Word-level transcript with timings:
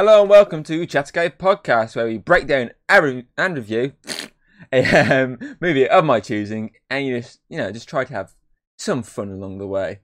Hello 0.00 0.22
and 0.22 0.30
welcome 0.30 0.62
to 0.62 0.86
Chatscape 0.86 1.36
Podcast, 1.36 1.94
where 1.94 2.06
we 2.06 2.16
break 2.16 2.46
down 2.46 2.70
and 2.88 3.54
review 3.54 3.92
a 4.72 5.24
um, 5.24 5.38
movie 5.60 5.86
of 5.86 6.06
my 6.06 6.20
choosing, 6.20 6.70
and 6.88 7.04
you 7.04 7.20
just 7.20 7.40
you 7.50 7.58
know 7.58 7.70
just 7.70 7.86
try 7.86 8.04
to 8.04 8.14
have 8.14 8.32
some 8.78 9.02
fun 9.02 9.30
along 9.30 9.58
the 9.58 9.66
way. 9.66 10.00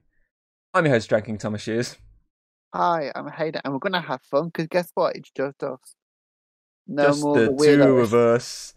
I'm 0.71 0.85
your 0.85 0.93
host, 0.93 1.09
Drinking 1.09 1.39
Thomas 1.39 1.63
Shears. 1.63 1.97
Hi, 2.75 3.11
I'm 3.15 3.27
Hayden, 3.27 3.61
and 3.65 3.73
we're 3.73 3.79
gonna 3.79 3.99
have 3.99 4.21
fun 4.21 4.49
because 4.49 4.67
guess 4.67 4.91
what? 4.93 5.15
It's 5.15 5.31
just 5.31 5.63
us. 5.63 5.79
No 6.85 7.03
just 7.07 7.23
more 7.23 7.39
the 7.39 7.57
two 7.57 7.97
of 7.97 8.13
us. 8.13 8.75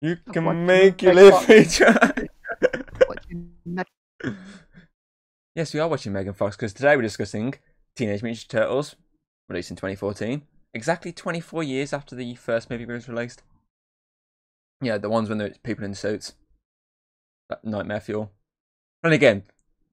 You 0.00 0.16
can 0.32 0.64
make 0.64 1.02
your 1.02 1.12
live 1.12 1.50
each 1.50 1.82
other. 1.82 2.28
Yes, 5.54 5.74
we 5.74 5.80
are 5.80 5.88
watching 5.88 6.14
Megan 6.14 6.32
Fox 6.32 6.56
because 6.56 6.72
today 6.72 6.96
we're 6.96 7.02
discussing 7.02 7.52
Teenage 7.94 8.22
Mutant 8.22 8.48
Turtles, 8.48 8.96
released 9.48 9.70
in 9.70 9.76
2014, 9.76 10.42
exactly 10.74 11.12
24 11.12 11.62
years 11.62 11.92
after 11.92 12.14
the 12.14 12.34
first 12.34 12.70
movie 12.70 12.86
was 12.86 13.08
released. 13.08 13.42
Yeah, 14.80 14.98
the 14.98 15.08
ones 15.08 15.28
when 15.28 15.38
there's 15.38 15.58
people 15.58 15.84
in 15.84 15.94
suits. 15.94 16.34
That 17.48 17.64
nightmare 17.64 18.00
fuel. 18.00 18.32
And 19.02 19.14
again, 19.14 19.44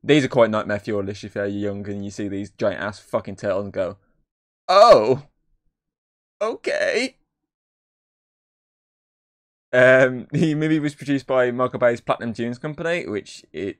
these 0.03 0.25
are 0.25 0.29
quite 0.29 0.49
nightmare 0.49 0.79
fuel-ish 0.79 1.23
if 1.23 1.35
you're 1.35 1.45
young 1.45 1.87
and 1.87 2.03
you 2.03 2.11
see 2.11 2.27
these 2.27 2.49
giant 2.51 2.81
ass 2.81 2.99
fucking 2.99 3.37
turtles 3.37 3.65
and 3.65 3.73
go, 3.73 3.97
oh, 4.67 5.23
okay. 6.41 7.15
Um, 9.71 10.27
the 10.31 10.55
movie 10.55 10.79
was 10.79 10.95
produced 10.95 11.27
by 11.27 11.51
Michael 11.51 11.79
Bay's 11.79 12.01
Platinum 12.01 12.33
Dunes 12.33 12.57
Company, 12.57 13.07
which 13.07 13.45
it 13.53 13.77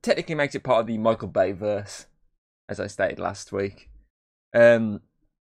technically 0.00 0.34
makes 0.34 0.54
it 0.54 0.62
part 0.62 0.80
of 0.80 0.86
the 0.86 0.98
Michael 0.98 1.28
Bay 1.28 1.52
verse, 1.52 2.06
as 2.68 2.80
I 2.80 2.86
stated 2.86 3.18
last 3.18 3.52
week. 3.52 3.90
Um, 4.54 5.00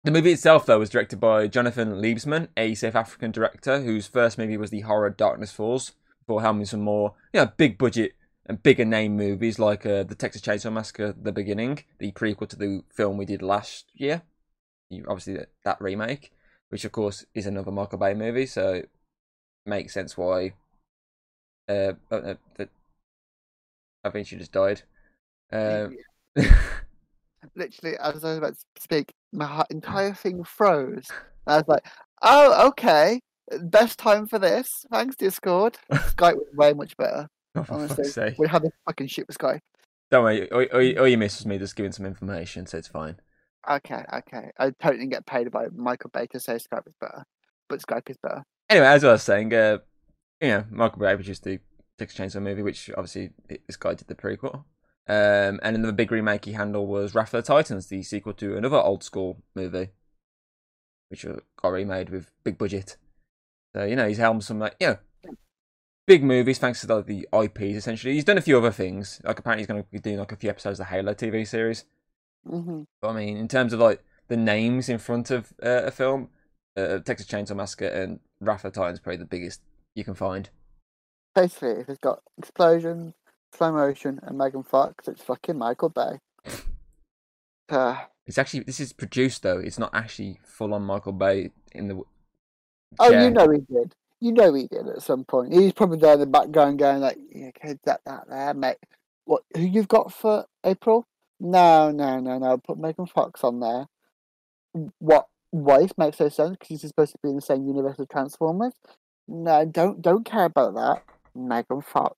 the 0.03 0.11
movie 0.11 0.31
itself, 0.31 0.65
though, 0.65 0.79
was 0.79 0.89
directed 0.89 1.19
by 1.19 1.47
Jonathan 1.47 2.01
Liebesman, 2.01 2.49
a 2.57 2.75
South 2.75 2.95
African 2.95 3.31
director 3.31 3.81
whose 3.81 4.08
first 4.08 4.38
movie 4.38 4.58
was 4.58 4.69
the 4.69 4.81
horror 4.81 5.09
Darkness 5.09 5.52
Falls, 5.52 5.94
before 6.19 6.41
helming 6.41 6.67
some 6.67 6.81
more, 6.81 7.13
you 7.33 7.41
know, 7.41 7.52
big 7.57 7.77
budget 7.77 8.13
and 8.45 8.63
bigger 8.63 8.85
name 8.85 9.16
movies 9.17 9.59
like 9.59 9.85
uh, 9.85 10.03
the 10.03 10.16
Texas 10.16 10.41
Chainsaw 10.41 10.72
Massacre: 10.72 11.13
The 11.22 11.31
Beginning, 11.31 11.83
the 11.99 12.11
prequel 12.11 12.47
to 12.49 12.55
the 12.55 12.83
film 12.94 13.17
we 13.17 13.25
did 13.25 13.41
last 13.41 13.91
year. 13.94 14.23
You- 14.89 15.05
Obviously, 15.07 15.33
that, 15.38 15.50
that 15.63 15.81
remake, 15.81 16.31
which 16.69 16.85
of 16.85 16.91
course 16.91 17.25
is 17.33 17.45
another 17.45 17.72
Michael 17.72 18.00
Bay 18.00 18.13
movie, 18.13 18.45
so 18.45 18.73
it 18.73 18.89
makes 19.66 19.94
sense 19.94 20.17
why. 20.17 20.53
Uh, 21.69 21.94
uh, 22.11 22.16
uh, 22.16 22.35
that 22.55 22.69
I 24.05 24.09
think 24.09 24.27
she 24.27 24.38
just 24.38 24.53
died. 24.53 24.83
Um, 25.52 25.97
Literally, 27.55 27.97
as 27.97 28.23
I 28.23 28.30
was 28.30 28.38
about 28.38 28.53
to 28.53 28.81
speak, 28.81 29.13
my 29.31 29.63
entire 29.69 30.13
thing 30.13 30.43
froze. 30.43 31.07
I 31.45 31.57
was 31.57 31.67
like, 31.67 31.85
"Oh, 32.21 32.67
okay, 32.69 33.19
best 33.61 33.99
time 33.99 34.27
for 34.27 34.39
this. 34.39 34.85
Thanks, 34.91 35.16
Discord. 35.16 35.77
Skype 35.91 36.35
was 36.35 36.47
way 36.55 36.73
much 36.73 36.95
better. 36.97 37.27
oh, 37.55 37.66
Honestly, 37.69 38.35
we 38.38 38.47
had 38.47 38.63
this 38.63 38.71
fucking 38.85 39.07
shit 39.07 39.27
with 39.27 39.38
Skype. 39.38 39.59
Don't 40.09 40.23
worry, 40.23 40.49
all, 40.52 40.63
all, 40.73 40.99
all 40.99 41.07
you 41.07 41.17
missed 41.17 41.39
was 41.39 41.45
me 41.45 41.57
just 41.57 41.75
giving 41.75 41.91
some 41.91 42.05
information, 42.05 42.66
so 42.66 42.77
it's 42.77 42.88
fine. 42.88 43.17
Okay, 43.69 44.03
okay. 44.13 44.51
I 44.57 44.72
totally 44.81 45.07
get 45.07 45.25
paid 45.25 45.51
by 45.51 45.66
Michael 45.75 46.09
Bay 46.13 46.27
to 46.27 46.39
say 46.39 46.53
Skype 46.53 46.88
is 46.88 46.95
better, 47.01 47.25
but 47.67 47.81
Skype 47.81 48.09
is 48.09 48.17
better. 48.23 48.44
Anyway, 48.69 48.85
as 48.88 49.03
I 49.03 49.11
was 49.11 49.23
saying, 49.23 49.53
uh, 49.53 49.79
you 50.39 50.47
know, 50.49 50.66
Michael 50.72 50.99
Bay 50.99 51.16
produced 51.16 51.44
the 51.44 51.59
Texas 51.97 52.17
Chainsaw 52.17 52.41
movie, 52.41 52.61
which 52.61 52.89
obviously 52.91 53.31
this 53.67 53.75
guy 53.75 53.95
did 53.95 54.07
the 54.07 54.16
prequel. 54.16 54.63
Um, 55.09 55.59
and 55.63 55.75
another 55.75 55.94
big 55.94 56.11
remake 56.11 56.45
he 56.45 56.53
handled 56.53 56.89
was 56.89 57.16
Wrath 57.16 57.33
of 57.33 57.44
the 57.44 57.53
Titans, 57.53 57.88
the 57.88 58.03
sequel 58.03 58.33
to 58.33 58.58
another 58.58 58.77
old 58.77 59.03
school 59.03 59.41
movie, 59.55 59.89
which 61.09 61.25
uh, 61.25 61.38
got 61.61 61.69
remade 61.69 62.09
with 62.09 62.31
big 62.44 62.58
budget. 62.58 62.97
So 63.75 63.85
you 63.85 63.95
know, 63.95 64.08
he's 64.08 64.17
helmed 64.17 64.44
some 64.44 64.59
like 64.59 64.75
you 64.80 64.88
know, 64.88 64.97
big 66.08 66.23
movies 66.23 66.58
thanks 66.58 66.81
to 66.81 66.94
like, 66.94 67.05
the 67.05 67.28
IPs. 67.33 67.78
Essentially, 67.78 68.16
he's 68.16 68.25
done 68.25 68.38
a 68.38 68.41
few 68.41 68.57
other 68.57 68.72
things. 68.72 69.22
Like 69.23 69.40
apparently, 69.40 69.62
he's 69.62 69.68
going 69.68 69.84
to 69.84 69.90
be 69.90 70.00
doing 70.00 70.19
like 70.19 70.31
a 70.31 70.38
few 70.38 70.50
episodes 70.50 70.79
of 70.79 70.88
the 70.88 70.91
Halo 70.91 71.13
TV 71.13 71.47
series. 71.47 71.85
hmm 72.45 72.84
But 73.01 73.09
I 73.09 73.13
mean, 73.13 73.38
in 73.38 73.47
terms 73.47 73.74
of 73.74 73.79
like 73.79 74.03
the 74.28 74.38
names 74.38 74.89
in 74.89 74.97
front 74.97 75.31
of 75.31 75.53
uh, 75.63 75.84
a 75.85 75.91
film, 75.91 76.29
uh, 76.75 77.00
Texas 77.00 77.28
Chainsaw 77.28 77.56
Massacre 77.56 77.88
and 77.88 78.19
Wrath 78.39 78.66
of 78.66 78.74
the 78.74 78.79
Titans 78.79 79.00
probably 79.00 79.18
the 79.18 79.25
biggest 79.25 79.62
you 79.95 80.03
can 80.03 80.16
find. 80.16 80.50
Basically, 81.35 81.81
if 81.81 81.89
it's 81.89 82.00
got 82.00 82.22
explosions, 82.38 83.13
slow 83.53 83.72
motion, 83.72 84.19
and 84.24 84.38
Megan 84.38 84.63
Fox, 84.63 85.08
it's 85.08 85.24
fucking 85.24 85.58
Michael 85.58 85.90
Bay. 85.90 86.19
Uh, 87.69 87.97
It's 88.25 88.38
actually 88.38 88.62
this 88.62 88.80
is 88.80 88.94
produced 88.94 89.44
though. 89.44 89.59
It's 89.59 89.78
not 89.78 89.94
actually 89.94 90.40
full 90.46 90.74
on 90.74 90.84
Michael 90.84 91.12
Bay 91.12 91.52
in 91.74 91.90
the. 91.90 92.02
oh, 93.00 93.12
you 93.12 93.30
know 93.30 93.50
he 93.50 93.59
did. 93.59 93.94
You 94.22 94.31
know 94.31 94.53
he 94.53 94.68
did 94.68 94.88
at 94.88 95.02
some 95.02 95.25
point. 95.25 95.53
He's 95.53 95.74
probably 95.74 95.97
there 95.97 96.13
in 96.13 96.19
the 96.22 96.28
background 96.28 96.80
going 96.80 97.02
like, 97.02 97.18
"Yeah, 97.30 97.47
okay, 97.47 97.78
that 97.84 98.02
that 98.06 98.30
there, 98.30 98.53
mate. 98.53 98.78
What? 99.25 99.44
Who 99.56 99.63
you've 99.63 99.90
got 99.90 100.13
for 100.13 100.46
April? 100.63 101.06
No, 101.40 101.91
no, 101.91 102.19
no, 102.19 102.38
no. 102.38 102.57
Put 102.57 102.80
Megan 102.80 103.06
Fox 103.06 103.44
on 103.44 103.59
there. 103.59 103.86
What? 105.00 105.28
Wife 105.52 105.91
makes 105.97 106.19
no 106.19 106.30
sense 106.30 106.52
because 106.52 106.68
he's 106.68 106.81
supposed 106.81 107.13
to 107.13 107.19
be 107.22 107.30
in 107.30 107.36
the 107.36 107.41
same 107.41 107.66
universe 107.66 108.00
as 108.00 108.07
Transformers. 108.12 108.74
No, 109.28 109.66
don't 109.66 110.02
don't 110.02 110.25
care 110.25 110.46
about 110.46 110.74
that. 110.75 111.03
Megan 111.36 111.81
Fox. 111.81 112.16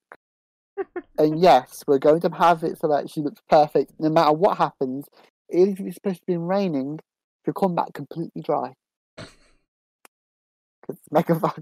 And 1.18 1.40
yes, 1.40 1.84
we're 1.88 2.00
going 2.00 2.22
to 2.22 2.30
have 2.30 2.64
it 2.64 2.80
so 2.80 2.88
that 2.88 3.10
she 3.10 3.22
looks 3.22 3.42
perfect 3.50 3.94
no 4.00 4.10
matter 4.10 4.32
what 4.32 4.58
happens. 4.58 5.06
Even 5.52 5.74
if 5.74 5.80
it's 5.80 5.96
supposed 5.96 6.20
to 6.20 6.26
be 6.26 6.38
raining, 6.38 7.00
she'll 7.44 7.54
come 7.54 7.76
back 7.76 7.94
completely 7.94 8.42
dry. 8.42 8.74
Because 10.82 11.02
Megan 11.12 11.40
Fox 11.40 11.62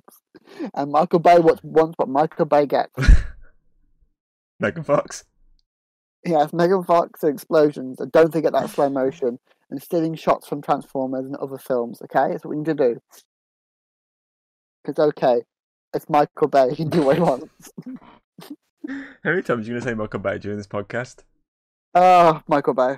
and 0.73 0.89
Michael 0.89 1.19
Bay 1.19 1.37
wants, 1.39 1.61
wants 1.61 1.95
what 1.97 2.07
Michael 2.07 2.45
Bay 2.45 2.65
gets. 2.65 2.93
Megan 4.57 4.83
Fox. 4.83 5.25
Yes, 6.25 6.53
Megan 6.53 6.83
Fox 6.83 7.23
and 7.23 7.33
explosions. 7.33 7.99
And 7.99 8.11
don't 8.11 8.31
forget 8.31 8.53
that 8.53 8.69
slow 8.69 8.89
motion 8.89 9.39
and 9.69 9.81
stealing 9.81 10.15
shots 10.15 10.47
from 10.47 10.61
Transformers 10.61 11.25
and 11.25 11.35
other 11.35 11.57
films. 11.57 12.01
Okay, 12.01 12.31
that's 12.31 12.43
what 12.45 12.51
we 12.51 12.57
need 12.57 12.65
to 12.65 12.73
do. 12.73 13.01
Because 14.83 15.07
okay, 15.09 15.41
it's 15.93 16.09
Michael 16.09 16.47
Bay. 16.47 16.69
He 16.69 16.75
can 16.75 16.89
do 16.89 17.03
what 17.03 17.17
he 17.17 17.21
wants. 17.21 17.71
How 18.87 19.31
many 19.31 19.41
times 19.41 19.65
are 19.65 19.69
you 19.69 19.73
going 19.73 19.81
to 19.81 19.87
say 19.87 19.93
Michael 19.93 20.19
Bay 20.19 20.37
during 20.37 20.57
this 20.57 20.67
podcast? 20.67 21.23
Oh, 21.93 22.41
Michael 22.47 22.73
Bay. 22.73 22.97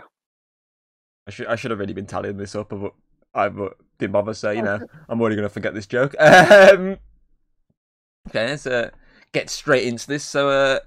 I 1.27 1.31
should 1.31 1.47
I 1.47 1.55
should 1.55 1.71
have 1.71 1.79
already 1.79 1.93
been 1.93 2.05
tallying 2.05 2.37
this 2.37 2.55
up, 2.55 2.69
but 2.69 2.93
I 3.33 3.49
but 3.49 3.77
didn't 3.97 4.13
bother. 4.13 4.33
So 4.33 4.51
you 4.51 4.61
know, 4.61 4.79
I'm 5.07 5.19
already 5.19 5.35
going 5.35 5.47
to 5.47 5.53
forget 5.53 5.73
this 5.73 5.87
joke. 5.87 6.15
Um, 6.19 6.97
okay, 8.27 8.47
let's 8.47 8.67
uh, 8.67 8.89
get 9.31 9.49
straight 9.49 9.85
into 9.85 10.07
this. 10.07 10.23
So 10.23 10.49
uh, 10.49 10.79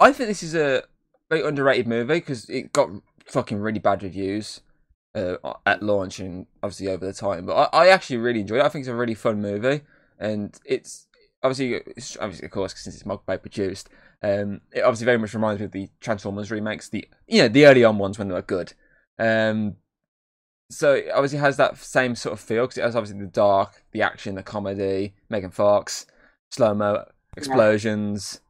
I 0.00 0.12
think 0.12 0.28
this 0.28 0.42
is 0.42 0.54
a 0.54 0.84
very 1.28 1.42
underrated 1.42 1.86
movie 1.86 2.14
because 2.14 2.48
it 2.48 2.72
got 2.72 2.90
fucking 3.26 3.58
really 3.58 3.78
bad 3.78 4.02
reviews 4.02 4.60
uh, 5.14 5.36
at 5.66 5.82
launch 5.82 6.20
and 6.20 6.46
obviously 6.62 6.88
over 6.88 7.04
the 7.04 7.12
time. 7.12 7.46
But 7.46 7.70
I, 7.74 7.84
I 7.84 7.88
actually 7.88 8.18
really 8.18 8.40
enjoyed 8.40 8.60
it. 8.60 8.64
I 8.64 8.68
think 8.68 8.82
it's 8.82 8.88
a 8.88 8.94
really 8.94 9.14
fun 9.14 9.42
movie, 9.42 9.82
and 10.18 10.58
it's 10.64 11.08
obviously, 11.46 11.74
it's 11.96 12.16
obviously 12.18 12.46
of 12.46 12.52
course, 12.52 12.74
since 12.76 12.94
it's 12.94 13.06
Michael 13.06 13.24
Bay 13.26 13.38
produced. 13.38 13.88
Um, 14.22 14.60
it 14.72 14.80
obviously 14.80 15.04
very 15.04 15.18
much 15.18 15.34
reminds 15.34 15.60
me 15.60 15.66
of 15.66 15.72
the 15.72 15.88
Transformers 16.00 16.50
remakes, 16.50 16.88
the 16.88 17.08
you 17.26 17.42
know 17.42 17.48
the 17.48 17.66
early 17.66 17.84
on 17.84 17.98
ones 17.98 18.18
when 18.18 18.28
they 18.28 18.34
were 18.34 18.42
good. 18.42 18.72
Um, 19.18 19.76
so 20.70 20.94
it 20.94 21.10
obviously 21.14 21.38
has 21.38 21.56
that 21.58 21.76
same 21.78 22.14
sort 22.14 22.32
of 22.32 22.40
feel 22.40 22.64
because 22.64 22.78
it 22.78 22.82
has 22.82 22.96
obviously 22.96 23.20
the 23.20 23.30
dark, 23.30 23.84
the 23.92 24.02
action, 24.02 24.34
the 24.34 24.42
comedy, 24.42 25.14
Megan 25.28 25.50
Fox, 25.50 26.06
slow 26.50 26.74
mo, 26.74 27.04
explosions, 27.36 28.40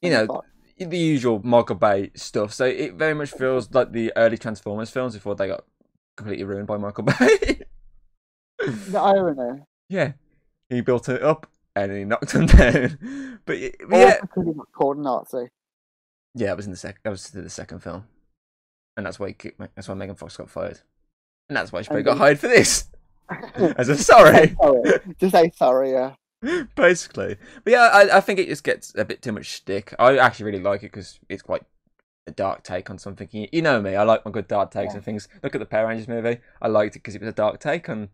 you 0.00 0.10
know, 0.10 0.26
Fox. 0.26 0.46
the 0.78 0.98
usual 0.98 1.40
Michael 1.42 1.76
Bay 1.76 2.10
stuff. 2.14 2.52
So 2.52 2.64
it 2.64 2.94
very 2.94 3.14
much 3.14 3.30
feels 3.30 3.72
like 3.72 3.92
the 3.92 4.12
early 4.16 4.38
Transformers 4.38 4.90
films 4.90 5.14
before 5.14 5.34
they 5.34 5.48
got 5.48 5.64
completely 6.16 6.44
ruined 6.44 6.68
by 6.68 6.76
Michael 6.76 7.04
Bay. 7.04 7.62
the 8.58 9.00
irony. 9.00 9.62
yeah, 9.88 10.12
he 10.68 10.80
built 10.80 11.08
it 11.08 11.22
up 11.22 11.48
and 11.76 11.92
he 11.92 12.04
knocked 12.04 12.32
him 12.32 12.46
down. 12.46 13.40
But, 13.46 13.58
but 13.88 13.96
yeah, 13.98 14.18
because 14.20 14.44
he 14.46 14.52
called 14.72 14.98
Nazi. 14.98 15.48
yeah, 16.34 16.52
it 16.52 16.56
was 16.56 16.66
in 16.66 16.72
the 16.72 16.76
second. 16.78 17.00
That 17.04 17.10
was 17.10 17.30
the 17.30 17.48
second 17.50 17.80
film, 17.80 18.04
and 18.96 19.04
that's 19.06 19.18
why 19.18 19.28
he 19.40 19.50
that's 19.74 19.88
why 19.88 19.94
Megan 19.94 20.14
Fox 20.16 20.36
got 20.36 20.50
fired, 20.50 20.80
and 21.48 21.56
that's 21.56 21.72
why 21.72 21.82
she 21.82 21.88
probably 21.88 22.02
got 22.04 22.18
hired 22.18 22.38
for 22.38 22.48
this 22.48 22.88
as 23.54 23.88
a 23.88 23.96
sorry. 23.96 24.54
sorry. 24.60 24.82
Just 25.18 25.32
say 25.34 25.50
sorry, 25.54 25.92
yeah. 25.92 26.14
basically. 26.76 27.36
But 27.64 27.70
yeah, 27.72 27.90
I, 27.92 28.18
I 28.18 28.20
think 28.20 28.38
it 28.38 28.48
just 28.48 28.64
gets 28.64 28.94
a 28.96 29.04
bit 29.04 29.22
too 29.22 29.32
much 29.32 29.52
stick. 29.52 29.94
I 29.98 30.18
actually 30.18 30.46
really 30.46 30.62
like 30.62 30.82
it 30.82 30.92
because 30.92 31.18
it's 31.28 31.42
quite 31.42 31.62
a 32.26 32.30
dark 32.32 32.62
take 32.62 32.90
on 32.90 32.98
something. 32.98 33.28
You, 33.32 33.62
know 33.62 33.80
me, 33.80 33.96
I 33.96 34.02
like 34.02 34.24
my 34.24 34.30
good 34.30 34.48
dark 34.48 34.70
takes 34.70 34.92
Yeah. 34.92 34.96
and 34.96 35.04
things. 35.04 35.28
Look 35.42 35.54
at 35.54 35.58
the 35.58 35.66
Power 35.66 35.88
Rangers 35.88 36.08
movie. 36.08 36.38
I 36.60 36.68
liked 36.68 36.96
it 36.96 36.98
because 37.00 37.14
it 37.14 37.20
was 37.22 37.28
a 37.30 37.32
dark 37.34 37.60
take 37.60 37.88
on 37.88 38.10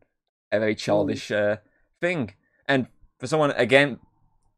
a 0.52 0.58
very 0.60 0.74
childish 0.76 1.30
uh, 1.30 1.56
thing. 2.00 2.34
And 2.68 2.86
for 3.20 3.26
someone, 3.26 3.52
again, 3.52 3.98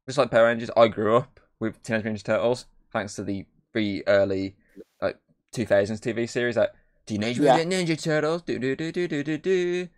just 0.06 0.17
like 0.19 0.31
Power 0.31 0.47
Rangers, 0.47 0.70
I 0.76 0.88
grew 0.88 1.17
up 1.17 1.41
with 1.61 1.82
Teenage 1.82 2.05
Mutant 2.05 2.23
Ninja 2.23 2.25
Turtles 2.25 2.67
thanks 2.93 3.14
to 3.17 3.23
the 3.25 3.44
very 3.75 4.03
early 4.06 4.55
like 5.00 5.19
2000s 5.55 5.99
TV 6.00 6.29
series 6.29 6.56
like 6.56 6.70
Teenage 7.06 7.38
Yeah. 7.38 7.56
Mutant 7.56 7.73
Ninja 7.88 8.03
Turtles. 8.03 8.43
Do 8.43 8.59
do 8.59 8.75
do 8.76 8.91
do 8.93 9.06
do 9.09 9.23
do 9.23 9.38
do. 9.38 9.88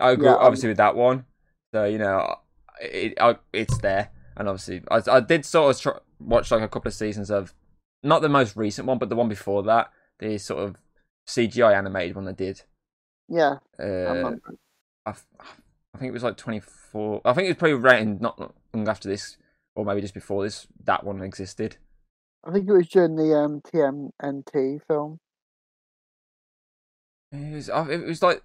I 0.00 0.10
agree, 0.12 0.26
Yeah, 0.26 0.34
um, 0.34 0.38
obviously, 0.42 0.68
with 0.68 0.76
that 0.78 0.96
one. 0.96 1.24
So 1.72 1.84
you 1.84 1.98
know, 1.98 2.36
it, 2.80 3.14
I, 3.20 3.36
it's 3.52 3.78
there, 3.78 4.10
and 4.36 4.48
obviously, 4.48 4.82
I, 4.90 5.00
I 5.10 5.20
did 5.20 5.44
sort 5.44 5.74
of 5.74 5.80
try, 5.82 5.92
watch 6.20 6.50
like 6.50 6.62
a 6.62 6.68
couple 6.68 6.88
of 6.88 6.94
seasons 6.94 7.30
of 7.30 7.52
not 8.02 8.22
the 8.22 8.28
most 8.28 8.56
recent 8.56 8.86
one, 8.86 8.98
but 8.98 9.08
the 9.08 9.16
one 9.16 9.28
before 9.28 9.62
that, 9.64 9.90
the 10.20 10.38
sort 10.38 10.62
of 10.64 10.76
CGI 11.26 11.76
animated 11.76 12.14
one 12.16 12.24
they 12.26 12.32
did. 12.32 12.62
Yeah, 13.28 13.56
I 13.78 13.82
Uh. 13.82 14.32
I, 15.04 15.10
f- 15.10 15.26
I 15.94 15.98
think 15.98 16.10
it 16.10 16.12
was 16.12 16.22
like 16.22 16.36
twenty 16.36 16.60
four. 16.60 17.20
I 17.24 17.32
think 17.32 17.46
it 17.46 17.50
was 17.50 17.56
probably 17.56 17.74
written 17.74 18.18
not 18.20 18.54
long 18.72 18.88
after 18.88 19.08
this, 19.08 19.36
or 19.74 19.84
maybe 19.84 20.00
just 20.00 20.14
before 20.14 20.44
this. 20.44 20.66
That 20.84 21.04
one 21.04 21.22
existed. 21.22 21.76
I 22.44 22.52
think 22.52 22.68
it 22.68 22.72
was 22.72 22.88
during 22.88 23.16
the 23.16 23.34
um, 23.34 23.60
TMNT 23.60 24.80
film. 24.86 25.18
It 27.32 27.54
was, 27.54 27.68
it 27.68 28.06
was 28.06 28.22
like 28.22 28.42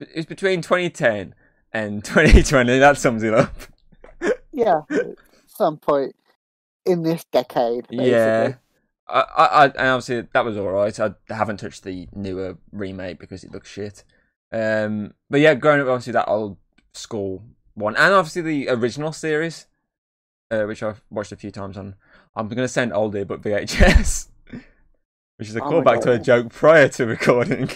it 0.00 0.16
was 0.16 0.26
between 0.26 0.62
twenty 0.62 0.90
ten 0.90 1.34
and 1.72 2.04
twenty 2.04 2.42
twenty. 2.42 2.78
That 2.78 2.98
sums 2.98 3.22
it 3.22 3.34
up. 3.34 3.54
Yeah, 4.54 4.82
at 4.90 5.06
some 5.46 5.78
point 5.78 6.14
in 6.84 7.02
this 7.02 7.24
decade. 7.24 7.88
Basically. 7.88 8.10
Yeah. 8.10 8.54
I, 9.08 9.20
I, 9.20 9.44
I, 9.44 9.64
and 9.64 9.88
obviously 9.88 10.28
that 10.32 10.44
was 10.44 10.58
alright. 10.58 11.00
I 11.00 11.14
haven't 11.28 11.56
touched 11.56 11.84
the 11.84 12.06
newer 12.14 12.58
remake 12.70 13.18
because 13.18 13.44
it 13.44 13.50
looks 13.50 13.70
shit. 13.70 14.04
Um, 14.52 15.14
but 15.30 15.40
yeah, 15.40 15.54
growing 15.54 15.80
up, 15.80 15.88
obviously 15.88 16.12
that 16.12 16.28
old 16.28 16.58
school 16.92 17.42
one, 17.74 17.96
and 17.96 18.14
obviously 18.14 18.42
the 18.42 18.68
original 18.68 19.12
series, 19.12 19.66
uh, 20.50 20.64
which 20.64 20.82
I've 20.82 21.02
watched 21.10 21.32
a 21.32 21.36
few 21.36 21.50
times 21.50 21.76
on. 21.76 21.94
I'm 22.34 22.48
gonna 22.48 22.68
send 22.68 22.92
oldie 22.92 23.26
but 23.26 23.42
VHS, 23.42 24.28
which 25.36 25.48
is 25.48 25.56
a 25.56 25.62
Oh 25.62 25.70
callback 25.70 26.02
to 26.02 26.12
a 26.12 26.18
joke 26.18 26.52
prior 26.52 26.88
to 26.88 27.06
recording. 27.06 27.70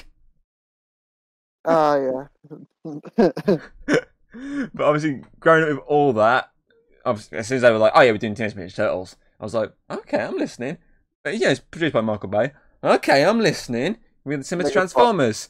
Oh 1.65 2.29
yeah. 2.45 2.57
but 4.75 4.85
obviously, 4.85 5.23
growing 5.41 5.65
up 5.65 5.69
with 5.71 5.79
all 5.87 6.13
that, 6.15 6.51
obviously, 7.05 7.39
as 7.39 7.49
soon 7.49 7.57
as 7.57 7.63
they 7.63 7.71
were 7.71 7.79
like, 7.79 7.93
"Oh 7.95 8.03
yeah, 8.03 8.13
we're 8.13 8.19
doing 8.19 8.35
Teenage 8.35 8.55
Mutant 8.55 8.77
Turtles," 8.77 9.17
I 9.41 9.45
was 9.45 9.55
like, 9.55 9.73
"Okay, 9.91 10.23
I'm 10.23 10.37
listening." 10.37 10.79
But 11.25 11.39
yeah, 11.39 11.51
it's 11.51 11.61
produced 11.61 11.95
by 11.95 12.03
Michael 12.03 12.29
Bay. 12.29 12.53
Okay, 12.85 13.25
I'm 13.25 13.41
listening. 13.41 13.97
We're 14.25 14.39
the 14.39 14.45
similar 14.45 14.69
Megan 14.69 14.83
Fox. 14.83 14.93
Transformers. 14.93 15.49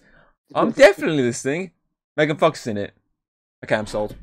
I'm 0.55 0.71
definitely 0.73 1.23
listening. 1.23 1.73
Megan 2.17 2.37
Fox 2.37 2.63
is 2.63 2.67
in 2.69 2.79
it. 2.79 2.95
Okay, 3.65 3.75
I'm 3.75 3.87
sold. 3.87 4.17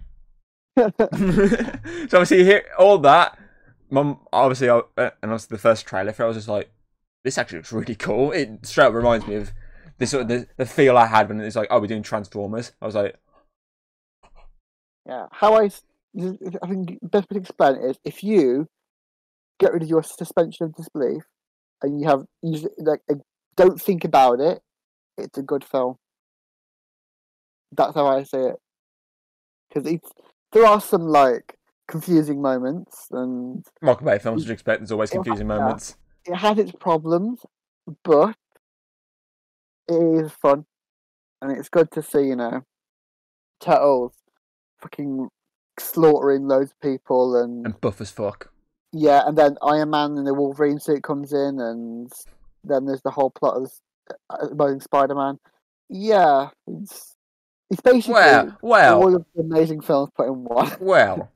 so 0.77 0.91
obviously, 0.97 2.39
you 2.39 2.45
hear 2.45 2.63
all 2.77 2.97
that. 2.99 3.37
Mum, 3.89 4.19
obviously, 4.31 4.69
I, 4.69 4.77
uh, 4.77 5.09
and 5.21 5.31
obviously 5.31 5.55
the 5.55 5.61
first 5.61 5.85
trailer 5.85 6.13
for 6.13 6.23
it, 6.23 6.25
I 6.25 6.27
was 6.29 6.37
just 6.37 6.47
like, 6.47 6.71
"This 7.23 7.37
actually 7.37 7.59
looks 7.59 7.71
really 7.71 7.95
cool." 7.95 8.31
It 8.31 8.65
straight 8.65 8.87
up 8.87 8.93
reminds 8.93 9.27
me 9.27 9.35
of 9.35 9.51
the 9.97 10.07
sort 10.07 10.23
of 10.23 10.27
the, 10.29 10.47
the 10.57 10.65
feel 10.65 10.97
I 10.97 11.07
had 11.07 11.29
when 11.29 11.39
it's 11.39 11.55
like, 11.55 11.67
"Oh, 11.69 11.79
we're 11.79 11.87
doing 11.87 12.03
Transformers." 12.03 12.71
I 12.81 12.85
was 12.85 12.95
like, 12.95 13.17
yeah. 15.05 15.27
How 15.31 15.55
I, 15.55 15.65
I 15.65 16.67
think 16.67 16.99
best 17.01 17.29
way 17.29 17.35
to 17.35 17.41
explain 17.41 17.75
it 17.75 17.89
is 17.89 17.97
if 18.03 18.23
you 18.23 18.67
get 19.59 19.73
rid 19.73 19.83
of 19.83 19.89
your 19.89 20.03
suspension 20.03 20.65
of 20.65 20.75
disbelief 20.75 21.23
and 21.81 21.99
you 21.99 22.07
have 22.07 22.25
you 22.41 22.69
like 22.77 23.01
uh, 23.11 23.15
don't 23.55 23.79
think 23.79 24.03
about 24.03 24.39
it, 24.39 24.61
it's 25.17 25.37
a 25.37 25.43
good 25.43 25.63
film. 25.63 25.97
That's 27.71 27.95
how 27.95 28.07
I 28.07 28.23
say 28.23 28.39
it. 28.39 28.55
Because 29.73 29.91
it's 29.91 30.09
there 30.51 30.65
are 30.65 30.81
some 30.81 31.07
like 31.07 31.57
confusing 31.87 32.41
moments 32.41 33.07
and 33.11 33.65
Michael 33.81 34.05
Bay 34.05 34.19
films, 34.19 34.43
as 34.43 34.47
you 34.47 34.53
expect, 34.53 34.81
there's 34.81 34.91
always 34.91 35.09
confusing 35.09 35.47
moments. 35.47 35.97
it 36.25 36.35
has 36.35 36.57
its 36.57 36.71
problems, 36.71 37.39
but 38.03 38.35
it 39.87 40.25
is 40.25 40.31
fun, 40.31 40.65
and 41.41 41.51
it's 41.51 41.69
good 41.69 41.91
to 41.91 42.01
see 42.01 42.27
you 42.27 42.35
know 42.35 42.61
turtles 43.59 44.13
fucking 44.81 45.29
slaughtering 45.79 46.47
loads 46.47 46.71
of 46.71 46.79
people, 46.81 47.35
and 47.41 47.65
And 47.65 47.81
buff 47.81 47.99
as 48.01 48.11
fuck. 48.11 48.51
yeah, 48.91 49.23
and 49.25 49.37
then 49.37 49.57
Iron 49.61 49.89
Man 49.89 50.17
in 50.17 50.23
the 50.25 50.33
Wolverine 50.33 50.79
suit 50.79 51.03
comes 51.03 51.33
in, 51.33 51.59
and 51.59 52.11
then 52.63 52.85
there's 52.85 53.01
the 53.01 53.11
whole 53.11 53.31
plot 53.31 53.57
of 53.57 53.71
uh, 54.29 54.47
Amazing 54.51 54.81
Spider-Man. 54.81 55.39
Yeah, 55.89 56.49
it's 56.67 57.15
it's 57.73 57.81
basically 57.81 58.13
Well, 58.13 58.57
well, 58.61 59.01
all 59.01 59.15
of 59.15 59.25
the 59.35 59.41
amazing 59.41 59.81
films 59.81 60.11
put 60.15 60.27
in 60.27 60.43
one. 60.43 60.71
well. 60.79 61.31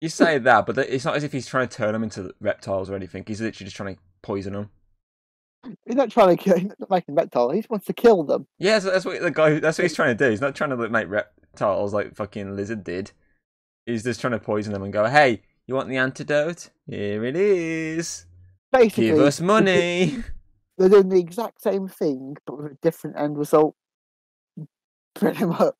You 0.00 0.08
say 0.08 0.38
that, 0.38 0.66
but 0.66 0.76
it's 0.78 1.04
not 1.04 1.16
as 1.16 1.22
if 1.24 1.32
he's 1.32 1.46
trying 1.46 1.68
to 1.68 1.76
turn 1.76 1.92
them 1.92 2.02
into 2.02 2.34
reptiles 2.40 2.90
or 2.90 2.96
anything. 2.96 3.24
He's 3.26 3.40
literally 3.40 3.66
just 3.66 3.76
trying 3.76 3.94
to 3.94 4.00
poison 4.20 4.52
them. 4.52 4.70
He's 5.86 5.94
not 5.94 6.10
trying 6.10 6.36
to 6.36 6.42
kill, 6.42 6.58
he's 6.58 6.72
not 6.78 6.90
making 6.90 7.14
reptile. 7.14 7.50
He 7.50 7.60
just 7.60 7.70
wants 7.70 7.86
to 7.86 7.92
kill 7.92 8.24
them. 8.24 8.48
Yeah, 8.58 8.80
so 8.80 8.90
that's 8.90 9.04
what 9.04 9.20
the 9.22 9.30
guy. 9.30 9.60
That's 9.60 9.78
what 9.78 9.84
he's 9.84 9.94
trying 9.96 10.16
to 10.16 10.24
do. 10.24 10.30
He's 10.30 10.40
not 10.40 10.56
trying 10.56 10.70
to 10.70 10.88
make 10.88 11.08
reptiles 11.08 11.94
like 11.94 12.16
fucking 12.16 12.56
lizard 12.56 12.82
did. 12.82 13.12
He's 13.86 14.02
just 14.02 14.20
trying 14.20 14.32
to 14.32 14.40
poison 14.40 14.72
them 14.72 14.82
and 14.82 14.92
go, 14.92 15.06
"Hey, 15.06 15.42
you 15.68 15.76
want 15.76 15.88
the 15.88 15.98
antidote? 15.98 16.70
Here 16.88 17.24
it 17.24 17.36
is. 17.36 18.26
Basically, 18.72 19.06
Give 19.06 19.20
us 19.20 19.40
money." 19.40 20.24
they're 20.78 20.88
doing 20.88 21.08
the 21.10 21.20
exact 21.20 21.60
same 21.62 21.86
thing 21.86 22.36
but 22.46 22.56
with 22.56 22.72
a 22.72 22.78
different 22.82 23.16
end 23.18 23.38
result 23.38 23.76
pretty 25.14 25.44
much 25.44 25.74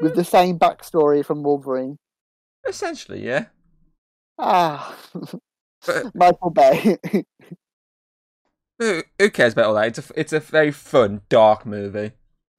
with 0.00 0.14
the 0.14 0.24
same 0.24 0.58
backstory 0.58 1.24
from 1.24 1.42
wolverine 1.42 1.98
Essentially, 2.66 3.24
yeah. 3.26 3.46
ah 4.38 4.96
But 5.86 6.06
michael 6.14 6.50
bay 6.50 6.96
who, 8.78 9.02
who 9.18 9.30
cares 9.30 9.52
about 9.52 9.66
all 9.66 9.74
that? 9.74 9.86
It's 9.88 9.98
a 10.10 10.20
it's 10.20 10.32
a 10.32 10.40
very 10.40 10.70
fun, 10.70 11.20
dark 11.28 11.66
movie. 11.66 12.12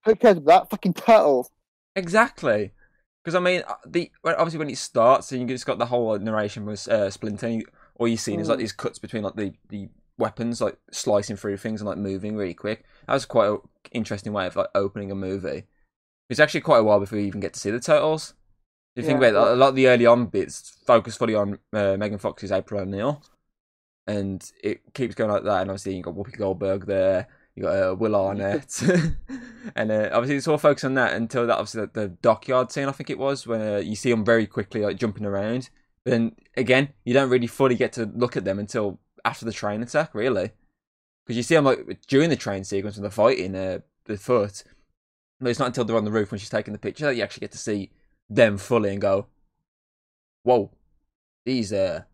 who 0.06 0.16
cares 0.16 0.38
about 0.38 0.64
that 0.64 0.70
fucking 0.70 0.94
turtles 0.94 1.50
Exactly. 1.96 2.72
Because 3.24 3.36
I 3.36 3.40
mean, 3.40 3.64
uh, 3.68 3.76
the 3.86 4.12
obviously 4.24 4.60
when 4.60 4.70
it 4.70 4.78
starts, 4.78 5.32
and 5.32 5.42
you 5.42 5.48
just 5.48 5.66
got 5.66 5.78
the 5.78 5.86
whole 5.88 6.18
narration 6.18 6.66
with 6.66 6.88
uh, 6.88 7.10
Splinter. 7.12 7.48
and 7.48 7.56
you- 7.58 7.66
All 8.00 8.08
you 8.08 8.18
see 8.18 8.34
is 8.36 8.48
like 8.50 8.58
Mm. 8.58 8.62
these 8.62 8.72
cuts 8.72 8.98
between 8.98 9.22
like 9.24 9.36
the, 9.36 9.54
the 9.70 9.90
weapons, 10.18 10.60
like 10.62 10.78
slicing 10.92 11.36
through 11.36 11.58
things 11.58 11.82
and 11.82 11.88
like 11.88 11.98
moving 12.00 12.36
really 12.36 12.54
quick. 12.56 12.84
That 13.08 13.14
was 13.14 13.26
quite 13.26 13.50
an 13.50 13.60
interesting 13.92 14.34
way 14.34 14.48
of 14.48 14.56
like 14.56 14.70
opening 14.74 15.12
a 15.12 15.16
movie. 15.16 15.66
It's 16.32 16.40
actually 16.40 16.62
quite 16.62 16.80
a 16.80 16.84
while 16.84 17.02
before 17.02 17.20
you 17.20 17.26
even 17.26 17.42
get 17.42 17.54
to 17.54 17.60
see 17.60 17.72
the 17.72 17.80
turtles. 17.82 18.34
If 18.96 19.04
You 19.04 19.08
think 19.08 19.22
Yeah, 19.22 19.28
about 19.28 19.48
it, 19.50 19.54
a 19.54 19.56
lot 19.58 19.70
of 19.70 19.76
the 19.76 19.88
early 19.90 20.06
on 20.06 20.28
bits 20.28 20.78
focus 20.86 21.18
fully 21.18 21.36
on 21.36 21.60
uh, 21.74 21.98
Megan 21.98 22.20
Fox's 22.20 22.54
April 22.54 22.80
O'Neil, 22.82 23.22
and 24.08 24.50
it 24.64 24.94
keeps 24.94 25.14
going 25.14 25.30
like 25.30 25.44
that. 25.44 25.62
And 25.62 25.70
obviously 25.70 25.96
you 25.96 26.02
got 26.02 26.16
Whoopi 26.16 26.38
Goldberg 26.38 26.86
there, 26.86 27.28
you 27.56 27.64
got 27.64 27.76
uh, 27.76 27.96
Will 27.96 28.16
Arnett, 28.16 28.82
and 29.76 29.92
uh, 29.92 30.10
obviously 30.14 30.38
it's 30.38 30.48
all 30.48 30.58
focused 30.58 30.86
on 30.86 30.94
that 30.94 31.14
until 31.14 31.46
that 31.48 31.58
obviously 31.58 31.82
the, 31.82 31.92
the 32.00 32.08
dockyard 32.08 32.72
scene 32.72 32.88
I 32.88 32.94
think 32.94 33.10
it 33.10 33.20
was 33.20 33.46
when 33.46 33.62
uh, 33.62 33.78
you 33.78 33.96
see 33.98 34.10
them 34.10 34.24
very 34.24 34.48
quickly 34.48 34.82
like 34.82 34.96
jumping 34.96 35.26
around. 35.26 35.70
But 36.06 36.12
then 36.12 36.36
again, 36.56 36.94
you 37.04 37.14
don't 37.14 37.30
really 37.30 37.48
fully 37.48 37.76
get 37.76 37.92
to 37.94 38.06
look 38.06 38.38
at 38.38 38.46
them 38.46 38.58
until 38.58 39.00
after 39.26 39.44
the 39.44 39.52
train 39.52 39.84
attack, 39.84 40.16
really, 40.16 40.52
because 41.26 41.36
you 41.36 41.44
see 41.44 41.56
them 41.56 41.66
like 41.66 42.00
during 42.08 42.30
the 42.30 42.38
train 42.38 42.64
sequence 42.64 42.96
when 42.96 43.02
they're 43.02 43.12
fighting 43.12 43.54
uh, 43.54 43.80
the 44.06 44.18
foot. 44.18 44.64
But 45.42 45.50
it's 45.50 45.60
not 45.60 45.68
until 45.68 45.84
they're 45.86 45.98
on 45.98 46.06
the 46.06 46.12
roof 46.12 46.32
when 46.32 46.40
she's 46.40 46.50
taking 46.50 46.72
the 46.72 46.80
picture 46.80 47.06
that 47.06 47.16
you 47.16 47.24
actually 47.24 47.42
get 47.42 47.52
to 47.54 47.58
see 47.58 47.90
them 48.30 48.58
fully 48.60 48.92
and 48.92 49.02
go, 49.02 49.26
"Whoa, 50.44 50.70
these 51.46 51.74
are 51.74 52.06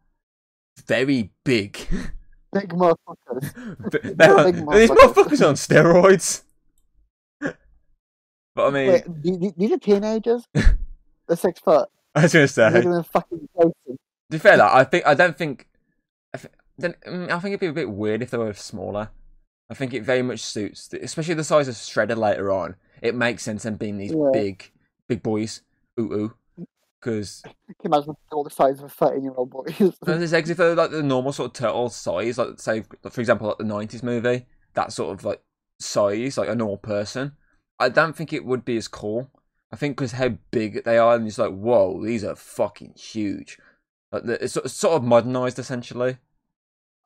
very 0.88 1.31
big." 1.43 1.77
big 2.53 2.69
motherfuckers 2.69 3.91
Big 3.91 4.17
they're- 4.17 4.51
these 4.51 4.62
motherfuckers. 4.62 4.88
motherfuckers 4.96 5.48
on 5.48 5.55
steroids. 5.55 6.43
But 8.55 8.67
I 8.67 8.69
mean, 8.72 8.88
Wait, 8.91 9.03
the- 9.05 9.38
the- 9.38 9.53
these 9.55 9.72
are 9.72 9.77
teenagers 9.77 10.48
they're 10.53 11.38
six 11.38 11.60
foot 11.60 11.89
I 12.15 12.24
was 12.24 12.34
gonna 12.34 12.48
say, 12.48 12.69
they're 12.72 12.81
to 12.81 13.03
fucking 13.03 13.48
racing. 13.55 13.98
be 14.31 14.38
fair, 14.39 14.57
that 14.57 14.74
I 14.74 14.84
think 14.84 15.05
I 15.05 15.13
don't 15.13 15.38
think, 15.38 15.67
I, 16.34 16.39
th- 16.39 16.96
mm, 17.05 17.29
I 17.29 17.39
think 17.39 17.51
it'd 17.53 17.60
be 17.60 17.67
a 17.67 17.74
bit 17.74 17.89
weird 17.91 18.24
if 18.24 18.31
they 18.31 18.38
were 18.39 18.53
smaller. 18.53 19.10
I 19.69 19.75
think 19.75 19.93
it 19.93 20.01
very 20.01 20.24
much 20.24 20.39
suits, 20.39 20.88
the- 20.88 21.03
especially 21.03 21.36
the 21.36 21.43
size 21.43 21.67
of 21.67 21.75
Shredder 21.75 22.17
later 22.17 22.51
on. 22.51 22.75
It 23.01 23.15
makes 23.15 23.43
sense 23.43 23.63
them 23.63 23.75
being 23.75 23.97
these 23.97 24.11
Yeah. 24.13 24.29
big, 24.33 24.71
big 25.07 25.23
boys. 25.23 25.61
Ooh 25.99 26.13
ooh, 26.59 26.65
because 26.99 27.41
Can 27.43 27.53
you 27.83 27.85
imagine 27.85 28.15
all 28.31 28.43
the 28.43 28.49
size 28.49 28.79
of 28.79 28.85
a 28.85 28.89
13 28.89 29.23
year 29.23 29.33
old 29.35 29.49
boy 29.49 29.65
there's 30.03 30.33
eggs 30.33 30.49
if 30.49 30.57
they're 30.57 30.75
like 30.75 30.91
the 30.91 31.01
normal 31.03 31.31
sort 31.33 31.47
of 31.47 31.53
turtle 31.53 31.89
size, 31.89 32.37
like 32.37 32.59
say 32.59 32.83
for 33.09 33.21
example 33.21 33.47
like 33.47 33.57
the 33.57 33.63
'90s 33.63 34.03
movie, 34.03 34.45
that 34.73 34.91
sort 34.93 35.17
of 35.17 35.23
like 35.25 35.41
size, 35.79 36.37
like 36.37 36.49
a 36.49 36.55
normal 36.55 36.77
person. 36.77 37.33
I 37.79 37.89
don't 37.89 38.15
think 38.15 38.33
it 38.33 38.45
would 38.45 38.65
be 38.65 38.77
as 38.77 38.87
cool. 38.87 39.29
I 39.71 39.75
think 39.75 39.97
because 39.97 40.13
how 40.13 40.29
big 40.51 40.83
they 40.85 40.97
are, 40.97 41.15
and 41.15 41.27
it's 41.27 41.37
like, 41.37 41.53
whoa, 41.53 42.03
these 42.03 42.23
are 42.23 42.35
fucking 42.35 42.93
huge. 42.97 43.59
Like 44.11 44.23
the, 44.23 44.41
it's 44.43 44.53
sort 44.53 44.93
of- 44.93 45.03
modernized 45.03 45.59
essentially. 45.59 46.17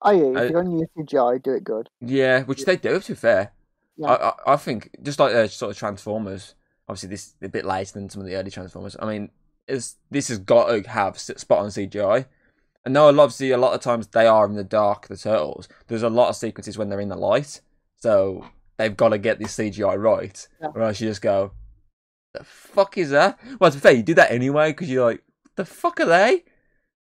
oh 0.03 0.12
yeah 0.12 0.39
I- 0.39 0.43
if 0.45 0.51
you're 0.51 0.63
use 0.63 0.88
CGI 0.98 1.41
do 1.41 1.53
it 1.53 1.63
good 1.63 1.89
Yeah, 2.00 2.43
which 2.43 2.65
they 2.65 2.75
do. 2.75 3.00
To 3.00 3.12
be 3.13 3.15
fair, 3.15 3.51
Yeah. 3.98 4.12
I, 4.48 4.53
I 4.53 4.55
think 4.57 4.89
just 5.03 5.19
like 5.19 5.33
uh, 5.33 5.48
sort 5.48 5.71
of 5.71 5.77
Transformers. 5.77 6.55
Obviously, 6.88 7.10
this 7.10 7.36
a 7.41 7.50
bit 7.50 7.65
later 7.65 7.93
than 7.93 8.10
some 8.10 8.21
of 8.21 8.27
the 8.27 8.36
early 8.36 8.51
Transformers. 8.51 8.95
I 9.00 9.05
mean, 9.05 9.29
is 9.67 9.95
this 10.10 10.27
has 10.29 10.39
got 10.39 10.67
to 10.83 10.89
have 10.89 11.17
spot 11.19 11.60
on 11.60 11.67
CGI. 11.67 12.25
And 12.83 12.93
now, 12.95 13.07
obviously, 13.07 13.51
a 13.51 13.57
lot 13.57 13.74
of 13.75 13.81
times 13.81 14.07
they 14.07 14.25
are 14.25 14.45
in 14.45 14.55
the 14.55 14.63
dark. 14.63 15.07
The 15.07 15.15
turtles. 15.17 15.69
There's 15.88 16.03
a 16.03 16.10
lot 16.10 16.29
of 16.29 16.36
sequences 16.36 16.77
when 16.77 16.89
they're 16.89 17.00
in 17.00 17.10
the 17.10 17.15
light, 17.15 17.62
so 17.98 18.45
they've 18.77 18.98
got 18.98 19.10
to 19.10 19.19
get 19.19 19.38
this 19.39 19.55
CGI 19.55 20.01
right, 20.01 20.48
Yeah. 20.60 20.69
or 20.74 20.81
else 20.81 21.00
you 21.00 21.07
just 21.07 21.21
go, 21.21 21.51
The 22.33 22.43
fuck 22.43 22.98
is 22.98 23.12
that? 23.12 23.38
Well, 23.60 23.69
to 23.69 23.77
be 23.77 23.81
fair, 23.81 23.91
you 23.91 24.01
do 24.03 24.15
that 24.15 24.31
anyway 24.31 24.71
because 24.71 24.89
you're 24.89 25.05
like, 25.05 25.21
the 25.57 25.65
fuck 25.65 26.00
are 26.00 26.05
they? 26.05 26.43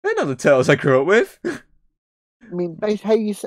They're 0.03 0.15
not 0.15 0.25
the 0.27 0.35
turtles 0.35 0.67
I 0.69 0.75
grew 0.75 0.99
up 1.01 1.07
with. 1.07 1.39
I 1.45 2.53
mean, 2.53 2.75
basically, 2.79 3.07
how 3.09 3.15
you 3.15 3.29
s- 3.31 3.45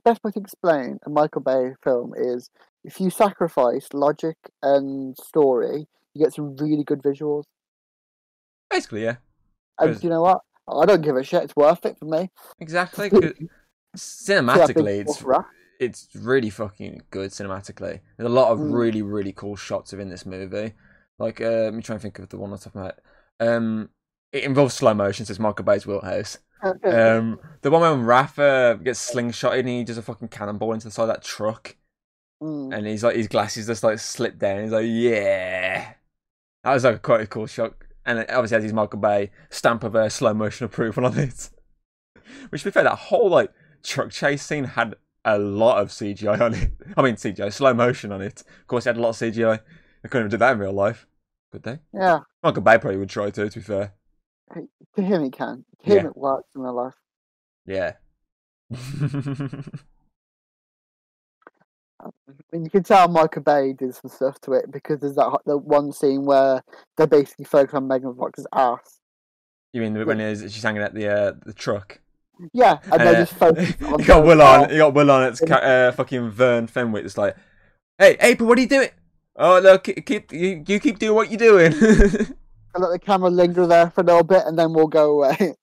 best 0.00 0.22
way 0.24 0.30
to 0.32 0.40
explain 0.40 0.98
a 1.06 1.10
Michael 1.10 1.40
Bay 1.42 1.72
film 1.82 2.14
is 2.16 2.50
if 2.84 3.00
you 3.00 3.10
sacrifice 3.10 3.88
logic 3.92 4.36
and 4.62 5.16
story, 5.16 5.86
you 6.14 6.24
get 6.24 6.34
some 6.34 6.56
really 6.56 6.84
good 6.84 7.02
visuals. 7.02 7.44
Basically, 8.70 9.04
yeah, 9.04 9.16
And 9.78 10.02
you 10.02 10.10
know 10.10 10.22
what? 10.22 10.40
I 10.68 10.86
don't 10.86 11.02
give 11.02 11.16
a 11.16 11.22
shit. 11.22 11.44
It's 11.44 11.56
worth 11.56 11.84
it 11.86 11.98
for 11.98 12.06
me. 12.06 12.30
Exactly. 12.58 13.10
Cinematically, 13.96 15.00
it's 15.00 15.22
it's 15.78 16.08
really 16.16 16.50
fucking 16.50 17.02
good 17.10 17.30
cinematically. 17.30 18.00
There's 18.16 18.26
a 18.26 18.34
lot 18.34 18.50
of 18.50 18.58
Mm. 18.58 18.72
really 18.74 19.02
really 19.02 19.32
cool 19.32 19.56
shots 19.56 19.92
in 19.92 20.08
this 20.08 20.26
movie. 20.26 20.74
Like, 21.18 21.40
uh, 21.40 21.64
let 21.64 21.74
me 21.74 21.82
try 21.82 21.94
and 21.94 22.02
think 22.02 22.18
of 22.18 22.28
the 22.28 22.38
one 22.38 22.50
on 22.52 22.58
top 22.58 22.74
of 22.74 22.74
my 22.74 22.84
head. 22.86 23.00
Um, 23.38 23.90
it 24.32 24.42
involves 24.42 24.74
slow 24.74 24.94
motion, 24.94 25.24
so 25.24 25.30
it's 25.30 25.38
Michael 25.38 25.64
Bay's 25.64 25.86
wheelhouse. 25.86 26.38
Um, 26.64 27.38
the 27.62 27.70
one 27.70 27.80
when 27.82 28.04
Rafa 28.04 28.78
gets 28.82 29.12
slingshotted 29.12 29.60
and 29.60 29.68
he 29.68 29.84
does 29.84 29.98
a 29.98 30.02
fucking 30.02 30.28
cannonball 30.28 30.72
into 30.72 30.86
the 30.88 30.90
side 30.90 31.04
of 31.04 31.08
that 31.08 31.22
truck, 31.22 31.76
Mm. 32.42 32.76
and 32.76 32.86
he's 32.86 33.04
like 33.04 33.16
his 33.16 33.28
glasses 33.28 33.66
just 33.68 33.84
like 33.84 33.98
slip 33.98 34.38
down. 34.38 34.62
He's 34.62 34.72
like, 34.72 34.86
yeah, 34.88 35.94
that 36.64 36.74
was 36.74 36.84
like 36.84 37.00
quite 37.00 37.20
a 37.22 37.26
cool 37.26 37.46
shot. 37.46 37.74
And 38.04 38.18
it 38.18 38.30
obviously 38.30 38.56
has 38.56 38.64
his 38.64 38.72
Michael 38.72 38.98
Bay 38.98 39.30
stamp 39.50 39.82
of 39.84 39.94
a 39.94 40.10
slow 40.10 40.34
motion 40.34 40.66
approval 40.66 41.06
on 41.06 41.16
it. 41.18 41.50
Which, 42.50 42.62
to 42.62 42.68
be 42.68 42.72
fair, 42.72 42.82
that 42.84 42.96
whole 42.96 43.30
like 43.30 43.50
truck 43.82 44.10
chase 44.10 44.42
scene 44.44 44.64
had 44.64 44.96
a 45.24 45.38
lot 45.38 45.78
of 45.80 45.88
CGI 45.88 46.38
on 46.40 46.54
it. 46.54 46.72
I 46.96 47.02
mean, 47.02 47.14
CGI 47.14 47.52
slow 47.52 47.72
motion 47.72 48.12
on 48.12 48.20
it. 48.20 48.40
Of 48.40 48.66
course, 48.66 48.84
it 48.84 48.90
had 48.90 48.96
a 48.98 49.00
lot 49.00 49.10
of 49.10 49.16
CGI. 49.16 49.60
I 50.04 50.08
couldn't 50.08 50.24
have 50.24 50.30
did 50.32 50.40
that 50.40 50.52
in 50.54 50.58
real 50.58 50.72
life, 50.72 51.06
could 51.50 51.62
they? 51.62 51.78
Yeah, 51.94 52.20
Michael 52.42 52.62
Bay 52.62 52.78
probably 52.78 52.98
would 52.98 53.08
try 53.08 53.30
to. 53.30 53.48
To 53.48 53.58
be 53.58 53.64
fair, 53.64 53.94
to 54.96 55.02
him 55.02 55.24
he 55.24 55.30
can. 55.30 55.64
To 55.84 55.86
him 55.90 55.96
Yeah. 56.04 56.06
it 56.10 56.16
works 56.16 56.48
in 56.54 56.62
real 56.62 56.74
life. 56.74 56.94
yeah. 57.66 57.92
I 62.00 62.10
mean, 62.52 62.64
you 62.64 62.70
can 62.70 62.82
tell 62.82 63.08
Michael 63.08 63.42
Bay 63.42 63.72
did 63.72 63.94
some 63.94 64.10
stuff 64.10 64.40
to 64.42 64.52
it 64.52 64.70
because 64.70 65.00
there's 65.00 65.14
that 65.14 65.38
the 65.46 65.56
one 65.56 65.92
scene 65.92 66.24
where 66.24 66.62
they 66.96 67.06
basically 67.06 67.44
focus 67.46 67.74
on 67.74 67.88
Megan 67.88 68.14
Fox's 68.14 68.46
ass. 68.52 69.00
you 69.72 69.80
mean 69.80 70.04
when 70.06 70.20
is 70.20 70.40
she's 70.52 70.62
hanging 70.62 70.82
at 70.82 70.94
the 70.94 71.08
uh, 71.08 71.32
the 71.46 71.52
truck? 71.52 72.00
Yeah, 72.52 72.78
and 72.90 73.00
they 73.00 73.08
Uh, 73.08 73.14
just 73.14 73.32
focus 73.34 73.74
on. 73.82 73.98
you 74.00 74.04
got 74.04 74.24
Will 74.24 74.42
on. 74.42 74.68
You 74.70 74.78
got 74.78 74.94
Will 74.94 75.10
on. 75.10 75.22
It's 75.24 75.40
uh, 75.42 75.92
fucking 75.96 76.30
Vern 76.30 76.66
Fenwick. 76.66 77.04
It's 77.04 77.16
like, 77.16 77.36
hey, 77.98 78.16
April, 78.20 78.48
what 78.48 78.58
are 78.58 78.62
you 78.62 78.68
doing? 78.68 78.88
Oh, 79.36 79.60
look, 79.60 79.84
keep 79.84 80.32
you, 80.32 80.62
you 80.66 80.80
keep 80.80 80.98
doing 80.98 81.14
what 81.14 81.30
you're 81.30 81.38
doing. 81.38 81.72
and 82.74 82.82
let 82.82 82.90
the 82.92 82.98
camera 82.98 83.30
linger 83.30 83.66
there 83.66 83.90
for 83.90 84.00
a 84.00 84.04
little 84.04 84.24
bit, 84.24 84.42
and 84.46 84.58
then 84.58 84.72
we'll 84.72 84.86
go 84.88 85.12
away. 85.22 85.54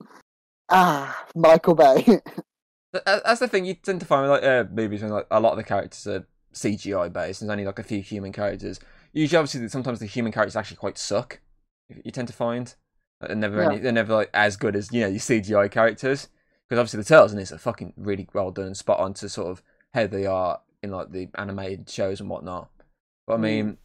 ah, 0.70 1.24
Michael 1.34 1.74
Bay. 1.74 2.04
That- 2.92 3.04
that- 3.04 3.22
That's 3.24 3.38
the 3.38 3.46
thing 3.46 3.64
you 3.66 3.74
tend 3.74 4.00
to 4.00 4.06
find 4.06 4.22
with 4.22 4.32
like 4.32 4.42
uh, 4.42 4.64
movies 4.72 5.00
when 5.02 5.12
like 5.12 5.28
a 5.30 5.38
lot 5.38 5.52
of 5.52 5.58
the 5.58 5.62
characters 5.62 6.04
are 6.08 6.26
CGI 6.52 7.12
based. 7.12 7.38
There's 7.38 7.48
only 7.50 7.64
like 7.64 7.78
a 7.78 7.84
few 7.84 8.02
human 8.02 8.32
characters. 8.32 8.80
Usually, 9.12 9.38
obviously, 9.38 9.68
sometimes 9.68 10.00
the 10.00 10.06
human 10.06 10.32
characters 10.32 10.56
actually 10.56 10.78
quite 10.78 10.98
suck. 10.98 11.38
You 12.04 12.10
tend 12.10 12.26
to 12.28 12.34
find 12.34 12.74
Like, 13.20 13.28
they're 13.28 13.36
never 13.36 13.60
Yeah. 13.62 13.68
any, 13.68 13.78
they're 13.78 13.92
never 13.92 14.12
like 14.14 14.30
as 14.34 14.56
good 14.56 14.74
as 14.74 14.92
you 14.92 15.02
know 15.02 15.06
your 15.06 15.20
CGI 15.20 15.70
characters 15.70 16.28
because 16.68 16.80
obviously 16.80 16.98
the 16.98 17.04
turtles 17.04 17.30
in 17.32 17.38
this 17.38 17.52
are 17.52 17.58
fucking 17.58 17.92
really 17.96 18.26
well 18.34 18.50
done 18.50 18.66
and 18.66 18.76
spot 18.76 18.98
on 18.98 19.14
to 19.14 19.28
sort 19.28 19.46
of 19.52 19.62
how 19.94 20.08
they 20.08 20.26
are 20.26 20.60
in 20.82 20.90
like 20.90 21.12
the 21.12 21.28
animated 21.36 21.88
shows 21.88 22.20
and 22.20 22.28
whatnot. 22.28 22.70
But 23.24 23.34
I 23.34 23.36
Mm. 23.36 23.40
mean, 23.42 23.78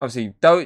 obviously, 0.00 0.34
though, 0.40 0.60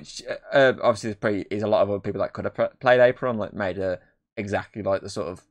uh, 0.52 0.72
obviously, 0.82 1.08
there's 1.10 1.16
probably 1.16 1.46
is 1.50 1.62
a 1.62 1.66
lot 1.68 1.82
of 1.82 1.90
other 1.90 2.00
people 2.00 2.20
that 2.20 2.32
could 2.32 2.44
have 2.44 2.54
pl- 2.54 2.72
played 2.80 3.00
April, 3.00 3.34
like 3.34 3.52
made 3.54 3.76
her 3.76 4.00
exactly 4.36 4.82
like 4.82 5.02
the 5.02 5.10
sort 5.10 5.28
of 5.28 5.42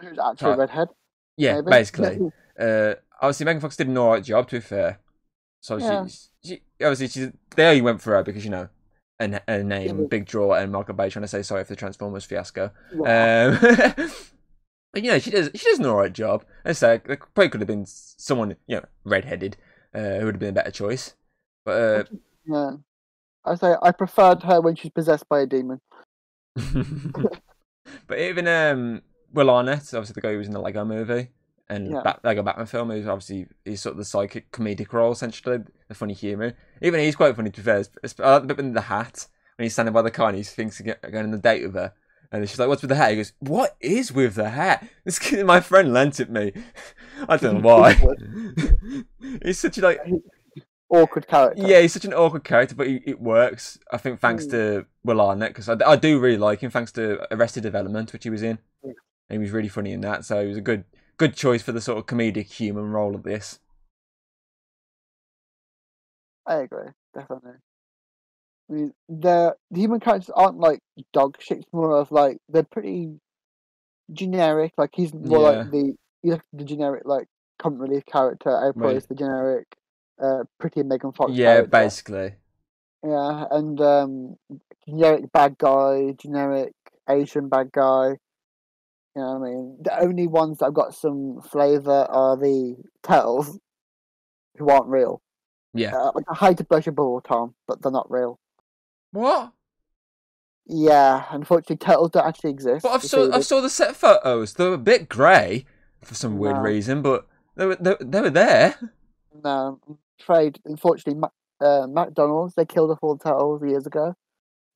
Who's 0.00 0.18
actually 0.18 0.52
a 0.52 0.56
redhead? 0.56 0.88
yeah, 1.36 1.54
maybe? 1.56 1.70
basically. 1.70 2.32
uh, 2.58 2.94
obviously 3.20 3.44
Megan 3.46 3.60
Fox 3.60 3.76
did 3.76 3.88
an 3.88 3.98
alright 3.98 4.24
job 4.24 4.48
to 4.48 4.56
be 4.56 4.60
fair. 4.60 4.98
So 5.60 5.76
Yeah. 5.76 6.06
she, 6.06 6.18
she 6.44 6.60
obviously 6.84 7.08
she 7.08 7.30
they 7.56 7.66
only 7.68 7.82
went 7.82 8.00
for 8.02 8.14
her 8.16 8.22
because 8.22 8.44
you 8.44 8.50
know 8.50 8.68
a, 9.20 9.40
a 9.46 9.62
name, 9.62 9.98
but- 9.98 10.10
big 10.10 10.24
draw, 10.26 10.54
and 10.54 10.72
Michael 10.72 10.94
Bay 10.94 11.08
trying 11.10 11.22
to 11.22 11.28
say 11.28 11.42
sorry 11.42 11.62
for 11.64 11.72
the 11.72 11.76
Transformers 11.76 12.24
fiasco. 12.24 12.70
Yeah. 12.92 13.58
Um, 13.60 14.10
but 14.92 15.02
you 15.04 15.10
know 15.10 15.18
she 15.18 15.30
does 15.30 15.50
she 15.54 15.64
does 15.70 15.78
an 15.78 15.86
alright 15.86 16.12
job. 16.12 16.44
I 16.64 16.72
say, 16.72 17.00
there 17.04 17.16
probably 17.16 17.48
could 17.50 17.60
have 17.60 17.68
been 17.68 17.86
someone 17.86 18.56
you 18.66 18.76
know 18.76 18.84
redheaded 19.04 19.56
uh, 19.94 20.18
who 20.18 20.24
would 20.26 20.34
have 20.34 20.40
been 20.40 20.48
a 20.50 20.52
better 20.54 20.70
choice. 20.70 21.14
But 21.64 21.70
uh, 21.72 22.04
yeah. 22.46 22.70
I 23.44 23.54
say 23.56 23.74
I 23.82 23.90
preferred 23.92 24.42
her 24.44 24.60
when 24.60 24.76
she's 24.76 24.90
possessed 24.92 25.28
by 25.28 25.40
a 25.40 25.46
demon. 25.46 25.80
but 28.06 28.18
even 28.18 28.46
um, 28.48 29.02
Will 29.32 29.50
Arnett, 29.50 29.82
obviously 29.94 30.14
the 30.14 30.20
guy 30.20 30.32
who 30.32 30.38
was 30.38 30.46
in 30.46 30.52
the 30.52 30.60
Lego 30.60 30.84
movie 30.84 31.28
and 31.68 31.90
Yeah. 31.90 32.02
Bat- 32.02 32.20
Lego 32.24 32.42
Batman 32.42 32.66
film, 32.66 32.90
is 32.90 33.06
obviously 33.06 33.46
he's 33.64 33.80
sort 33.82 33.92
of 33.92 33.98
the 33.98 34.04
psychic 34.04 34.50
comedic 34.52 34.92
role 34.92 35.12
essentially, 35.12 35.58
the 35.88 35.94
funny 35.94 36.14
humour. 36.14 36.54
Even 36.80 37.00
he's 37.00 37.16
quite 37.16 37.34
funny 37.36 37.50
to 37.50 37.60
be 37.60 37.64
fair. 37.64 37.84
I 38.20 38.32
like 38.32 38.42
the 38.42 38.54
bit 38.54 38.58
in 38.60 38.74
the 38.74 38.82
hat 38.82 39.26
when 39.56 39.64
he's 39.64 39.72
standing 39.72 39.92
by 39.92 40.02
the 40.02 40.10
car 40.10 40.28
and 40.28 40.36
he 40.36 40.42
thinks 40.42 40.78
he's 40.78 40.92
going 41.02 41.24
on 41.24 41.30
the 41.30 41.38
date 41.38 41.64
with 41.64 41.74
her. 41.74 41.92
And 42.30 42.48
she's 42.48 42.58
like, 42.58 42.68
"What's 42.68 42.80
with 42.80 42.88
the 42.88 42.94
hat?" 42.94 43.10
He 43.10 43.16
goes, 43.16 43.34
"What 43.40 43.76
is 43.78 44.10
with 44.10 44.36
the 44.36 44.48
hat?" 44.48 44.88
This 45.04 45.18
kid, 45.18 45.44
my 45.44 45.60
friend 45.60 45.92
lent 45.92 46.18
it 46.18 46.30
me. 46.30 46.54
I 47.28 47.36
don't 47.36 47.60
know 47.60 47.68
why. 47.68 48.00
he's 49.44 49.58
such 49.58 49.76
a 49.76 49.82
like, 49.82 50.00
Awkward 50.94 51.26
character. 51.26 51.62
yeah, 51.66 51.80
he's 51.80 51.92
such 51.94 52.04
an 52.04 52.12
awkward 52.12 52.44
character, 52.44 52.74
but 52.74 52.86
he, 52.86 53.00
it 53.06 53.18
works. 53.20 53.78
I 53.90 53.96
think 53.96 54.20
thanks 54.20 54.44
Mm. 54.46 54.50
to 54.50 54.86
Will 55.04 55.20
Arnett 55.22 55.50
because 55.50 55.68
I, 55.68 55.76
I 55.86 55.96
do 55.96 56.20
really 56.20 56.36
like 56.36 56.60
him. 56.60 56.70
Thanks 56.70 56.92
to 56.92 57.26
Arrested 57.34 57.62
Development, 57.62 58.12
which 58.12 58.24
he 58.24 58.30
was 58.30 58.42
in, 58.42 58.58
Yeah. 58.84 58.92
and 59.30 59.38
he 59.38 59.38
was 59.38 59.50
really 59.52 59.68
funny 59.68 59.92
in 59.92 60.02
that. 60.02 60.24
So 60.26 60.42
he 60.42 60.48
was 60.48 60.58
a 60.58 60.60
good 60.60 60.84
good 61.16 61.34
choice 61.34 61.62
for 61.62 61.72
the 61.72 61.80
sort 61.80 61.98
of 61.98 62.06
comedic 62.06 62.52
human 62.52 62.90
role 62.90 63.14
of 63.14 63.22
this. 63.22 63.58
I 66.46 66.56
agree, 66.56 66.88
definitely. 67.14 67.52
I 68.70 68.72
mean, 68.72 68.92
the 69.08 69.56
the 69.70 69.80
human 69.80 70.00
characters 70.00 70.30
aren't 70.34 70.58
like 70.58 70.80
dog 71.12 71.36
shit. 71.40 71.64
More 71.72 71.96
of 71.98 72.10
like 72.10 72.38
they're 72.48 72.62
pretty 72.64 73.18
generic. 74.12 74.72
Like 74.76 74.90
he's 74.94 75.12
more 75.14 75.40
Yeah. 75.52 75.58
like 75.58 75.70
the 75.70 75.94
he's 76.22 76.32
like 76.32 76.42
the 76.52 76.64
generic 76.64 77.02
like 77.04 77.28
comic 77.58 77.80
relief 77.80 78.04
character. 78.06 78.50
April 78.68 78.88
Right. 78.88 78.96
is 78.96 79.06
the 79.06 79.14
generic 79.14 79.66
uh 80.20 80.44
pretty 80.58 80.82
Megan 80.82 81.12
Fox. 81.12 81.32
yeah, 81.32 81.54
character. 81.54 81.70
basically. 81.70 82.34
Yeah, 83.04 83.44
and 83.50 83.80
um, 83.80 84.36
generic 84.88 85.32
bad 85.32 85.58
guy, 85.58 86.14
generic 86.18 86.72
Asian 87.08 87.48
bad 87.48 87.72
guy. 87.72 88.16
You 89.16 89.20
know 89.22 89.38
what 89.38 89.46
I 89.48 89.50
mean? 89.50 89.78
The 89.82 90.00
only 90.00 90.26
ones 90.26 90.58
that 90.58 90.66
have 90.66 90.74
got 90.74 90.94
some 90.94 91.40
flavour 91.42 92.06
are 92.08 92.36
the 92.36 92.76
turtles, 93.02 93.58
who 94.56 94.68
aren't 94.70 94.86
real. 94.86 95.20
Yeah. 95.74 95.94
Uh, 95.96 96.12
like, 96.14 96.24
I 96.30 96.46
hate 96.46 96.58
to 96.58 96.64
brush 96.64 96.86
a 96.86 96.92
bubble, 96.92 97.20
Tom, 97.20 97.54
but 97.66 97.82
they're 97.82 97.90
not 97.92 98.10
real. 98.10 98.38
What? 99.10 99.52
Yeah, 100.66 101.24
unfortunately, 101.30 101.76
turtles 101.76 102.10
don't 102.12 102.26
actually 102.26 102.50
exist. 102.50 102.84
But 102.84 102.90
I've 102.92 103.02
saw 103.02 103.32
I 103.34 103.40
saw 103.40 103.60
the 103.60 103.68
set 103.68 103.96
photos. 103.96 104.54
They 104.54 104.64
were 104.68 104.74
a 104.74 104.78
bit 104.78 105.08
grey 105.08 105.64
for 106.02 106.14
some 106.14 106.38
weird 106.38 106.56
No. 106.56 106.62
reason, 106.62 107.02
but 107.02 107.26
they 107.56 107.66
were 107.66 107.76
they, 107.76 107.96
they 108.00 108.20
were 108.20 108.30
there. 108.30 108.76
No, 109.42 109.80
I'm 109.88 109.98
afraid, 110.20 110.58
unfortunately, 110.64 111.20
uh, 111.60 111.86
McDonald's 111.88 112.54
they 112.54 112.64
killed 112.66 112.90
off 112.90 112.98
all 113.02 113.16
the 113.16 113.24
turtles 113.24 113.62
years 113.62 113.86
ago, 113.86 114.14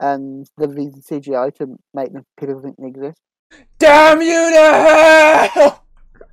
and 0.01 0.49
they've 0.57 0.77
used 0.79 1.07
CGI 1.09 1.55
to 1.57 1.77
make 1.95 2.13
them 2.13 2.25
people 2.39 2.61
think 2.61 2.77
they 2.79 2.89
exist. 2.89 3.19
Damn 3.79 4.21
you 4.23 4.51
to 4.51 5.51
hell! 5.53 5.85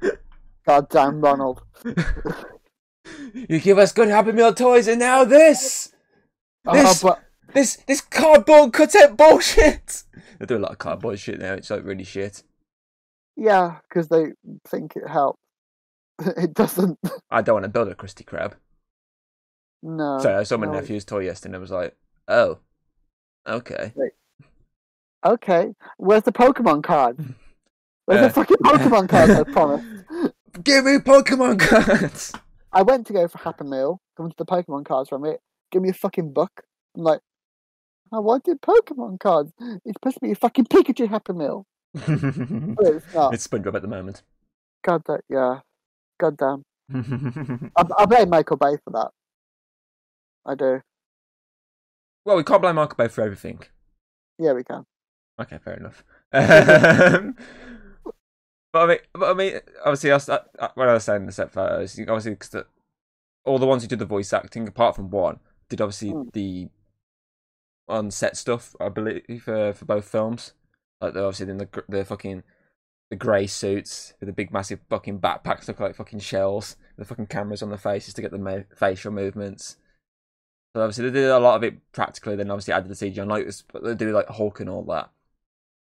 God 0.65 0.89
damn, 0.89 1.21
Ronald. 1.21 1.61
you 3.33 3.59
give 3.59 3.77
us 3.77 3.91
good 3.91 4.07
Happy 4.09 4.31
Meal 4.31 4.53
toys, 4.53 4.87
and 4.87 4.99
now 4.99 5.23
this. 5.23 5.59
This- 5.59 5.89
Oh, 6.65 6.97
but 7.03 7.53
This 7.53 7.75
this 7.87 7.99
cardboard 7.99 8.71
cutout 8.71 9.17
bullshit. 9.17 10.03
They 10.39 10.45
do 10.45 10.57
a 10.57 10.59
lot 10.59 10.71
of 10.71 10.77
cardboard 10.77 11.19
shit 11.19 11.39
now. 11.39 11.53
It's 11.53 11.69
like 11.69 11.83
really 11.83 12.05
shit. 12.05 12.41
yeah, 13.35 13.79
because 13.89 14.07
they 14.07 14.27
think 14.65 14.95
it 14.95 15.07
helps. 15.09 15.39
it 16.37 16.53
doesn't. 16.53 16.99
I 17.29 17.41
don't 17.41 17.55
want 17.55 17.63
to 17.63 17.69
build 17.69 17.87
a 17.89 17.95
Krusty 17.95 18.23
Krab. 18.25 18.53
No. 19.81 20.19
Sorry, 20.19 20.35
I 20.35 20.43
saw 20.43 20.57
my 20.57 20.67
no. 20.67 20.73
nephew's 20.73 21.05
toy 21.05 21.19
yesterday 21.19 21.49
and 21.49 21.55
I 21.57 21.59
was 21.59 21.71
like, 21.71 21.95
oh, 22.27 22.59
okay. 23.47 23.91
Okay, 25.25 25.73
where's 25.97 26.23
the 26.23 26.31
Pokemon 26.31 26.83
card? 26.83 27.17
Where's 28.05 28.19
Uh, 28.19 28.27
the 28.27 28.33
fucking 28.33 28.57
Pokemon 28.57 29.07
card 29.07 29.29
I 29.29 29.43
promised? 29.43 29.85
Give 30.63 30.83
me 30.83 30.97
Pokemon 30.97 31.57
cards. 31.59 32.33
I 32.73 32.81
went 32.81 33.07
to 33.07 33.13
go 33.13 33.29
for 33.29 33.37
Happy 33.37 33.63
Meal, 33.63 34.01
come 34.17 34.29
to 34.29 34.35
the 34.37 34.45
Pokemon 34.45 34.83
cards 34.85 35.07
from 35.07 35.23
it. 35.23 35.39
Give 35.71 35.81
me 35.81 35.89
a 35.89 35.93
fucking 35.93 36.33
book. 36.33 36.63
I'm 36.97 37.03
like, 37.03 37.21
I 38.11 38.19
wanted 38.19 38.61
Pokemon 38.61 39.21
cards. 39.21 39.53
It's 39.85 39.95
supposed 39.95 40.15
to 40.15 40.19
be 40.19 40.31
a 40.31 40.35
fucking 40.35 40.65
Pikachu 40.65 41.07
Happy 41.07 41.31
Meal. 41.31 41.65
But 41.93 42.87
it's 42.87 43.13
not. 43.13 43.33
it's 43.33 43.47
SpongeBob 43.47 43.75
at 43.75 43.81
the 43.81 43.87
moment. 43.87 44.23
God 44.83 45.03
that, 45.07 45.21
yeah. 45.29 45.61
God 46.19 46.37
damn. 46.37 46.63
I, 47.77 47.85
I 47.97 48.05
blame 48.05 48.29
Michael 48.29 48.57
Bay 48.57 48.77
for 48.83 48.91
that. 48.91 49.09
I 50.45 50.55
do. 50.55 50.81
Well, 52.25 52.37
we 52.37 52.43
can't 52.43 52.61
blame 52.61 52.75
Michael 52.75 52.95
Bay 52.95 53.07
for 53.07 53.21
everything. 53.23 53.61
Yeah, 54.39 54.53
we 54.53 54.63
can. 54.63 54.83
Okay, 55.39 55.57
fair 55.57 55.75
enough. 55.75 56.03
Um, 56.31 57.35
but 58.71 58.79
I 58.83 58.87
mean, 58.87 58.97
but 59.13 59.29
I 59.31 59.33
mean, 59.33 59.59
obviously, 59.85 60.11
I 60.11 60.15
was, 60.15 60.29
I, 60.29 60.39
when 60.75 60.89
I 60.89 60.93
was 60.93 61.03
saying 61.03 61.25
the 61.25 61.31
set 61.31 61.51
photos, 61.51 61.99
obviously, 61.99 62.31
because 62.31 62.49
the, 62.49 62.65
all 63.45 63.59
the 63.59 63.65
ones 63.67 63.83
who 63.83 63.87
did 63.89 63.99
the 63.99 64.05
voice 64.05 64.33
acting, 64.33 64.67
apart 64.67 64.95
from 64.95 65.09
one, 65.09 65.39
did 65.69 65.81
obviously 65.81 66.11
Hmm. 66.11 66.29
the 66.33 66.69
on 67.87 68.11
set 68.11 68.37
stuff. 68.37 68.75
I 68.79 68.89
believe 68.89 69.43
for 69.43 69.73
for 69.73 69.85
both 69.85 70.07
films, 70.07 70.53
like 71.01 71.13
they're 71.13 71.25
obviously 71.25 71.51
in 71.51 71.57
the 71.57 71.83
the 71.89 72.05
fucking 72.05 72.43
the 73.13 73.17
grey 73.17 73.45
suits 73.45 74.15
with 74.19 74.25
the 74.25 74.33
big 74.33 74.51
massive 74.51 74.79
fucking 74.89 75.19
backpacks 75.19 75.67
look 75.67 75.79
like 75.79 75.95
fucking 75.95 76.19
shells. 76.19 76.77
The 76.97 77.05
fucking 77.05 77.27
cameras 77.27 77.61
on 77.61 77.69
the 77.69 77.77
faces 77.77 78.15
to 78.15 78.23
get 78.23 78.31
the 78.31 78.39
mo- 78.39 78.63
facial 78.75 79.11
movements. 79.11 79.77
So 80.75 80.81
obviously 80.81 81.11
they 81.11 81.19
did 81.21 81.29
a 81.29 81.39
lot 81.39 81.57
of 81.57 81.63
it 81.63 81.75
practically. 81.91 82.35
Then 82.35 82.49
obviously 82.49 82.73
added 82.73 82.89
the 82.89 82.95
CGI. 82.95 83.19
and 83.19 83.29
Like 83.29 83.45
this, 83.45 83.61
but 83.71 83.83
they 83.83 83.93
do 83.93 84.11
like 84.11 84.27
Hulk 84.29 84.61
and 84.61 84.69
all 84.69 84.83
that. 84.85 85.11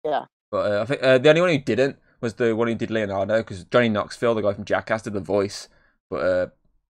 Yeah. 0.04 0.24
But 0.50 0.72
uh, 0.72 0.82
I 0.82 0.84
think 0.86 1.02
uh, 1.04 1.18
the 1.18 1.28
only 1.28 1.40
one 1.40 1.50
who 1.50 1.58
didn't 1.58 1.98
was 2.20 2.34
the 2.34 2.56
one 2.56 2.66
who 2.66 2.74
did 2.74 2.90
Leonardo 2.90 3.38
because 3.38 3.62
Johnny 3.62 3.88
Knoxville, 3.88 4.34
the 4.34 4.42
guy 4.42 4.52
from 4.52 4.64
Jackass, 4.64 5.02
did 5.02 5.12
the 5.12 5.20
voice. 5.20 5.68
But 6.10 6.16
uh, 6.16 6.46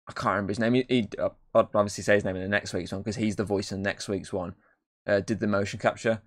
I 0.08 0.14
can't 0.14 0.28
remember 0.28 0.52
his 0.52 0.60
name. 0.60 0.76
He, 0.76 0.86
he 0.88 1.10
uh, 1.20 1.30
I'll 1.54 1.70
obviously 1.74 2.06
say 2.06 2.14
his 2.16 2.24
name 2.24 2.38
in 2.38 2.42
the 2.42 2.48
next 2.48 2.74
week's 2.74 2.94
one 2.94 3.02
because 3.02 3.18
he's 3.18 3.36
the 3.36 3.44
voice 3.44 3.74
in 3.74 3.82
next 3.82 4.08
week's 4.08 4.32
one. 4.32 4.56
Uh, 5.06 5.20
did 5.20 5.42
the 5.42 5.48
motion 5.48 5.78
capture. 5.78 6.22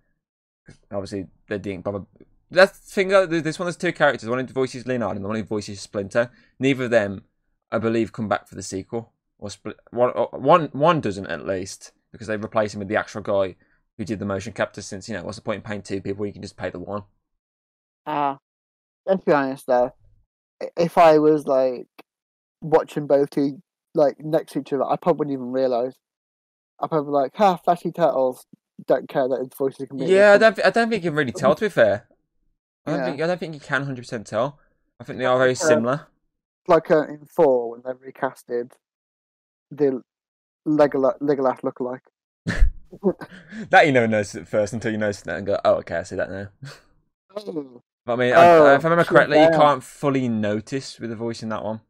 Obviously, 0.93 1.27
they 1.49 1.59
didn't 1.59 1.85
bother. 1.85 2.05
That's 2.51 2.79
the 2.79 2.91
thing. 2.91 3.09
though, 3.09 3.27
This 3.27 3.59
one 3.59 3.67
has 3.67 3.77
two 3.77 3.93
characters. 3.93 4.29
One 4.29 4.39
who 4.39 4.53
voices 4.53 4.87
Leonardo 4.87 5.17
and 5.17 5.25
the 5.25 5.29
one 5.29 5.37
who 5.37 5.43
voices 5.45 5.81
Splinter. 5.81 6.31
Neither 6.59 6.85
of 6.85 6.91
them, 6.91 7.25
I 7.73 7.79
believe, 7.79 8.13
come 8.13 8.29
back 8.29 8.49
for 8.49 8.55
the 8.55 8.63
sequel. 8.63 9.13
Or 9.39 9.51
split, 9.51 9.77
one, 9.91 10.11
or- 10.11 10.29
one, 10.33 10.69
one 10.73 11.01
doesn't 11.01 11.27
at 11.27 11.45
least 11.47 11.93
because 12.13 12.29
they 12.29 12.37
replace 12.37 12.75
him 12.75 12.79
with 12.79 12.89
the 12.89 12.97
actual 12.97 13.21
guy 13.21 13.57
who 13.99 14.05
did 14.05 14.19
the 14.19 14.25
motion 14.25 14.53
capture. 14.53 14.83
Since 14.83 15.09
you 15.09 15.17
know, 15.17 15.25
what's 15.25 15.37
the 15.37 15.43
point 15.43 15.57
in 15.57 15.63
paying 15.63 15.83
two 15.83 16.01
people? 16.01 16.25
You 16.25 16.33
can 16.33 16.43
just 16.43 16.57
pay 16.57 16.71
the 16.71 16.79
one. 16.79 17.03
Ah, 18.07 18.39
let's 19.07 19.25
be 19.25 19.33
honest 19.33 19.67
though. 19.67 19.93
If 20.77 20.97
I 20.99 21.19
was 21.19 21.47
like 21.47 21.87
watching 22.63 23.07
both 23.07 23.31
two 23.31 23.61
like 23.95 24.17
next 24.21 24.53
to 24.53 24.61
each 24.61 24.73
other, 24.73 24.85
I 24.85 24.97
probably 24.97 25.19
wouldn't 25.19 25.35
even 25.35 25.53
realise. 25.53 25.95
I'd 26.81 26.91
probably 26.91 27.09
be 27.09 27.13
like, 27.13 27.37
"Ha, 27.37 27.57
flashy 27.57 27.93
turtles." 27.93 28.47
Don't 28.87 29.09
care 29.09 29.29
that 29.29 29.39
his 29.39 29.49
voices 29.57 29.83
are 29.83 29.87
completely 29.87 30.17
Yeah, 30.17 30.33
I 30.33 30.39
don't. 30.39 30.65
I 30.65 30.71
don't 30.71 30.91
think 30.91 31.05
you 31.05 31.11
can 31.11 31.17
really 31.17 31.33
tell. 31.33 31.55
To 31.55 31.65
be 31.65 31.69
fair, 31.69 32.07
I 32.87 32.91
don't 32.91 33.00
Yeah. 33.00 33.05
think. 33.07 33.21
I 33.23 33.26
don't 33.26 33.38
think 33.41 33.55
you 33.55 33.61
can 33.61 33.83
hundred 33.85 34.03
percent 34.03 34.26
tell. 34.26 34.59
I 35.00 35.05
think 35.05 35.19
they 35.19 35.25
are 35.25 35.38
very 35.38 35.53
Uh, 35.53 35.55
similar. 35.55 36.07
like 36.69 36.91
uh, 36.91 37.07
in 37.07 37.25
four 37.26 37.71
when 37.71 37.83
they 37.83 37.93
recasted 38.11 38.73
the 39.71 40.03
Legolas, 40.67 41.19
Legolas 41.21 41.61
lookalike. 41.62 42.07
that 43.71 43.87
you 43.87 43.93
never 43.93 44.07
notice 44.07 44.35
at 44.35 44.49
first 44.49 44.73
until 44.73 44.93
you 44.93 44.99
notice 44.99 45.23
that 45.23 45.37
and 45.38 45.47
go, 45.47 45.59
"Oh, 45.64 45.75
okay, 45.76 45.97
I 45.97 46.03
see 46.05 46.17
that 46.17 46.31
now." 46.31 46.49
Oh, 47.37 47.83
But 48.07 48.12
I 48.12 48.17
mean, 48.17 48.35
I- 48.35 48.57
Oh, 48.57 48.75
if 48.75 48.85
I 48.85 48.88
remember 48.88 49.05
correctly, 49.05 49.43
you 49.43 49.50
can't 49.50 49.83
fully 49.83 50.29
notice 50.29 51.00
with 51.00 51.11
the 51.11 51.17
voice 51.17 51.43
in 51.43 51.49
that 51.49 51.64
one. 51.64 51.81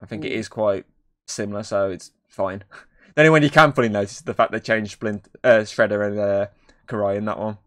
I 0.00 0.06
think 0.06 0.24
it 0.24 0.32
Mm. 0.32 0.36
is 0.36 0.48
quite 0.48 0.86
similar, 1.26 1.62
so 1.62 1.90
it's 1.90 2.12
fine. 2.28 2.64
the 3.14 3.22
only 3.22 3.30
one 3.30 3.42
you 3.42 3.50
can 3.50 3.72
fully 3.72 3.88
notice 3.88 4.12
is 4.18 4.22
the 4.22 4.34
fact 4.34 4.52
they 4.52 4.60
changed 4.60 4.92
Splint, 4.92 5.28
uh, 5.42 5.60
Shredder 5.64 6.06
and 6.06 6.18
uh, 6.18 6.46
Karai 6.86 7.16
in 7.16 7.24
that 7.26 7.38
one. 7.38 7.58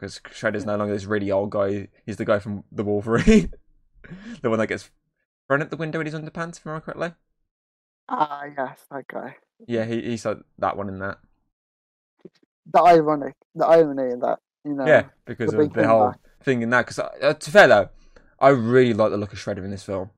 Because 0.00 0.18
Shredder's 0.30 0.64
no 0.64 0.76
longer 0.76 0.94
this 0.94 1.04
really 1.04 1.30
old 1.30 1.50
guy. 1.50 1.88
He's 2.06 2.16
the 2.16 2.24
guy 2.24 2.38
from 2.38 2.64
the 2.72 2.82
Wolverine. 2.84 3.52
the 4.42 4.48
one 4.48 4.58
that 4.58 4.68
gets 4.68 4.88
thrown 5.46 5.60
at 5.60 5.70
the 5.70 5.76
window 5.76 6.00
in 6.00 6.06
his 6.06 6.14
underpants, 6.14 6.56
if 6.56 6.66
I 6.66 6.70
remember 6.70 6.84
correctly. 6.92 7.12
ah, 8.08 8.44
yes, 8.56 8.80
that 8.90 9.06
guy. 9.08 9.36
Yeah, 9.66 9.84
he, 9.84 10.00
he's 10.02 10.24
like 10.24 10.38
that 10.58 10.76
one 10.76 10.88
in 10.88 10.98
that. 11.00 11.18
The 12.72 12.82
ironic, 12.82 13.34
the 13.54 13.66
irony 13.66 14.12
in 14.12 14.20
that, 14.20 14.38
you 14.64 14.74
know. 14.74 14.86
Yeah, 14.86 15.04
because 15.24 15.50
the 15.50 15.60
of 15.60 15.72
the 15.72 15.86
whole 15.86 16.00
comeback. 16.12 16.20
thing 16.42 16.62
in 16.62 16.70
that. 16.70 16.86
Because 16.86 16.98
uh, 16.98 17.34
to 17.34 17.50
fair 17.50 17.68
though, 17.68 17.88
I 18.38 18.48
really 18.50 18.94
like 18.94 19.10
the 19.10 19.16
look 19.16 19.32
of 19.32 19.38
Shredder 19.38 19.64
in 19.64 19.70
this 19.70 19.82
film. 19.82 20.10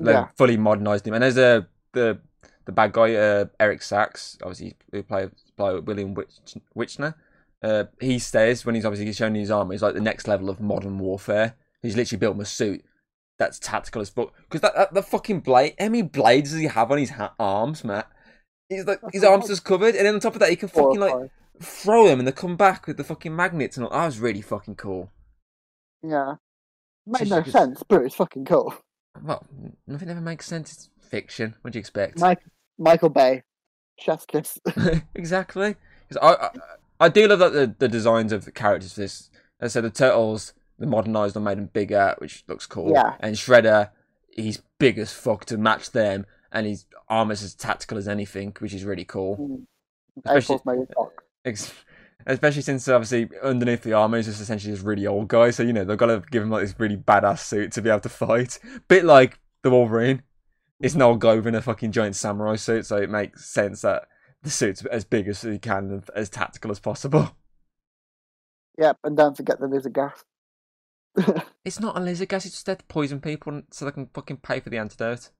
They 0.00 0.12
Yeah. 0.12 0.28
fully 0.36 0.56
modernized 0.56 1.06
him, 1.06 1.14
and 1.14 1.22
there's 1.22 1.36
a 1.36 1.66
the 1.92 2.20
the 2.64 2.72
bad 2.72 2.92
guy 2.92 3.14
uh, 3.14 3.46
Eric 3.60 3.82
Sacks, 3.82 4.38
obviously 4.42 4.76
who 4.92 5.02
played 5.02 5.30
play 5.56 5.78
William 5.80 6.14
Witch, 6.14 6.30
Witchner. 6.76 7.14
Uh, 7.62 7.84
he 8.00 8.18
says 8.18 8.64
when 8.64 8.74
he's 8.74 8.84
obviously 8.84 9.12
showing 9.12 9.34
his 9.34 9.50
armor, 9.50 9.72
he's 9.72 9.82
like 9.82 9.94
the 9.94 10.00
next 10.00 10.28
level 10.28 10.48
of 10.48 10.60
modern 10.60 10.98
warfare. 10.98 11.56
He's 11.82 11.96
literally 11.96 12.18
built 12.20 12.34
him 12.36 12.40
a 12.40 12.44
suit 12.44 12.84
that's 13.38 13.58
tactical 13.58 14.02
as 14.02 14.10
fuck. 14.10 14.32
Because 14.42 14.60
that, 14.60 14.74
that 14.76 14.94
the 14.94 15.02
fucking 15.02 15.40
blade, 15.40 15.74
how 15.78 15.86
many 15.86 16.02
blades 16.02 16.50
does 16.50 16.60
he 16.60 16.66
have 16.66 16.90
on 16.90 16.98
his 16.98 17.10
ha- 17.10 17.34
arms, 17.38 17.84
Matt? 17.84 18.08
He's 18.68 18.84
like 18.84 19.00
his 19.12 19.24
arms 19.24 19.46
just 19.46 19.64
covered, 19.64 19.94
and 19.94 20.06
then 20.06 20.14
on 20.14 20.20
top 20.20 20.34
of 20.34 20.40
that, 20.40 20.50
he 20.50 20.56
can 20.56 20.68
fucking 20.68 21.00
like 21.00 21.30
throw 21.60 22.06
them 22.06 22.18
and 22.20 22.28
they 22.28 22.32
come 22.32 22.56
back 22.56 22.86
with 22.86 22.96
the 22.96 23.04
fucking 23.04 23.34
magnets 23.34 23.76
and 23.76 23.86
all. 23.86 23.92
That 23.92 24.06
was 24.06 24.18
really 24.20 24.42
fucking 24.42 24.76
cool. 24.76 25.10
Yeah. 26.02 26.34
Made 27.06 27.30
no 27.30 27.42
sense, 27.42 27.82
but 27.88 28.02
it's 28.02 28.14
fucking 28.14 28.44
cool. 28.44 28.74
Well, 29.22 29.44
nothing 29.86 30.10
ever 30.10 30.20
makes 30.20 30.46
sense. 30.46 30.72
It's 30.72 30.90
fiction. 31.08 31.54
What 31.62 31.72
do 31.72 31.78
you 31.78 31.80
expect? 31.80 32.18
Mike, 32.20 32.40
Michael 32.78 33.08
Bay, 33.08 33.42
chef's 33.98 34.26
kiss. 34.26 34.58
exactly. 35.14 35.74
'Cause 36.08 36.18
I, 36.22 36.46
I 36.46 36.50
I 37.00 37.08
do 37.08 37.26
love 37.28 37.38
that 37.38 37.52
the, 37.52 37.74
the 37.78 37.88
designs 37.88 38.32
of 38.32 38.44
the 38.44 38.52
characters 38.52 38.94
for 38.94 39.00
this. 39.00 39.30
As 39.60 39.72
I 39.72 39.74
said, 39.74 39.84
the 39.84 39.90
turtles, 39.90 40.52
the 40.78 40.86
modernized 40.86 41.34
one 41.34 41.44
made 41.44 41.58
them 41.58 41.70
bigger, 41.72 42.14
which 42.18 42.44
looks 42.48 42.66
cool. 42.66 42.92
Yeah. 42.92 43.14
And 43.20 43.36
Shredder, 43.36 43.90
he's 44.30 44.62
big 44.78 44.98
as 44.98 45.12
fuck 45.12 45.44
to 45.46 45.58
match 45.58 45.90
them, 45.90 46.26
and 46.52 46.66
his 46.66 46.86
armor's 47.08 47.42
as 47.42 47.54
tactical 47.54 47.98
as 47.98 48.08
anything, 48.08 48.54
which 48.58 48.74
is 48.74 48.84
really 48.84 49.04
cool. 49.04 49.36
Mm. 49.36 49.66
Especially-. 50.24 50.86
Ex- 51.44 51.72
Especially 52.26 52.62
since 52.62 52.86
obviously 52.88 53.30
underneath 53.42 53.82
the 53.82 53.94
armor 53.94 54.18
is 54.18 54.26
just 54.26 54.40
essentially 54.40 54.72
this 54.72 54.82
really 54.82 55.06
old 55.06 55.28
guy, 55.28 55.50
so 55.50 55.62
you 55.62 55.72
know 55.72 55.84
they've 55.84 55.96
got 55.96 56.06
to 56.06 56.22
give 56.30 56.42
him 56.42 56.50
like 56.50 56.62
this 56.62 56.74
really 56.78 56.96
badass 56.96 57.38
suit 57.38 57.72
to 57.72 57.80
be 57.80 57.88
able 57.88 58.00
to 58.00 58.08
fight. 58.08 58.58
Bit 58.88 59.04
like 59.04 59.38
the 59.62 59.70
Wolverine, 59.70 60.22
it's 60.80 60.94
an 60.94 61.00
old 61.00 61.20
guy 61.20 61.36
within 61.36 61.54
a 61.54 61.62
fucking 61.62 61.92
giant 61.92 62.16
samurai 62.16 62.56
suit, 62.56 62.84
so 62.84 62.96
it 62.96 63.08
makes 63.08 63.46
sense 63.46 63.82
that 63.82 64.08
the 64.42 64.50
suit's 64.50 64.84
as 64.86 65.04
big 65.04 65.28
as 65.28 65.42
he 65.42 65.58
can 65.58 65.90
and 65.90 66.10
as 66.14 66.28
tactical 66.30 66.70
as 66.70 66.80
possible. 66.80 67.36
Yep, 68.78 68.98
and 69.04 69.16
don't 69.16 69.36
forget 69.36 69.58
the 69.58 69.66
lizard 69.66 69.92
gas. 69.94 70.24
It's 71.64 71.80
not 71.80 71.96
a 71.96 72.00
lizard 72.00 72.28
gas; 72.28 72.46
it's 72.46 72.54
just 72.54 72.66
there 72.66 72.76
to 72.76 72.84
poison 72.84 73.20
people 73.20 73.62
so 73.70 73.84
they 73.84 73.90
can 73.90 74.06
fucking 74.14 74.38
pay 74.38 74.60
for 74.60 74.70
the 74.70 74.78
antidote. 74.78 75.30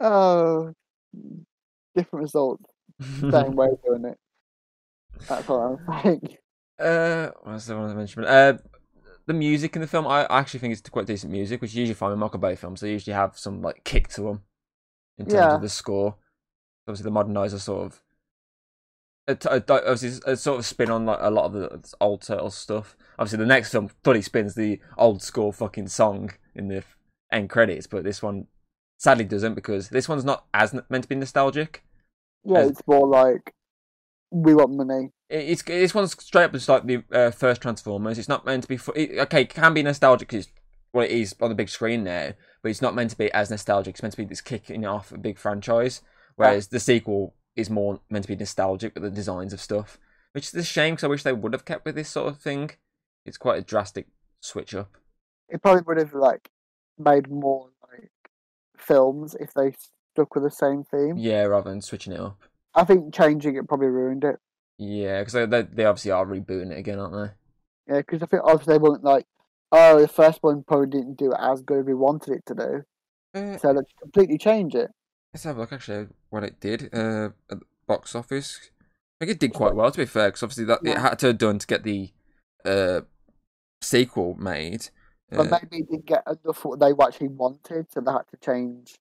oh, 0.00 0.72
different 1.94 2.22
result. 2.22 2.60
Same 3.20 3.52
way 3.56 3.68
of 3.68 3.82
doing 3.84 4.04
it. 4.06 4.18
That's 5.28 5.48
all 5.48 5.78
I'm 5.88 6.02
saying. 6.02 6.36
Uh, 6.80 7.30
what's 7.42 7.66
the 7.66 7.76
one 7.76 7.90
I 7.90 7.94
mentioned? 7.94 8.26
Uh, 8.26 8.54
the 9.26 9.34
music 9.34 9.76
in 9.76 9.82
the 9.82 9.86
film, 9.86 10.06
I 10.08 10.26
actually 10.30 10.60
think 10.60 10.72
it's 10.72 10.88
quite 10.88 11.06
decent 11.06 11.30
music, 11.30 11.60
which 11.60 11.74
you 11.74 11.80
usually 11.80 11.94
find 11.94 12.12
in 12.12 12.18
Michael 12.18 12.40
Bay 12.40 12.56
films. 12.56 12.80
They 12.80 12.90
usually 12.90 13.14
have 13.14 13.38
some 13.38 13.62
like 13.62 13.84
kick 13.84 14.08
to 14.08 14.22
them 14.22 14.42
in 15.18 15.26
terms 15.26 15.34
Yeah. 15.34 15.54
of 15.54 15.62
the 15.62 15.68
score. 15.68 16.16
Obviously, 16.86 17.10
the 17.10 17.16
modernizer 17.16 17.58
sort 17.60 17.86
of, 17.86 18.02
a, 19.28 19.36
a, 19.48 19.62
obviously, 19.88 20.20
a 20.26 20.36
sort 20.36 20.58
of 20.58 20.66
spin 20.66 20.90
on 20.90 21.06
like 21.06 21.18
a 21.20 21.30
lot 21.30 21.44
of 21.46 21.52
the 21.52 21.94
old 22.00 22.22
turtle 22.22 22.50
stuff. 22.50 22.96
Obviously, 23.18 23.38
the 23.38 23.46
next 23.46 23.70
film 23.70 23.90
fully 24.02 24.22
spins 24.22 24.54
the 24.54 24.80
old 24.98 25.22
school 25.22 25.52
fucking 25.52 25.88
song 25.88 26.30
in 26.54 26.68
the 26.68 26.82
end 27.30 27.48
credits, 27.50 27.86
but 27.86 28.04
this 28.04 28.22
one 28.22 28.46
sadly 28.98 29.24
doesn't 29.24 29.54
because 29.54 29.88
this 29.90 30.08
one's 30.08 30.24
not 30.24 30.44
as 30.54 30.74
meant 30.88 31.02
to 31.04 31.08
be 31.08 31.14
nostalgic. 31.14 31.84
Yeah, 32.44 32.58
As- 32.60 32.70
it's 32.70 32.82
more 32.86 33.06
like 33.06 33.52
we 34.30 34.54
want 34.54 34.72
money. 34.72 35.10
It- 35.28 35.50
It's 35.50 35.62
this 35.62 35.94
one's 35.94 36.12
straight 36.20 36.44
up 36.44 36.52
just 36.52 36.68
like 36.68 36.84
the 36.86 37.04
uh, 37.12 37.30
first 37.30 37.62
Transformers. 37.62 38.18
It's 38.18 38.28
not 38.28 38.44
meant 38.44 38.62
to 38.64 38.68
be. 38.68 38.76
Fu- 38.76 38.92
it, 38.92 39.18
okay, 39.20 39.42
it 39.42 39.54
can 39.54 39.72
be 39.74 39.82
nostalgic 39.84 40.28
because 40.28 40.48
well, 40.92 41.04
it 41.04 41.10
is 41.12 41.34
on 41.40 41.48
the 41.48 41.54
big 41.54 41.68
screen 41.68 42.04
now, 42.04 42.32
but 42.62 42.70
it's 42.70 42.82
not 42.82 42.94
meant 42.94 43.10
to 43.10 43.16
be 43.18 43.32
as 43.32 43.50
nostalgic. 43.50 43.94
It's 43.94 44.02
meant 44.02 44.12
to 44.12 44.18
be 44.18 44.24
this 44.24 44.40
kicking 44.40 44.84
off 44.84 45.12
a 45.12 45.16
big 45.18 45.38
franchise, 45.38 46.02
whereas 46.36 46.68
the 46.68 46.80
sequel 46.80 47.34
is 47.56 47.70
more 47.70 48.00
meant 48.10 48.24
to 48.24 48.28
be 48.28 48.36
nostalgic 48.36 48.94
with 48.94 49.02
the 49.02 49.10
designs 49.10 49.52
of 49.52 49.60
stuff, 49.60 49.98
which 50.32 50.48
is 50.48 50.54
a 50.54 50.64
shame 50.64 50.94
because 50.94 51.04
I 51.04 51.08
wish 51.08 51.22
they 51.22 51.32
would 51.32 51.52
have 51.52 51.64
kept 51.64 51.84
with 51.84 51.94
this 51.94 52.08
sort 52.08 52.28
of 52.28 52.40
thing. 52.40 52.70
It's 53.24 53.38
quite 53.38 53.58
a 53.58 53.62
drastic 53.62 54.06
switch 54.40 54.74
up. 54.74 54.96
It 55.48 55.62
probably 55.62 55.82
would 55.86 55.98
have 55.98 56.14
like 56.14 56.50
made 56.98 57.30
more 57.30 57.70
like 57.90 58.10
films 58.76 59.36
if 59.38 59.52
they 59.54 59.74
stuck 60.14 60.34
with 60.34 60.44
the 60.44 60.50
same 60.50 60.84
theme. 60.84 61.16
Yeah, 61.16 61.44
rather 61.44 61.70
than 61.70 61.82
switching 61.82 62.12
it 62.12 62.20
up. 62.20 62.38
I 62.74 62.84
think 62.84 63.14
changing 63.14 63.56
it 63.56 63.68
probably 63.68 63.88
ruined 63.88 64.24
it. 64.24 64.36
Yeah, 64.78 65.20
because 65.20 65.34
they, 65.34 65.46
they 65.46 65.62
they 65.62 65.84
obviously 65.84 66.10
are 66.10 66.26
rebooting 66.26 66.72
it 66.72 66.78
again, 66.78 66.98
aren't 66.98 67.12
they? 67.14 67.92
Yeah, 67.92 68.00
because 68.00 68.22
I 68.22 68.26
think 68.26 68.42
obviously 68.44 68.74
they 68.74 68.78
weren't 68.78 69.04
like, 69.04 69.26
oh, 69.70 70.00
the 70.00 70.08
first 70.08 70.38
one 70.42 70.64
probably 70.66 70.86
didn't 70.86 71.18
do 71.18 71.32
as 71.38 71.62
good 71.62 71.80
as 71.80 71.84
we 71.84 71.94
wanted 71.94 72.34
it 72.34 72.46
to 72.46 72.54
do, 72.54 72.82
Uh, 73.34 73.58
so 73.58 73.72
let's 73.72 73.92
completely 74.00 74.38
change 74.38 74.74
it. 74.74 74.90
Let's 75.34 75.44
have 75.44 75.56
a 75.56 75.60
look 75.60 75.72
actually 75.72 76.08
what 76.32 76.44
it 76.44 76.58
did 76.60 76.88
uh, 76.94 77.30
at 77.50 77.60
the 77.60 77.66
box 77.86 78.14
office. 78.14 78.70
I 79.20 79.26
think 79.26 79.36
it 79.36 79.40
did 79.40 79.52
quite 79.52 79.74
well 79.74 79.90
to 79.90 79.98
be 79.98 80.06
fair, 80.06 80.28
because 80.28 80.42
obviously 80.42 80.64
that 80.64 80.80
it 80.84 80.98
had 80.98 81.18
to 81.20 81.28
have 81.28 81.38
done 81.38 81.58
to 81.58 81.66
get 81.66 81.84
the 81.84 82.10
uh, 82.64 83.02
sequel 83.80 84.34
made. 84.38 84.88
But 85.30 85.52
Uh, 85.52 85.58
maybe 85.62 85.78
it 85.84 85.90
didn't 85.90 86.06
get 86.06 86.24
enough 86.26 86.64
what 86.64 86.80
they 86.80 86.92
actually 87.00 87.28
wanted, 87.28 87.86
so 87.90 88.00
they 88.00 88.10
had 88.12 88.26
to 88.30 88.36
change. 88.38 88.96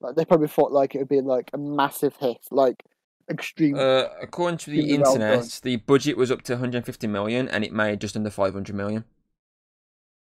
Like 0.00 0.14
they 0.14 0.24
probably 0.24 0.48
thought 0.48 0.72
like 0.72 0.94
it 0.94 0.98
would 0.98 1.08
be 1.08 1.20
like 1.20 1.50
a 1.52 1.58
massive 1.58 2.16
hit, 2.16 2.38
like 2.50 2.82
extreme. 3.30 3.74
Uh, 3.76 4.04
according 4.20 4.58
to 4.58 4.70
the 4.70 4.76
Really 4.78 4.98
well 4.98 5.14
internet, 5.14 5.60
the 5.62 5.76
budget 5.76 6.16
was 6.16 6.30
up 6.30 6.42
to 6.42 6.52
150 6.54 7.06
million, 7.06 7.48
and 7.48 7.64
it 7.64 7.72
made 7.72 8.00
just 8.00 8.16
under 8.16 8.30
500 8.30 8.74
million. 8.74 9.04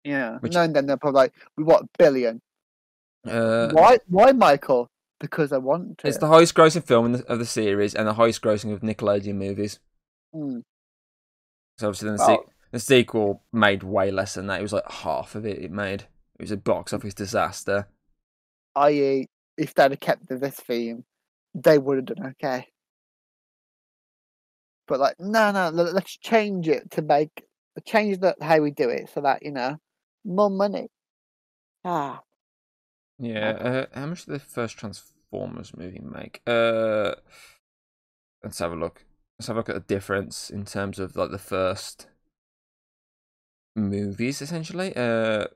yeah, 0.04 0.38
which- 0.40 0.54
no, 0.54 0.62
and 0.62 0.76
then 0.76 0.86
they're 0.86 0.98
probably 0.98 1.18
like, 1.22 1.34
we 1.58 1.64
want 1.64 1.86
a 1.86 1.90
billion. 1.98 2.42
Uh, 3.26 3.70
why? 3.72 3.98
Why, 4.08 4.32
Michael? 4.34 4.90
Because 5.24 5.54
I 5.54 5.58
want 5.58 6.00
to. 6.00 6.08
It's 6.10 6.18
the 6.18 6.28
highest 6.28 6.54
grossing 6.54 6.84
film 6.84 7.06
in 7.06 7.12
the, 7.14 7.26
of 7.32 7.40
the 7.40 7.46
series 7.46 7.96
and 7.96 8.06
the 8.06 8.14
highest 8.14 8.42
grossing 8.42 8.74
of 8.74 8.82
Nickelodeon 8.82 9.36
movies. 9.36 9.80
Mm. 10.36 10.64
So 11.78 11.88
obviously, 11.88 12.10
then 12.10 12.18
the, 12.18 12.24
Well- 12.28 12.44
se- 12.46 12.54
the 12.74 12.80
sequel 12.80 13.42
made 13.54 13.84
way 13.84 14.12
less 14.12 14.34
than 14.34 14.48
that. 14.48 14.60
It 14.60 14.64
was 14.64 14.74
like 14.74 14.92
half 14.92 15.36
of 15.36 15.46
it. 15.46 15.60
It 15.60 15.72
made. 15.72 16.02
It 16.38 16.42
was 16.42 16.52
a 16.52 16.58
box 16.58 16.92
office 16.92 17.14
disaster. 17.14 17.88
I.e., 18.76 19.28
if 19.58 19.74
they'd 19.74 19.92
have 19.92 20.00
kept 20.02 20.28
the 20.28 20.36
this 20.38 20.56
theme, 20.56 21.06
they 21.56 21.78
would 21.78 21.96
have 21.98 22.18
done 22.18 22.34
okay. 22.42 22.68
But 24.90 25.00
like, 25.00 25.16
no, 25.20 25.52
no, 25.52 25.70
let- 25.70 25.94
let's 25.94 26.18
change 26.18 26.68
it 26.68 26.92
to 26.92 27.02
make 27.02 27.46
change 27.86 28.20
that 28.20 28.42
how 28.42 28.60
we 28.60 28.72
do 28.72 28.90
it 28.90 29.10
so 29.14 29.22
that 29.22 29.42
you 29.42 29.52
know 29.52 29.78
more 30.26 30.50
money. 30.50 30.90
Ah, 31.86 32.20
Yeah. 33.20 33.52
Uh, 33.52 33.86
how 34.00 34.08
much 34.08 34.26
did 34.26 34.36
the 34.36 34.40
first 34.40 34.78
Transformers 35.34 35.76
movie 35.76 36.02
make? 36.02 36.42
Uh, 36.46 37.16
let's 38.44 38.60
have 38.60 38.72
a 38.72 38.76
look. 38.76 39.06
Let's 39.40 39.48
have 39.48 39.56
a 39.56 39.60
look 39.60 39.70
at 39.70 39.76
the 39.76 39.94
difference 39.94 40.50
in 40.50 40.66
terms 40.66 41.00
of 41.00 41.16
like 41.16 41.32
the 41.32 41.38
first 41.40 42.08
movies, 43.76 44.42
essentially. 44.42 44.96
Uh, 44.96 45.48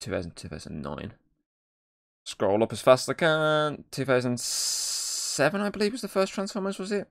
2000, 0.00 0.34
2009. 0.36 1.12
Scroll 2.24 2.62
up 2.62 2.72
as 2.72 2.80
fast 2.80 3.08
as 3.08 3.12
I 3.12 3.14
can. 3.14 3.84
2007, 3.90 5.60
I 5.60 5.70
believe, 5.70 5.92
was 5.92 6.02
the 6.02 6.08
first 6.08 6.32
Transformers, 6.32 6.78
was 6.78 6.92
it? 6.92 7.08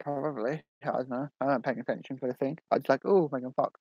probably. 0.00 0.62
I 0.82 0.86
don't 0.86 1.10
know. 1.10 1.28
I'm 1.40 1.48
not 1.48 1.62
paying 1.62 1.78
attention 1.78 2.16
for 2.16 2.26
the 2.26 2.34
thing. 2.34 2.58
I 2.70 2.76
was 2.76 2.88
like, 2.88 3.02
oh, 3.04 3.28
Megan 3.30 3.52
Fox. 3.52 3.78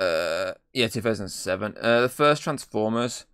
Uh, 0.00 0.54
yeah, 0.72 0.88
2007. 0.88 1.76
Uh, 1.80 2.00
the 2.00 2.08
first 2.08 2.42
Transformers 2.42 3.26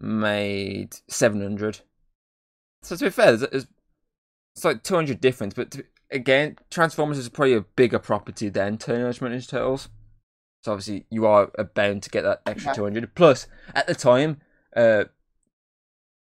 made 0.00 0.96
700. 1.08 1.80
So 2.82 2.96
to 2.96 3.04
be 3.04 3.10
fair, 3.10 3.36
there's, 3.36 3.40
there's- 3.50 3.66
it's 4.54 4.64
like 4.64 4.84
200 4.84 5.20
difference, 5.20 5.52
but 5.54 5.72
to, 5.72 5.84
again, 6.12 6.56
Transformers 6.70 7.18
is 7.18 7.28
probably 7.28 7.54
a 7.54 7.62
bigger 7.62 7.98
property 7.98 8.48
than 8.48 8.78
Teenage 8.78 9.20
Mutant 9.20 9.42
Ninja 9.42 9.48
Turtles. 9.48 9.88
So 10.62 10.72
obviously, 10.72 11.06
you 11.10 11.26
are 11.26 11.50
bound 11.74 12.04
to 12.04 12.10
get 12.10 12.22
that 12.22 12.42
extra 12.46 12.70
Yeah. 12.70 12.74
200. 12.76 13.14
Plus, 13.16 13.48
at 13.74 13.86
the 13.88 13.94
time, 13.96 14.40
uh, 14.76 15.04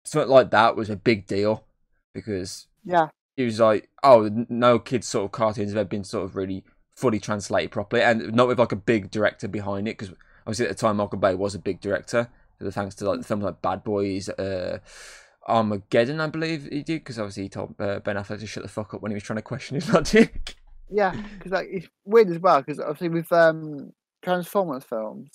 something 0.06 0.30
like 0.30 0.49
that 0.51 0.75
was 0.75 0.89
a 0.89 0.95
big 0.95 1.28
deal 1.28 1.65
because 2.13 2.67
Yeah, 2.84 3.10
it 3.38 3.43
was 3.45 3.60
like, 3.60 3.89
oh, 4.04 4.30
no 4.49 4.80
kids' 4.80 5.08
sort 5.08 5.25
of 5.25 5.32
cartoons 5.32 5.69
have 5.71 5.78
ever 5.78 5.88
been 5.89 6.04
sort 6.04 6.25
of 6.25 6.36
really 6.36 6.63
fully 6.95 7.19
translated 7.19 7.71
properly, 7.71 8.01
and 8.01 8.34
not 8.34 8.47
with 8.47 8.58
like 8.60 8.71
a 8.71 8.75
big 8.78 9.12
director 9.12 9.47
behind 9.47 9.88
it. 9.88 9.97
Because 9.97 10.15
obviously 10.47 10.65
at 10.65 10.69
the 10.69 10.82
time, 10.82 10.97
Michael 10.97 11.19
Bay 11.19 11.36
was 11.36 11.54
a 11.56 11.60
big 11.60 11.80
director, 11.80 12.30
thanks 12.72 12.96
to 12.96 13.10
like 13.10 13.24
films 13.24 13.44
like 13.44 13.62
Bad 13.62 13.84
Boys, 13.84 14.30
uh, 14.30 14.80
Armageddon, 15.48 16.20
I 16.20 16.28
believe 16.28 16.68
he 16.72 16.84
did. 16.84 17.02
Because 17.02 17.20
obviously 17.20 17.44
he 17.44 17.50
told 17.50 17.76
uh, 17.80 18.00
Ben 18.00 18.15
Affleck 18.15 18.39
to 18.39 18.48
shut 18.48 18.63
the 18.63 18.70
fuck 18.70 18.94
up 18.94 19.02
when 19.02 19.12
he 19.12 19.15
was 19.15 19.24
trying 19.24 19.38
to 19.38 19.44
question 19.44 19.76
his 19.76 19.89
logic. 19.94 20.56
yeah. 20.89 21.15
Because 21.38 21.52
like 21.52 21.68
it's 21.70 21.88
weird 22.06 22.30
as 22.30 22.39
well. 22.39 22.62
Because 22.62 22.80
obviously 22.80 23.10
with 23.10 23.32
um 23.32 23.91
Transformers 24.22 24.84
films, 24.84 25.30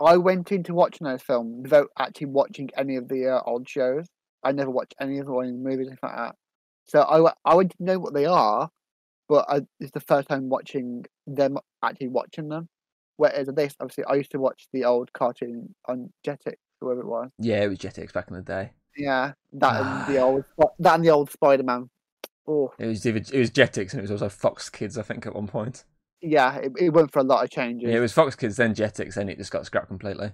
I 0.00 0.16
went 0.16 0.50
into 0.52 0.74
watching 0.74 1.06
those 1.06 1.22
films 1.22 1.62
without 1.62 1.88
actually 1.98 2.28
watching 2.28 2.70
any 2.76 2.96
of 2.96 3.08
the 3.08 3.28
uh, 3.28 3.42
old 3.44 3.68
shows. 3.68 4.06
I 4.42 4.52
never 4.52 4.70
watched 4.70 4.94
any 5.00 5.18
of 5.18 5.26
the 5.26 5.32
the 5.32 5.52
movies, 5.52 5.88
like 6.02 6.16
that. 6.16 6.36
So 6.86 7.02
I 7.02 7.32
I 7.44 7.54
wouldn't 7.54 7.78
know 7.78 7.98
what 7.98 8.14
they 8.14 8.24
are, 8.24 8.70
but 9.28 9.44
I, 9.48 9.60
it's 9.78 9.92
the 9.92 10.00
first 10.00 10.28
time 10.28 10.48
watching 10.48 11.04
them 11.26 11.58
actually 11.84 12.08
watching 12.08 12.48
them. 12.48 12.68
Whereas 13.20 13.48
this, 13.48 13.74
obviously, 13.78 14.04
I 14.04 14.14
used 14.14 14.30
to 14.30 14.38
watch 14.38 14.66
the 14.72 14.86
old 14.86 15.12
cartoon 15.12 15.74
on 15.86 16.10
Jetix, 16.26 16.54
whoever 16.80 17.00
it 17.02 17.06
was. 17.06 17.28
yeah, 17.38 17.62
it 17.62 17.68
was 17.68 17.78
Jetix 17.78 18.14
back 18.14 18.28
in 18.28 18.34
the 18.36 18.40
day. 18.40 18.70
Yeah, 18.96 19.32
that 19.52 19.84
and 19.84 20.14
the 20.14 20.20
old 20.24 20.44
that 20.78 20.94
and 20.94 21.04
the 21.04 21.10
old 21.10 21.30
Spider 21.30 21.62
Man. 21.62 21.90
Oh, 22.48 22.72
It 22.78 22.86
was 22.86 23.04
it 23.04 23.14
was 23.14 23.50
Jetix, 23.50 23.90
and 23.92 23.98
it 23.98 24.08
was 24.08 24.10
also 24.10 24.30
Fox 24.30 24.70
Kids, 24.70 24.96
I 24.96 25.02
think, 25.02 25.26
at 25.26 25.34
one 25.34 25.46
point. 25.48 25.84
yeah, 26.22 26.56
it, 26.56 26.72
it 26.78 26.88
went 26.94 27.12
for 27.12 27.18
a 27.18 27.22
lot 27.22 27.44
of 27.44 27.50
changes. 27.50 27.90
Yeah, 27.90 27.98
it 27.98 28.00
was 28.00 28.14
Fox 28.14 28.34
Kids, 28.34 28.56
then 28.56 28.74
Jetix, 28.74 29.14
then 29.16 29.28
it 29.28 29.36
just 29.36 29.52
got 29.52 29.66
scrapped 29.66 29.88
completely. 29.88 30.32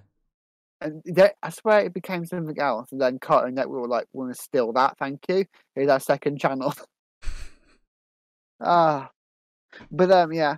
and 0.79 1.01
they, 1.05 1.31
I 1.43 1.49
swear 1.49 1.81
it 1.81 1.93
became 1.93 2.25
something 2.25 2.57
else. 2.57 2.87
And 2.93 3.01
then 3.01 3.19
Cartoon 3.19 3.55
Network 3.55 3.81
were 3.81 3.87
like, 3.89 4.07
"We 4.13 4.19
want 4.23 4.33
to 4.33 4.41
steal 4.41 4.71
that, 4.73 4.97
thank 4.97 5.19
you. 5.27 5.43
Here's 5.75 5.89
our 5.89 5.99
second 5.99 6.39
channel." 6.39 6.73
ah, 8.61 9.09
but 9.91 10.11
um, 10.11 10.33
yeah, 10.33 10.57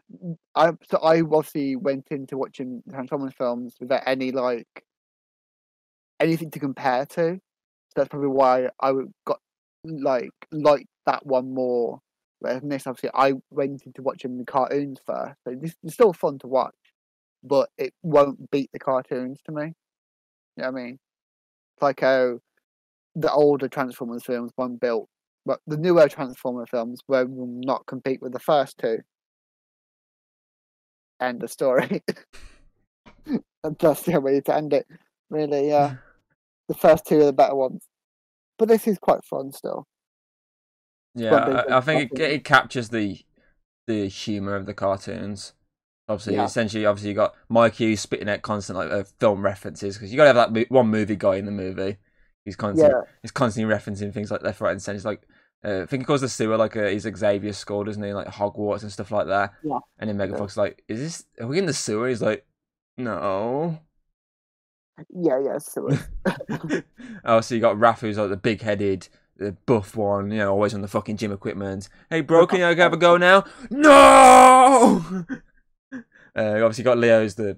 I 0.56 0.72
so 0.90 0.98
I 1.00 1.22
obviously 1.22 1.76
went 1.76 2.08
into 2.12 2.38
watching 2.38 2.84
Transformers 2.90 3.34
films 3.38 3.76
without 3.80 4.04
any 4.06 4.32
like 4.32 4.84
anything 6.20 6.52
to 6.52 6.60
compare 6.60 7.06
to. 7.06 7.36
So 7.36 7.42
that's 7.96 8.10
probably 8.10 8.30
why 8.30 8.70
I 8.80 8.92
would- 8.92 9.14
got 9.26 9.40
like 9.84 10.32
liked 10.52 10.90
that 11.06 11.26
one 11.26 11.54
more. 11.54 12.02
Whereas 12.40 12.62
this, 12.64 12.88
obviously, 12.88 13.12
I 13.14 13.34
went 13.50 13.84
into 13.86 14.02
watching 14.02 14.38
the 14.38 14.46
cartoons 14.46 15.00
first. 15.06 15.36
So 15.44 15.56
this 15.56 15.76
is 15.84 15.94
still 15.94 16.14
fun 16.14 16.40
to 16.40 16.48
watch, 16.48 16.76
but 17.44 17.70
it 17.78 17.94
won't 18.04 18.50
beat 18.52 18.70
the 18.72 18.80
cartoons 18.80 19.40
to 19.46 19.52
me. 19.52 19.64
You 20.56 20.64
know 20.64 20.72
what 20.72 20.80
I 20.80 20.84
mean? 20.84 21.00
It's 21.76 21.82
like 21.82 22.00
how 22.02 22.40
the 23.16 23.32
older 23.32 23.68
Transformers 23.68 24.24
films 24.24 24.52
weren't 24.58 24.80
built, 24.80 25.10
but 25.46 25.60
the 25.68 25.78
newer 25.78 26.08
Transformer 26.08 26.66
films 26.66 27.02
will 27.08 27.28
not 27.30 27.86
compete 27.86 28.22
with 28.22 28.34
the 28.34 28.40
first 28.40 28.78
two. 28.78 29.00
End 31.22 31.44
of 31.44 31.52
story. 31.52 32.04
That's 33.80 34.04
the 34.04 34.22
way 34.22 34.40
to 34.42 34.56
end 34.56 34.74
it. 34.74 34.88
Really, 35.30 35.68
yeah. 35.68 35.96
the 36.68 36.74
first 36.74 37.06
two 37.06 37.20
are 37.22 37.26
the 37.26 37.34
better 37.34 37.56
ones. 37.56 37.84
But 38.58 38.68
this 38.68 38.88
is 38.88 38.98
quite 38.98 39.24
fun 39.26 39.52
still. 39.52 39.86
Yeah, 41.16 41.36
I, 41.36 41.78
I 41.78 41.82
think 41.82 42.12
it, 42.14 42.22
it 42.22 42.44
captures 42.44 42.90
the 42.90 43.20
the 43.88 44.08
humor 44.08 44.56
of 44.56 44.66
the 44.66 44.74
cartoons. 44.74 45.54
Obviously, 46.08 46.36
Yeah. 46.36 46.46
essentially, 46.46 46.86
obviously, 46.86 47.10
you 47.10 47.16
got 47.16 47.36
Mikey 47.50 47.96
spitting 47.96 48.30
out 48.30 48.42
constant 48.42 48.78
like 48.78 48.92
uh, 48.92 49.04
film 49.20 49.44
references 49.44 49.96
because 49.98 50.12
you 50.12 50.18
got 50.18 50.24
to 50.32 50.40
have 50.40 50.54
that 50.54 50.54
mo- 50.54 50.66
one 50.70 50.88
movie 50.88 51.16
guy 51.16 51.36
in 51.36 51.46
the 51.46 51.52
movie. 51.52 51.98
He's 52.46 52.56
constantly 52.56 52.94
Yeah, 52.96 53.02
he's 53.22 53.32
constantly 53.32 53.74
referencing 53.74 54.14
things 54.14 54.32
like 54.32 54.42
left, 54.44 54.62
right, 54.62 54.72
and 54.72 54.82
centre. 54.82 54.98
He's 54.98 55.06
like, 55.06 55.28
uh, 55.64 55.82
I 55.82 55.86
think 55.86 56.04
he 56.04 56.06
calls 56.06 56.22
the 56.22 56.30
sewer 56.30 56.58
like 56.58 56.76
uh, 56.78 56.88
he's 56.88 57.04
Xavier 57.04 57.54
School, 57.54 57.84
doesn't 57.84 58.02
he? 58.02 58.14
Like 58.14 58.28
Hogwarts 58.28 58.82
and 58.84 58.92
stuff 58.92 59.12
like 59.12 59.28
that. 59.28 59.54
Yeah. 59.64 59.80
And 59.98 60.10
then 60.10 60.18
Megan 60.18 60.34
Yeah. 60.36 60.40
Fox 60.40 60.54
is 60.54 60.58
like, 60.58 60.84
"Is 60.88 61.00
this? 61.00 61.26
Are 61.42 61.48
we 61.48 61.60
in 61.60 61.66
the 61.66 61.74
sewer?" 61.74 62.08
He's 62.08 62.22
like, 62.22 62.46
"No." 62.98 63.80
yeah, 65.14 65.40
yeah. 65.44 65.58
So 65.58 65.90
oh, 67.26 67.42
so 67.42 67.56
you 67.56 67.62
got 67.62 67.78
Raph, 67.78 68.00
who's 68.00 68.18
like 68.18 68.30
the 68.30 68.38
big-headed, 68.38 69.08
the 69.38 69.54
buff 69.66 69.96
one, 69.96 70.32
you 70.32 70.38
know, 70.38 70.52
always 70.52 70.74
on 70.74 70.82
the 70.82 70.88
fucking 70.88 71.18
gym 71.18 71.32
equipment. 71.32 71.90
Hey, 72.10 72.22
bro, 72.22 72.48
can 72.48 72.60
you 72.60 72.66
have 72.66 72.94
a 72.94 72.98
go 72.98 73.18
now? 73.18 73.44
No. 73.70 75.26
Uh, 76.36 76.62
obviously, 76.64 76.84
got 76.84 76.98
Leo's 76.98 77.36
the, 77.36 77.58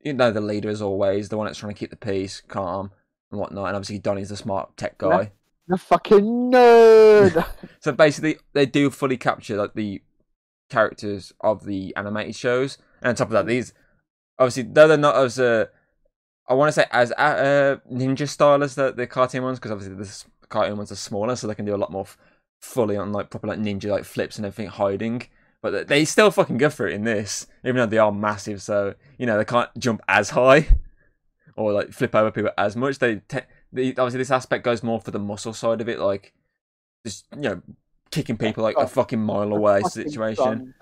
you 0.00 0.12
know, 0.14 0.30
the 0.30 0.40
leader 0.40 0.70
as 0.70 0.80
always, 0.80 1.28
the 1.28 1.36
one 1.36 1.46
that's 1.46 1.58
trying 1.58 1.74
to 1.74 1.78
keep 1.78 1.90
the 1.90 1.96
peace, 1.96 2.40
calm, 2.40 2.92
and 3.30 3.40
whatnot. 3.40 3.66
And 3.68 3.76
obviously, 3.76 3.98
Donnie's 3.98 4.28
the 4.28 4.36
smart 4.36 4.76
tech 4.76 4.98
guy. 4.98 5.32
The 5.68 5.78
fucking 5.78 6.52
nerd. 6.52 7.44
So 7.80 7.92
basically, 7.92 8.36
they 8.52 8.66
do 8.66 8.90
fully 8.90 9.16
capture 9.16 9.56
like 9.56 9.74
the 9.74 10.02
characters 10.70 11.32
of 11.40 11.64
the 11.64 11.94
animated 11.96 12.34
shows, 12.34 12.78
and 13.00 13.10
on 13.10 13.14
top 13.14 13.28
of 13.28 13.32
that, 13.32 13.46
these 13.46 13.72
obviously 14.38 14.64
though 14.64 14.88
they're 14.88 14.96
not 14.96 15.14
as 15.16 15.38
uh, 15.38 15.66
I 16.48 16.54
want 16.54 16.68
to 16.68 16.72
say 16.72 16.86
as 16.90 17.12
uh, 17.12 17.14
uh, 17.14 17.76
ninja 17.92 18.28
style 18.28 18.62
as 18.64 18.74
the 18.74 18.92
the 18.92 19.06
cartoon 19.06 19.42
ones, 19.44 19.58
because 19.58 19.70
obviously 19.70 19.94
the 19.96 20.24
cartoon 20.48 20.76
ones 20.76 20.90
are 20.90 20.96
smaller, 20.96 21.36
so 21.36 21.46
they 21.46 21.54
can 21.54 21.64
do 21.64 21.74
a 21.74 21.78
lot 21.78 21.92
more 21.92 22.02
f- 22.02 22.18
fully 22.60 22.96
on 22.96 23.12
like 23.12 23.30
proper 23.30 23.46
like 23.46 23.58
ninja 23.60 23.86
like 23.90 24.04
flips 24.04 24.36
and 24.36 24.46
everything 24.46 24.70
hiding. 24.70 25.22
But 25.62 25.70
they- 25.70 25.84
they 25.84 26.04
still 26.04 26.30
fucking 26.32 26.58
go 26.58 26.70
for 26.70 26.86
it 26.88 26.94
in 26.94 27.04
this, 27.04 27.46
even 27.64 27.76
though 27.76 27.86
they 27.86 27.98
are 27.98 28.12
massive. 28.12 28.62
So 28.62 28.94
you 29.18 29.26
know 29.26 29.38
they 29.38 29.44
can't 29.44 29.70
jump 29.78 30.02
as 30.08 30.30
high 30.30 30.68
or 31.56 31.72
like 31.72 31.92
flip 31.92 32.14
over 32.14 32.30
people 32.30 32.50
as 32.58 32.76
much. 32.76 32.98
They 32.98 33.16
te- 33.28 33.40
the, 33.72 33.90
obviously 33.90 34.18
this 34.18 34.30
aspect 34.30 34.64
goes 34.64 34.82
more 34.82 35.00
for 35.00 35.10
the 35.10 35.18
muscle 35.18 35.52
side 35.52 35.80
of 35.80 35.88
it, 35.88 35.98
like 35.98 36.32
just 37.04 37.26
you 37.34 37.40
know 37.42 37.62
kicking 38.10 38.36
people 38.36 38.62
like 38.62 38.76
a 38.76 38.80
Oh, 38.80 38.86
fucking 38.86 39.20
mile 39.20 39.52
away 39.52 39.82
situation. 39.82 40.74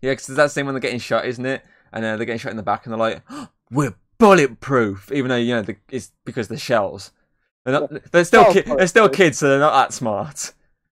Yeah, 0.00 0.12
because 0.12 0.26
that 0.28 0.50
scene 0.50 0.66
when 0.66 0.74
they're 0.74 0.80
getting 0.80 0.98
shot, 0.98 1.26
isn't 1.26 1.44
it? 1.46 1.64
And 1.92 2.04
uh, 2.04 2.16
they're 2.16 2.26
getting 2.26 2.38
shot 2.38 2.50
in 2.50 2.56
the 2.56 2.62
back, 2.62 2.86
and 2.86 2.92
they're 2.92 2.98
like, 2.98 3.22
"We're 3.70 3.94
bulletproof," 4.18 5.12
even 5.12 5.28
though 5.28 5.36
you 5.36 5.54
know 5.54 5.62
the, 5.62 5.76
it's 5.90 6.12
because 6.24 6.48
the 6.48 6.56
shells. 6.56 7.12
They're, 7.64 7.80
not, 7.80 8.10
they're 8.10 8.24
still 8.24 8.46
Oh, 8.48 8.52
ki- 8.52 8.62
they're 8.62 8.86
still 8.88 9.08
kids, 9.08 9.38
so 9.38 9.48
they're 9.48 9.58
not 9.60 9.72
that 9.74 9.92
smart. 9.92 10.52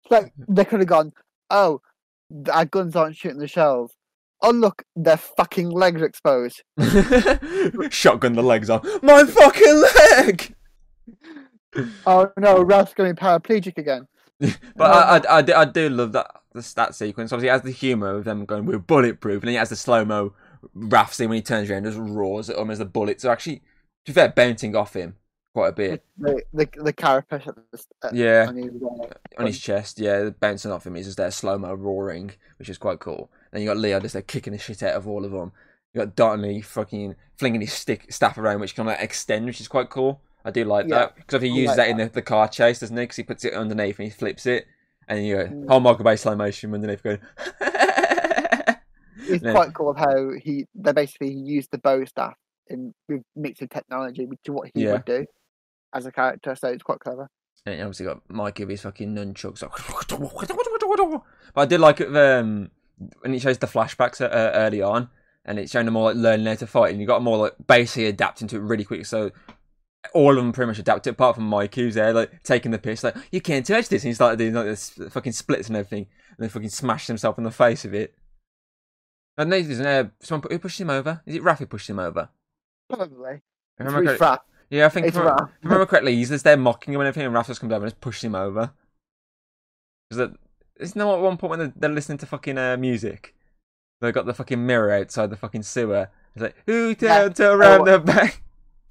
Like 0.09 0.33
they 0.37 0.65
could 0.65 0.79
have 0.79 0.89
gone, 0.89 1.13
oh, 1.49 1.81
our 2.51 2.65
guns 2.65 2.95
aren't 2.95 3.15
shooting 3.15 3.39
the 3.39 3.47
shells. 3.47 3.95
Oh 4.41 4.51
look, 4.51 4.83
their 4.95 5.17
fucking 5.17 5.69
legs 5.69 6.01
are 6.01 6.05
exposed. 6.05 6.63
Shotgun 7.91 8.33
the 8.33 8.43
legs 8.43 8.69
off. 8.69 8.85
My 9.03 9.23
fucking 9.25 9.83
leg. 9.95 10.55
Oh 12.07 12.31
no, 12.35 12.63
Raph's 12.63 12.95
going 12.95 13.15
paraplegic 13.15 13.77
again. 13.77 14.07
but 14.39 14.57
I, 14.79 15.17
I, 15.17 15.37
I, 15.37 15.41
do, 15.43 15.53
I 15.53 15.65
do 15.65 15.87
love 15.87 16.13
that 16.13 16.31
the 16.53 16.63
stat 16.63 16.95
sequence. 16.95 17.31
Obviously, 17.31 17.49
it 17.49 17.51
has 17.51 17.61
the 17.61 17.71
humor 17.71 18.15
of 18.15 18.23
them 18.23 18.45
going, 18.45 18.65
"We're 18.65 18.79
bulletproof," 18.79 19.43
and 19.43 19.49
then 19.49 19.55
it 19.55 19.59
has 19.59 19.69
the 19.69 19.75
slow 19.75 20.03
mo 20.03 20.33
Raph 20.75 21.13
scene 21.13 21.29
when 21.29 21.35
he 21.35 21.41
turns 21.43 21.69
around 21.69 21.85
and 21.85 21.95
just 21.95 21.99
roars 21.99 22.49
at 22.49 22.57
him 22.57 22.71
as 22.71 22.79
the 22.79 22.85
bullets 22.85 23.23
are 23.23 23.31
actually, 23.31 23.57
to 24.05 24.11
be 24.11 24.13
fair, 24.13 24.29
bouncing 24.29 24.75
off 24.75 24.95
him 24.95 25.15
quite 25.53 25.69
a 25.69 25.73
bit. 25.73 26.03
The 26.17 26.41
the, 26.53 26.69
the 26.83 26.93
carapace 26.93 27.47
at 28.03 28.13
Yeah, 28.13 28.45
on 28.47 28.55
his, 28.55 28.71
uh, 28.81 29.07
on 29.37 29.45
his 29.45 29.59
chest, 29.59 29.99
yeah, 29.99 30.29
bouncing 30.29 30.71
off 30.71 30.85
him. 30.85 30.95
He's 30.95 31.05
just 31.05 31.17
there 31.17 31.31
slow 31.31 31.57
mo 31.57 31.73
roaring, 31.73 32.31
which 32.57 32.69
is 32.69 32.77
quite 32.77 32.99
cool. 32.99 33.29
Then 33.51 33.61
you 33.61 33.67
got 33.67 33.77
Leo 33.77 33.99
just 33.99 34.13
there 34.13 34.21
kicking 34.21 34.53
the 34.53 34.59
shit 34.59 34.83
out 34.83 34.95
of 34.95 35.07
all 35.07 35.25
of 35.25 35.31
them. 35.31 35.51
You 35.93 36.05
got 36.05 36.15
Dartley 36.15 36.63
fucking 36.63 37.15
flinging 37.37 37.61
his 37.61 37.73
stick 37.73 38.11
staff 38.13 38.37
around, 38.37 38.59
which 38.59 38.75
can 38.75 38.85
like 38.85 39.01
extend, 39.01 39.45
which 39.45 39.59
is 39.61 39.67
quite 39.67 39.89
cool. 39.89 40.21
I 40.45 40.51
do 40.51 40.63
like 40.65 40.87
Yeah, 40.87 40.99
that 40.99 41.15
because 41.15 41.35
if 41.35 41.41
he 41.41 41.49
I 41.49 41.53
uses 41.53 41.77
like 41.77 41.87
that 41.87 41.89
in 41.89 41.97
the, 41.97 42.09
the 42.09 42.21
car 42.21 42.47
chase, 42.47 42.79
doesn't 42.79 42.95
he? 42.95 43.03
Because 43.03 43.17
he 43.17 43.23
puts 43.23 43.43
it 43.45 43.53
underneath 43.53 43.99
and 43.99 44.05
he 44.05 44.11
flips 44.11 44.45
it, 44.45 44.67
and 45.07 45.25
you 45.25 45.35
go, 45.35 45.45
Mm. 45.47 45.67
whole 45.67 45.79
Michael 45.79 46.05
Bay 46.05 46.15
slow 46.15 46.35
motion 46.35 46.73
underneath 46.73 47.03
going. 47.03 47.19
it's 47.61 49.43
Yeah. 49.43 49.51
quite 49.51 49.73
cool 49.73 49.93
how 49.93 50.31
he 50.41 50.65
they 50.75 50.91
basically 50.93 51.33
used 51.33 51.71
the 51.71 51.77
bow 51.77 52.05
staff 52.05 52.35
in 52.67 52.93
with 53.07 53.21
mixed 53.35 53.61
with 53.61 53.69
technology, 53.71 54.25
which 54.25 54.39
is 54.45 54.51
what 54.51 54.69
he 54.73 54.83
Yeah. 54.83 54.93
would 54.93 55.05
do 55.05 55.25
as 55.93 56.05
a 56.05 56.11
character. 56.11 56.55
So 56.55 56.69
it's 56.69 56.83
quite 56.83 56.99
clever. 56.99 57.29
And 57.65 57.75
you 57.77 57.81
obviously 57.83 58.05
got 58.05 58.21
Mikey 58.29 58.63
with 58.63 58.71
his 58.71 58.81
fucking 58.83 59.13
nunchucks. 59.15 59.61
Like, 59.61 61.23
but 61.53 61.61
I 61.61 61.65
did 61.65 61.79
like 61.79 61.99
it 62.01 62.15
um, 62.15 62.71
when 63.21 63.33
it 63.33 63.41
shows 63.41 63.57
the 63.57 63.67
flashbacks 63.67 64.21
uh, 64.21 64.29
early 64.31 64.81
on, 64.81 65.09
and 65.45 65.59
it's 65.59 65.71
showing 65.71 65.85
them 65.85 65.95
all 65.95 66.05
like 66.05 66.15
learning 66.15 66.45
how 66.45 66.55
to 66.55 66.67
fight, 66.67 66.91
and 66.91 67.01
you 67.01 67.07
got 67.07 67.19
them 67.19 67.27
all 67.27 67.39
like 67.39 67.53
basically 67.67 68.05
adapting 68.05 68.47
to 68.49 68.55
it 68.57 68.61
really 68.61 68.85
quick. 68.85 69.05
So 69.05 69.31
all 70.13 70.31
of 70.31 70.37
them 70.37 70.53
pretty 70.53 70.67
much 70.67 70.79
adapted, 70.79 71.11
apart 71.13 71.35
from 71.35 71.45
Mikey 71.49 71.81
who's 71.81 71.95
there 71.95 72.13
like 72.13 72.43
taking 72.43 72.71
the 72.71 72.79
piss, 72.79 73.03
like 73.03 73.15
you 73.31 73.41
can't 73.41 73.65
touch 73.65 73.89
this, 73.89 74.03
and 74.03 74.09
he 74.09 74.13
started 74.13 74.37
doing 74.37 74.53
like 74.53 74.65
this 74.65 74.91
fucking 75.09 75.33
splits 75.33 75.67
and 75.67 75.75
everything, 75.75 76.07
and 76.29 76.37
then 76.39 76.49
fucking 76.49 76.69
smashed 76.69 77.07
himself 77.07 77.37
in 77.37 77.43
the 77.43 77.51
face 77.51 77.83
with 77.83 77.93
it. 77.95 78.15
And 79.37 79.51
then 79.51 79.67
there's 79.67 79.79
uh, 79.79 80.09
someone 80.21 80.47
who 80.51 80.59
pushed 80.59 80.79
him 80.81 80.89
over. 80.89 81.21
Is 81.25 81.35
it 81.35 81.43
Rafi 81.43 81.67
pushed 81.69 81.89
him 81.89 81.99
over? 81.99 82.29
Probably. 82.89 83.07
If 83.31 83.31
I 83.31 83.33
It's 83.35 83.41
remember 83.79 83.99
really 84.01 84.17
correct- 84.17 84.19
fat. 84.19 84.41
Yeah, 84.69 84.85
I 84.85 84.89
think 84.89 85.07
It's 85.07 85.17
if 85.17 85.23
I- 85.23 85.25
Raph. 85.31 85.35
if 85.35 85.41
I 85.47 85.49
remember 85.63 85.85
correctly, 85.85 86.15
he's 86.15 86.29
just 86.29 86.43
there 86.43 86.57
mocking 86.57 86.93
him 86.93 86.99
and 87.01 87.07
everything, 87.07 87.27
and 87.27 87.35
Raph 87.35 87.47
just 87.47 87.59
comes 87.61 87.71
over 87.73 87.85
and 87.85 87.91
just 87.93 88.01
pushes 88.01 88.23
him 88.23 88.35
over. 88.35 88.71
Because 90.09 90.31
isn't 90.79 90.97
there 90.97 91.07
at 91.07 91.19
one 91.19 91.37
point 91.37 91.49
when 91.51 91.59
they're, 91.59 91.73
they're 91.75 91.89
listening 91.89 92.17
to 92.19 92.25
fucking 92.25 92.57
uh, 92.57 92.77
music? 92.77 93.35
They 94.01 94.11
got 94.11 94.25
the 94.25 94.33
fucking 94.33 94.65
mirror 94.65 94.91
outside 94.93 95.29
the 95.29 95.35
fucking 95.35 95.63
sewer. 95.63 96.09
It's 96.35 96.41
like, 96.43 96.55
who 96.65 96.89
Yeah. 96.89 96.93
down 97.23 97.33
to 97.33 97.51
around 97.51 97.81
Oh, 97.81 97.91
the 97.91 97.99
back? 97.99 98.41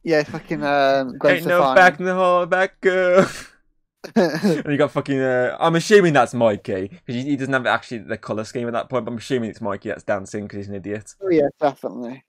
Yeah, 0.05 0.23
fucking 0.23 0.63
um, 0.63 1.19
Gwen 1.19 1.37
Ain't 1.37 1.47
no 1.47 1.75
back 1.75 1.99
in 1.99 2.07
the 2.07 2.15
hall, 2.15 2.47
back 2.47 2.81
girl. 2.81 3.29
and 4.15 4.65
you 4.67 4.77
got 4.77 4.93
fucking. 4.93 5.19
Uh, 5.19 5.57
I'm 5.59 5.75
assuming 5.75 6.13
that's 6.13 6.33
Mikey 6.35 6.89
because 6.89 7.15
he, 7.15 7.23
he 7.31 7.37
doesn't 7.37 7.53
have 7.53 7.67
actually 7.67 7.99
the 7.99 8.17
color 8.17 8.45
scheme 8.45 8.69
at 8.69 8.73
that 8.75 8.89
point. 8.89 9.05
But 9.05 9.13
I'm 9.13 9.19
assuming 9.19 9.51
it's 9.51 9.61
Mikey 9.61 9.89
that's 9.89 10.05
dancing 10.05 10.45
because 10.45 10.59
he's 10.59 10.69
an 10.69 10.77
idiot. 10.77 11.15
oh 11.21 11.29
yeah, 11.31 11.49
definitely. 11.61 12.23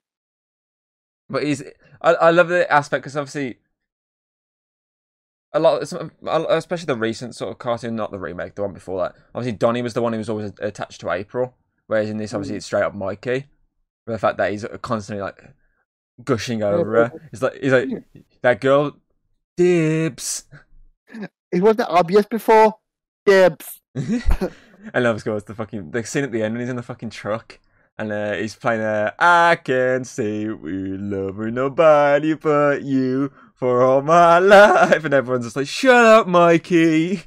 But 1.30 1.44
he's, 1.44 1.62
I, 2.02 2.14
I 2.14 2.30
love 2.30 2.48
the 2.48 2.70
aspect 2.70 3.02
because 3.02 3.16
obviously, 3.16 3.58
a 5.52 5.60
lot, 5.60 5.82
especially 5.82 6.86
the 6.86 6.96
recent 6.96 7.34
sort 7.34 7.50
of 7.52 7.58
cartoon, 7.58 7.96
not 7.96 8.10
the 8.10 8.18
remake, 8.18 8.54
the 8.54 8.62
one 8.62 8.72
before 8.72 9.00
that. 9.02 9.14
Obviously, 9.34 9.56
Donnie 9.56 9.82
was 9.82 9.94
the 9.94 10.02
one 10.02 10.12
who 10.12 10.18
was 10.18 10.28
always 10.28 10.52
attached 10.60 11.00
to 11.00 11.10
April, 11.10 11.54
whereas 11.86 12.10
in 12.10 12.16
this, 12.18 12.34
obviously, 12.34 12.54
Mm. 12.54 12.58
it's 12.58 12.66
straight 12.66 12.82
up 12.82 12.94
Mikey. 12.94 13.46
With 14.06 14.14
the 14.14 14.18
fact 14.18 14.38
that 14.38 14.50
he's 14.50 14.64
constantly 14.82 15.22
like 15.22 15.42
gushing 16.24 16.62
over 16.62 16.94
her. 16.96 17.12
He's 17.30 17.42
like, 17.42 17.54
he's 17.62 17.72
like 17.72 17.88
that 18.42 18.60
girl, 18.60 18.96
dibs. 19.56 20.44
It 21.52 21.62
wasn't 21.62 21.88
obvious 21.88 22.26
before. 22.26 22.76
Dibs. 23.26 23.80
and 23.94 25.06
of 25.06 25.22
course, 25.24 25.42
the 25.44 25.54
fucking 25.54 25.90
the 25.90 26.02
scene 26.04 26.24
at 26.24 26.32
the 26.32 26.42
end 26.42 26.54
when 26.54 26.60
he's 26.60 26.70
in 26.70 26.76
the 26.76 26.82
fucking 26.82 27.10
truck. 27.10 27.58
And 28.00 28.12
uh, 28.12 28.32
he's 28.32 28.54
playing 28.56 28.80
uh, 28.80 29.10
I 29.18 29.56
can 29.62 30.04
say 30.04 30.46
we 30.48 30.72
love 30.96 31.36
her 31.36 31.50
nobody 31.50 32.32
but 32.34 32.82
you 32.82 33.30
for 33.54 33.82
all 33.82 34.00
my 34.00 34.38
life 34.38 35.04
and 35.04 35.12
everyone's 35.12 35.44
just 35.44 35.56
like 35.56 35.68
shut 35.68 36.06
up 36.06 36.26
Mikey 36.26 37.22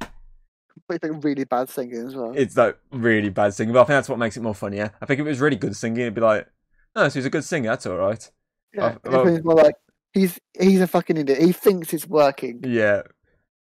But 0.88 0.96
it's 0.96 1.04
like 1.14 1.24
really 1.24 1.44
bad 1.44 1.70
singing 1.70 2.08
as 2.08 2.16
well. 2.16 2.34
it's 2.36 2.58
like 2.58 2.78
really 2.92 3.30
bad 3.30 3.54
singing 3.54 3.72
but 3.74 3.82
I 3.82 3.84
think 3.84 3.98
that's 3.98 4.10
what 4.10 4.18
makes 4.18 4.36
it 4.36 4.42
more 4.42 4.56
funnier 4.56 4.92
I 5.00 5.06
think 5.06 5.20
if 5.20 5.26
it 5.28 5.30
was 5.30 5.40
really 5.40 5.58
good 5.58 5.76
singing 5.76 6.02
it'd 6.02 6.16
be 6.16 6.22
like 6.22 6.48
oh 6.96 7.08
so 7.08 7.20
he's 7.20 7.26
a 7.28 7.30
good 7.30 7.44
singer 7.44 7.70
that's 7.70 7.86
alright 7.86 8.32
yeah, 8.74 8.88
I've- 8.88 9.10
well- 9.10 9.28
it's 9.28 9.46
more 9.46 9.56
like 9.56 9.76
he's 10.12 10.40
he's 10.60 10.82
a 10.82 10.88
fucking 10.88 11.18
idiot. 11.18 11.40
He 11.40 11.52
thinks 11.52 11.94
it's 11.94 12.08
working. 12.08 12.62
yeah 12.66 13.04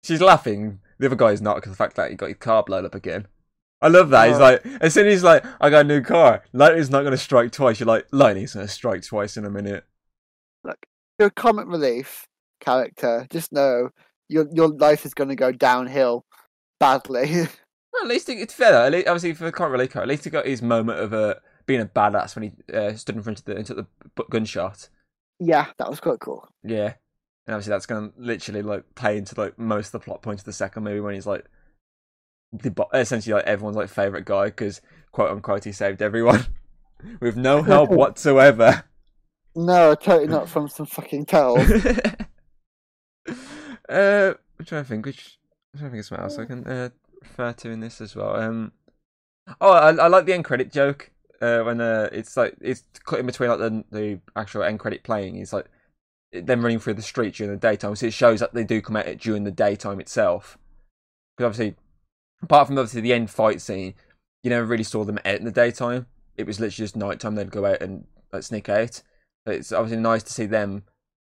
she's 0.05 0.21
laughing 0.21 0.79
the 1.01 1.07
other 1.07 1.17
guy's 1.17 1.43
not 1.43 1.57
because 1.57 1.73
the 1.73 1.77
fact 1.77 1.97
that 1.97 2.11
he 2.11 2.17
got 2.17 2.29
his 2.29 2.39
car 2.39 2.63
blown 2.63 2.87
up 2.87 2.95
again 2.95 3.27
I 3.83 3.89
love 3.89 4.11
that. 4.11 4.29
He's 4.29 4.37
Oh. 4.39 4.41
like, 4.41 4.65
as 4.81 4.95
soon 4.95 5.07
as 5.09 5.15
he's 5.15 5.23
like, 5.25 5.45
I 5.61 5.69
got 5.69 5.81
a 5.81 5.89
new 5.89 6.01
car. 6.01 6.43
Lightning's 6.53 6.89
not 6.91 7.01
going 7.01 7.11
to 7.13 7.19
strike 7.19 7.53
twice. 7.53 7.81
You're 7.81 7.89
like, 7.89 8.07
Lightning's 8.13 8.55
going 8.55 8.67
to 8.67 8.73
strike 8.73 9.03
twice 9.03 9.37
in 9.37 9.45
a 9.45 9.51
minute. 9.51 9.85
You're 11.19 11.29
a 11.29 11.31
comic 11.31 11.67
relief 11.67 12.27
character. 12.61 13.27
Just 13.31 13.53
know 13.53 13.91
your 14.29 14.47
your 14.53 14.69
life 14.69 15.05
is 15.05 15.15
going 15.15 15.29
to 15.29 15.37
go 15.37 15.53
downhill 15.53 16.25
badly. 16.81 17.47
Well, 17.95 18.05
at 18.05 18.09
least 18.09 18.31
it- 18.31 18.39
it's 18.39 18.55
fair. 18.55 18.73
Though. 18.73 18.85
At 18.87 18.93
least, 18.93 19.07
obviously, 19.07 19.35
for 19.35 19.45
the 19.45 19.53
current 19.53 19.71
relief 19.73 19.91
car, 19.91 20.01
at 20.01 20.09
least 20.09 20.25
he 20.25 20.31
got 20.31 20.47
his 20.47 20.63
moment 20.63 20.99
of 20.99 21.13
uh, 21.13 21.35
being 21.67 21.83
a 21.83 21.85
badass 21.85 22.35
when 22.35 22.45
he 22.45 22.75
uh, 22.75 22.95
stood 22.95 23.17
in 23.17 23.23
front 23.23 23.41
of 23.41 23.45
the 23.45 23.55
and 23.55 23.67
took 23.67 23.77
the 23.77 24.25
gunshot. 24.31 24.89
yeah, 25.39 25.67
that 25.77 25.91
was 25.91 26.01
quite 26.01 26.19
cool. 26.19 26.49
Yeah, 26.65 26.95
and 27.47 27.55
obviously 27.55 27.73
that's 27.73 27.85
going 27.85 28.11
to 28.11 28.15
literally 28.19 28.63
like 28.63 28.85
play 28.95 29.19
into 29.19 29.39
like 29.39 29.59
most 29.59 29.89
of 29.89 29.93
the 29.93 29.99
plot 30.07 30.23
points 30.23 30.41
of 30.41 30.47
the 30.47 30.55
second 30.55 30.85
movie 30.85 31.01
when 31.01 31.13
he's 31.13 31.27
like 31.27 31.45
the 32.53 32.71
bo- 32.71 32.89
essentially 32.93 33.35
like 33.35 33.45
everyone's 33.45 33.77
like 33.77 33.89
favorite 33.89 34.25
guy 34.25 34.47
because 34.47 34.81
quote 35.11 35.31
unquote 35.31 35.65
he 35.65 35.73
saved 35.73 36.03
everyone 36.03 36.47
with 37.21 37.37
no 37.37 37.63
help 37.63 37.91
whatsoever. 37.95 38.85
No, 39.55 39.95
totally 39.95 40.29
not 40.29 40.49
from 40.49 40.69
some 40.69 40.87
fucking 40.87 41.27
towel. 41.27 41.59
uh, 43.89 44.35
I'm 44.59 44.65
trying 44.65 44.83
to 44.83 44.89
think. 44.89 45.05
Which 45.05 45.39
I'm 45.75 45.81
trying 45.81 45.91
to 45.91 45.97
think 45.97 46.01
of 46.01 46.07
something 46.07 46.25
else 46.25 46.39
I 46.39 46.45
can 46.47 46.67
uh, 46.67 46.89
refer 47.21 47.53
to 47.53 47.71
in 47.71 47.81
this 47.81 48.01
as 48.01 48.17
well. 48.17 48.37
Um, 48.37 48.73
oh, 49.61 49.73
I, 49.73 49.91
I 49.91 50.07
like 50.09 50.25
the 50.25 50.33
end 50.33 50.45
credit 50.45 50.73
joke. 50.73 51.11
Uh, 51.41 51.63
when 51.63 51.81
uh, 51.81 52.09
it's 52.13 52.37
like 52.37 52.55
it's 52.61 52.85
cut 53.05 53.19
in 53.19 53.27
between 53.27 53.51
like 53.51 53.59
the 53.59 53.85
the 53.91 54.21
actual 54.37 54.63
end 54.63 54.79
credit 54.79 55.03
playing. 55.03 55.37
It's 55.37 55.53
like 55.53 55.67
them 56.33 56.63
running 56.63 56.79
through 56.79 56.95
the 56.95 57.03
street 57.03 57.35
during 57.35 57.53
the 57.53 57.59
daytime. 57.59 57.95
So 57.97 58.07
it 58.07 58.13
shows 58.15 58.41
that 58.41 58.55
they 58.55 58.65
do 58.65 58.81
come 58.81 58.97
at 58.97 59.07
it 59.07 59.21
during 59.21 59.45
the 59.45 59.51
daytime 59.51 60.01
itself. 60.01 60.57
Because 61.37 61.51
obviously, 61.51 61.77
apart 62.43 62.67
from 62.67 62.79
obviously 62.79 63.01
the 63.01 63.13
end 63.13 63.31
fight 63.31 63.61
scene, 63.61 63.95
you 64.43 64.51
never 64.51 64.67
really 64.67 64.85
saw 64.85 65.05
them 65.05 65.19
out 65.25 65.37
in 65.37 65.45
the 65.45 65.51
daytime. 65.51 66.07
It 66.37 66.47
was 66.47 66.59
literally 66.59 66.85
just 66.85 66.97
nighttime. 66.97 67.35
They'd 67.35 67.51
go 67.51 67.67
out 67.67 67.83
and 67.83 68.05
like, 68.33 68.43
sneak 68.43 68.69
out. 68.69 69.03
But 69.45 69.57
it's 69.57 69.73
obviously 69.73 70.01
nice 70.01 70.23
to 70.25 70.33
see 70.33 70.47
them 70.47 70.85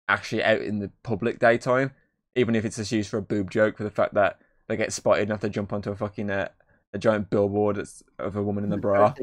actually 0.10 0.43
out 0.43 0.62
in 0.62 0.80
the 0.80 0.91
public 1.03 1.39
daytime, 1.39 1.91
even 2.36 2.56
if 2.56 2.65
it's 2.65 2.77
just 2.77 2.91
used 2.91 3.10
for 3.10 3.17
a 3.17 3.21
boob 3.21 3.51
joke, 3.51 3.77
for 3.77 3.84
the 3.84 3.91
fact 3.91 4.13
that 4.13 4.39
they 4.67 4.77
get 4.77 4.93
spotted 4.93 5.23
and 5.23 5.32
have 5.32 5.41
to 5.41 5.49
jump 5.49 5.73
onto 5.73 5.91
a 5.91 5.95
fucking 5.95 6.30
uh, 6.30 6.49
a 6.93 6.97
giant 6.97 7.30
billboard 7.30 7.77
of 8.19 8.36
a 8.36 8.43
woman 8.43 8.63
in 8.63 8.71
a 8.71 8.77
bra. 8.77 9.13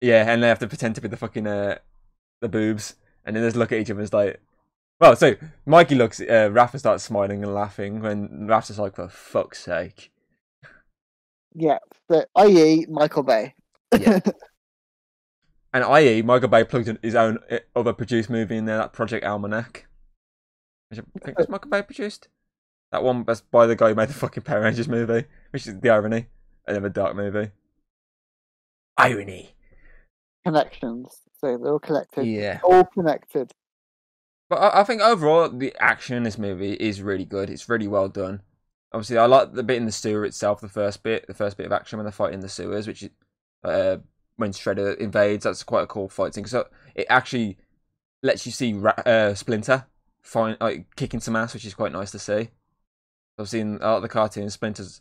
Yeah, 0.00 0.30
and 0.30 0.42
they 0.42 0.48
have 0.48 0.58
to 0.60 0.66
pretend 0.66 0.94
to 0.96 1.00
be 1.00 1.08
the 1.08 1.16
fucking 1.16 1.46
uh, 1.46 1.78
the 2.40 2.48
boobs, 2.48 2.96
and 3.24 3.34
then 3.34 3.42
just 3.42 3.56
look 3.56 3.72
at 3.72 3.78
each 3.78 3.90
other 3.90 4.00
and 4.00 4.06
it's 4.06 4.12
like, 4.12 4.40
well, 5.00 5.16
so 5.16 5.34
Mikey 5.66 5.96
looks, 5.96 6.20
uh, 6.20 6.50
Rafa 6.52 6.78
starts 6.78 7.04
smiling 7.04 7.42
and 7.42 7.54
laughing 7.54 8.00
when 8.00 8.46
Rafa's 8.46 8.78
like, 8.78 8.96
for 8.96 9.08
fuck's 9.08 9.62
sake. 9.64 10.12
Yeah, 11.54 11.78
but 12.08 12.28
i.e. 12.36 12.86
Michael 12.88 13.22
Bay. 13.22 13.54
Yeah. 13.98 14.20
And 15.74 15.82
i.e., 15.82 16.22
Michael 16.22 16.48
Bay 16.48 16.62
plugged 16.62 16.86
in 16.86 17.00
his 17.02 17.16
own 17.16 17.40
uh, 17.50 17.58
other 17.74 17.92
produced 17.92 18.30
movie 18.30 18.56
in 18.56 18.64
there, 18.64 18.76
that 18.76 18.92
Project 18.92 19.26
Almanac. 19.26 19.88
Which 20.88 21.00
I 21.00 21.18
think 21.24 21.36
was 21.36 21.48
Michael 21.48 21.68
Bay 21.68 21.82
produced. 21.82 22.28
That 22.92 23.02
one 23.02 23.24
that's 23.24 23.40
by 23.40 23.66
the 23.66 23.74
guy 23.74 23.88
who 23.88 23.96
made 23.96 24.08
the 24.08 24.14
fucking 24.14 24.44
Power 24.44 24.60
Rangers 24.60 24.86
movie, 24.86 25.24
which 25.50 25.66
is 25.66 25.80
the 25.80 25.90
irony. 25.90 26.26
Another 26.64 26.90
dark 26.90 27.16
movie. 27.16 27.50
Irony. 28.96 29.56
Connections. 30.46 31.08
So 31.40 31.58
they're 31.58 31.72
all 31.72 31.80
connected. 31.80 32.24
Yeah. 32.24 32.60
All 32.62 32.84
connected. 32.84 33.50
But 34.48 34.56
I, 34.56 34.82
I 34.82 34.84
think 34.84 35.02
overall 35.02 35.48
the 35.48 35.74
action 35.80 36.16
in 36.16 36.22
this 36.22 36.38
movie 36.38 36.74
is 36.74 37.02
really 37.02 37.24
good. 37.24 37.50
It's 37.50 37.68
really 37.68 37.88
well 37.88 38.08
done. 38.08 38.42
Obviously, 38.94 39.18
I 39.18 39.26
like 39.26 39.52
the 39.52 39.64
bit 39.64 39.76
in 39.76 39.86
the 39.86 39.92
sewer 39.92 40.24
itself. 40.24 40.60
The 40.60 40.68
first 40.68 41.02
bit, 41.02 41.26
the 41.26 41.34
first 41.34 41.56
bit 41.56 41.66
of 41.66 41.72
action 41.72 41.98
when 41.98 42.04
they're 42.04 42.12
fighting 42.12 42.34
in 42.34 42.40
the 42.40 42.48
sewers, 42.48 42.86
which 42.86 43.02
is 43.02 43.10
uh, 43.64 43.96
when 44.36 44.52
Shredder 44.52 44.96
invades. 44.98 45.42
That's 45.42 45.64
quite 45.64 45.82
a 45.82 45.88
cool 45.88 46.08
fight 46.08 46.32
scene. 46.32 46.46
So 46.46 46.68
it 46.94 47.06
actually 47.10 47.58
lets 48.22 48.46
you 48.46 48.52
see 48.52 48.72
Ra- 48.72 48.92
uh, 49.04 49.34
Splinter 49.34 49.86
fine, 50.22 50.56
like 50.60 50.94
kicking 50.94 51.18
some 51.18 51.34
ass, 51.34 51.54
which 51.54 51.64
is 51.64 51.74
quite 51.74 51.90
nice 51.90 52.12
to 52.12 52.20
see. 52.20 52.50
I've 53.36 53.48
seen 53.48 53.78
a 53.80 53.86
lot 53.86 53.96
of 53.96 54.02
the 54.02 54.08
cartoons. 54.08 54.54
Splinter's, 54.54 55.00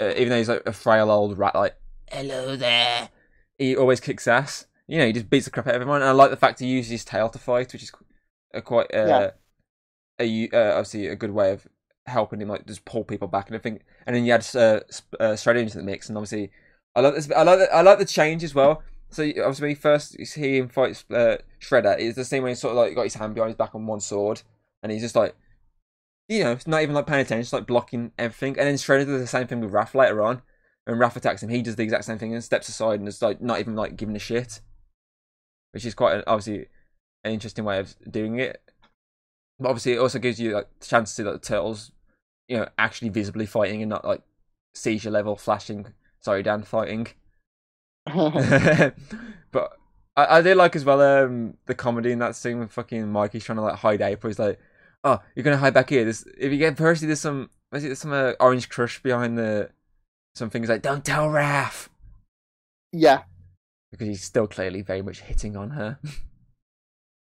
uh, 0.00 0.10
even 0.16 0.30
though 0.30 0.38
he's 0.38 0.48
like 0.48 0.64
a 0.66 0.72
frail 0.72 1.08
old 1.08 1.38
rat, 1.38 1.54
like 1.54 1.76
hello 2.10 2.56
there, 2.56 3.08
he 3.56 3.76
always 3.76 4.00
kicks 4.00 4.26
ass. 4.26 4.66
You 4.88 4.98
know, 4.98 5.06
he 5.06 5.12
just 5.12 5.30
beats 5.30 5.44
the 5.44 5.52
crap 5.52 5.68
out 5.68 5.76
of 5.76 5.80
everyone. 5.80 6.00
And 6.02 6.08
I 6.10 6.12
like 6.12 6.30
the 6.30 6.36
fact 6.36 6.58
he 6.58 6.66
uses 6.66 6.90
his 6.90 7.04
tail 7.04 7.28
to 7.28 7.38
fight, 7.38 7.72
which 7.72 7.84
is 7.84 7.92
a 8.52 8.62
quite 8.62 8.92
uh, 8.92 9.06
Yeah. 9.06 9.30
a 10.18 10.48
uh, 10.52 10.72
obviously 10.78 11.06
a 11.06 11.14
good 11.14 11.30
way 11.30 11.52
of 11.52 11.68
helping 12.06 12.40
him 12.40 12.48
like 12.48 12.66
just 12.66 12.84
pull 12.84 13.04
people 13.04 13.28
back 13.28 13.46
and 13.46 13.56
everything. 13.56 13.82
And 14.06 14.14
then 14.14 14.24
you 14.24 14.32
had 14.32 14.46
uh, 14.54 14.80
uh, 15.18 15.34
Shredder 15.34 15.60
into 15.60 15.78
the 15.78 15.84
mix, 15.84 16.08
and 16.08 16.16
obviously 16.16 16.50
I 16.94 17.00
like 17.00 17.14
this. 17.14 17.30
I 17.30 17.42
like 17.42 17.58
the, 17.58 17.74
I 17.74 17.82
like 17.82 17.98
the 17.98 18.04
change 18.04 18.44
as 18.44 18.54
well. 18.54 18.82
So 19.10 19.22
obviously 19.22 19.62
when 19.62 19.70
he 19.70 19.74
first 19.74 20.18
you 20.18 20.24
see 20.24 20.58
him 20.58 20.68
fight 20.68 21.04
uh, 21.10 21.36
Shredder, 21.60 21.98
it's 21.98 22.16
the 22.16 22.24
same 22.24 22.42
way 22.42 22.50
he 22.50 22.54
sort 22.54 22.72
of 22.72 22.78
like 22.78 22.94
got 22.94 23.04
his 23.04 23.14
hand 23.14 23.34
behind 23.34 23.50
his 23.50 23.56
back 23.56 23.74
on 23.74 23.86
one 23.86 24.00
sword, 24.00 24.42
and 24.82 24.92
he's 24.92 25.02
just 25.02 25.16
like. 25.16 25.34
You 26.28 26.42
know, 26.42 26.50
it's 26.50 26.66
not 26.66 26.82
even 26.82 26.96
like 26.96 27.06
paying 27.06 27.20
attention, 27.20 27.42
just 27.42 27.52
like 27.52 27.68
blocking 27.68 28.10
everything. 28.18 28.58
And 28.58 28.66
then 28.66 28.74
Shredder 28.74 29.06
does 29.06 29.20
the 29.20 29.28
same 29.28 29.46
thing 29.46 29.60
with 29.60 29.70
Raph 29.70 29.94
later 29.94 30.20
on. 30.22 30.42
When 30.84 30.98
Raph 30.98 31.14
attacks 31.14 31.40
him, 31.40 31.50
he 31.50 31.62
does 31.62 31.76
the 31.76 31.84
exact 31.84 32.04
same 32.04 32.18
thing 32.18 32.34
and 32.34 32.42
steps 32.42 32.68
aside 32.68 32.98
and 32.98 33.08
is 33.08 33.22
like 33.22 33.40
not 33.40 33.60
even 33.60 33.76
like 33.76 33.96
giving 33.96 34.16
a 34.16 34.18
shit. 34.18 34.60
Which 35.70 35.84
is 35.84 35.94
quite 35.94 36.16
an, 36.16 36.24
obviously 36.26 36.66
an 37.22 37.32
interesting 37.32 37.64
way 37.64 37.78
of 37.78 37.94
doing 38.10 38.40
it. 38.40 38.60
But 39.58 39.68
obviously, 39.68 39.92
it 39.92 39.98
also 39.98 40.18
gives 40.18 40.40
you 40.40 40.52
like 40.52 40.68
the 40.80 40.86
chance 40.86 41.10
to 41.10 41.14
see 41.14 41.22
like, 41.22 41.42
the 41.42 41.46
turtles, 41.46 41.92
you 42.48 42.58
know, 42.58 42.68
actually 42.78 43.08
visibly 43.08 43.46
fighting 43.46 43.82
and 43.82 43.90
not 43.90 44.04
like 44.04 44.22
seizure 44.74 45.10
level 45.10 45.36
flashing. 45.36 45.86
Sorry, 46.20 46.42
Dan, 46.42 46.62
fighting. 46.62 47.08
but 48.06 49.72
I, 50.16 50.38
I 50.38 50.42
did 50.42 50.56
like 50.56 50.76
as 50.76 50.84
well 50.84 51.00
um 51.00 51.54
the 51.66 51.74
comedy 51.74 52.12
in 52.12 52.18
that 52.20 52.36
scene 52.36 52.58
with 52.58 52.72
fucking 52.72 53.10
Mikey's 53.10 53.44
trying 53.44 53.56
to 53.56 53.62
like 53.62 53.76
hide 53.76 54.00
April. 54.00 54.30
He's 54.30 54.38
like, 54.38 54.58
"Oh, 55.04 55.20
you're 55.34 55.44
gonna 55.44 55.56
hide 55.56 55.74
back 55.74 55.90
here." 55.90 56.04
This 56.04 56.24
if 56.38 56.52
you 56.52 56.58
get 56.58 56.76
Percy, 56.76 57.06
there's 57.06 57.20
some 57.20 57.50
was 57.72 57.84
it 57.84 57.88
there's 57.88 57.98
some 57.98 58.12
uh, 58.12 58.32
orange 58.40 58.68
crush 58.68 59.02
behind 59.02 59.36
the 59.36 59.70
some 60.34 60.50
things 60.50 60.68
like, 60.68 60.82
"Don't 60.82 61.04
tell 61.04 61.28
Raph," 61.28 61.88
yeah. 62.92 63.22
because 63.90 64.06
he's 64.06 64.22
still 64.22 64.46
clearly 64.46 64.82
very 64.82 65.02
much 65.02 65.20
hitting 65.20 65.56
on 65.56 65.70
her. 65.70 65.98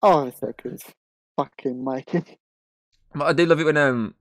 Oh, 0.02 0.26
it's 0.26 0.40
so 0.40 0.52
good. 0.62 0.80
Fucking 1.36 1.82
Mikey. 1.82 2.38
But 3.14 3.24
I 3.24 3.32
do 3.32 3.46
love 3.46 3.60
it 3.60 3.64
when 3.64 3.76
um 3.76 4.14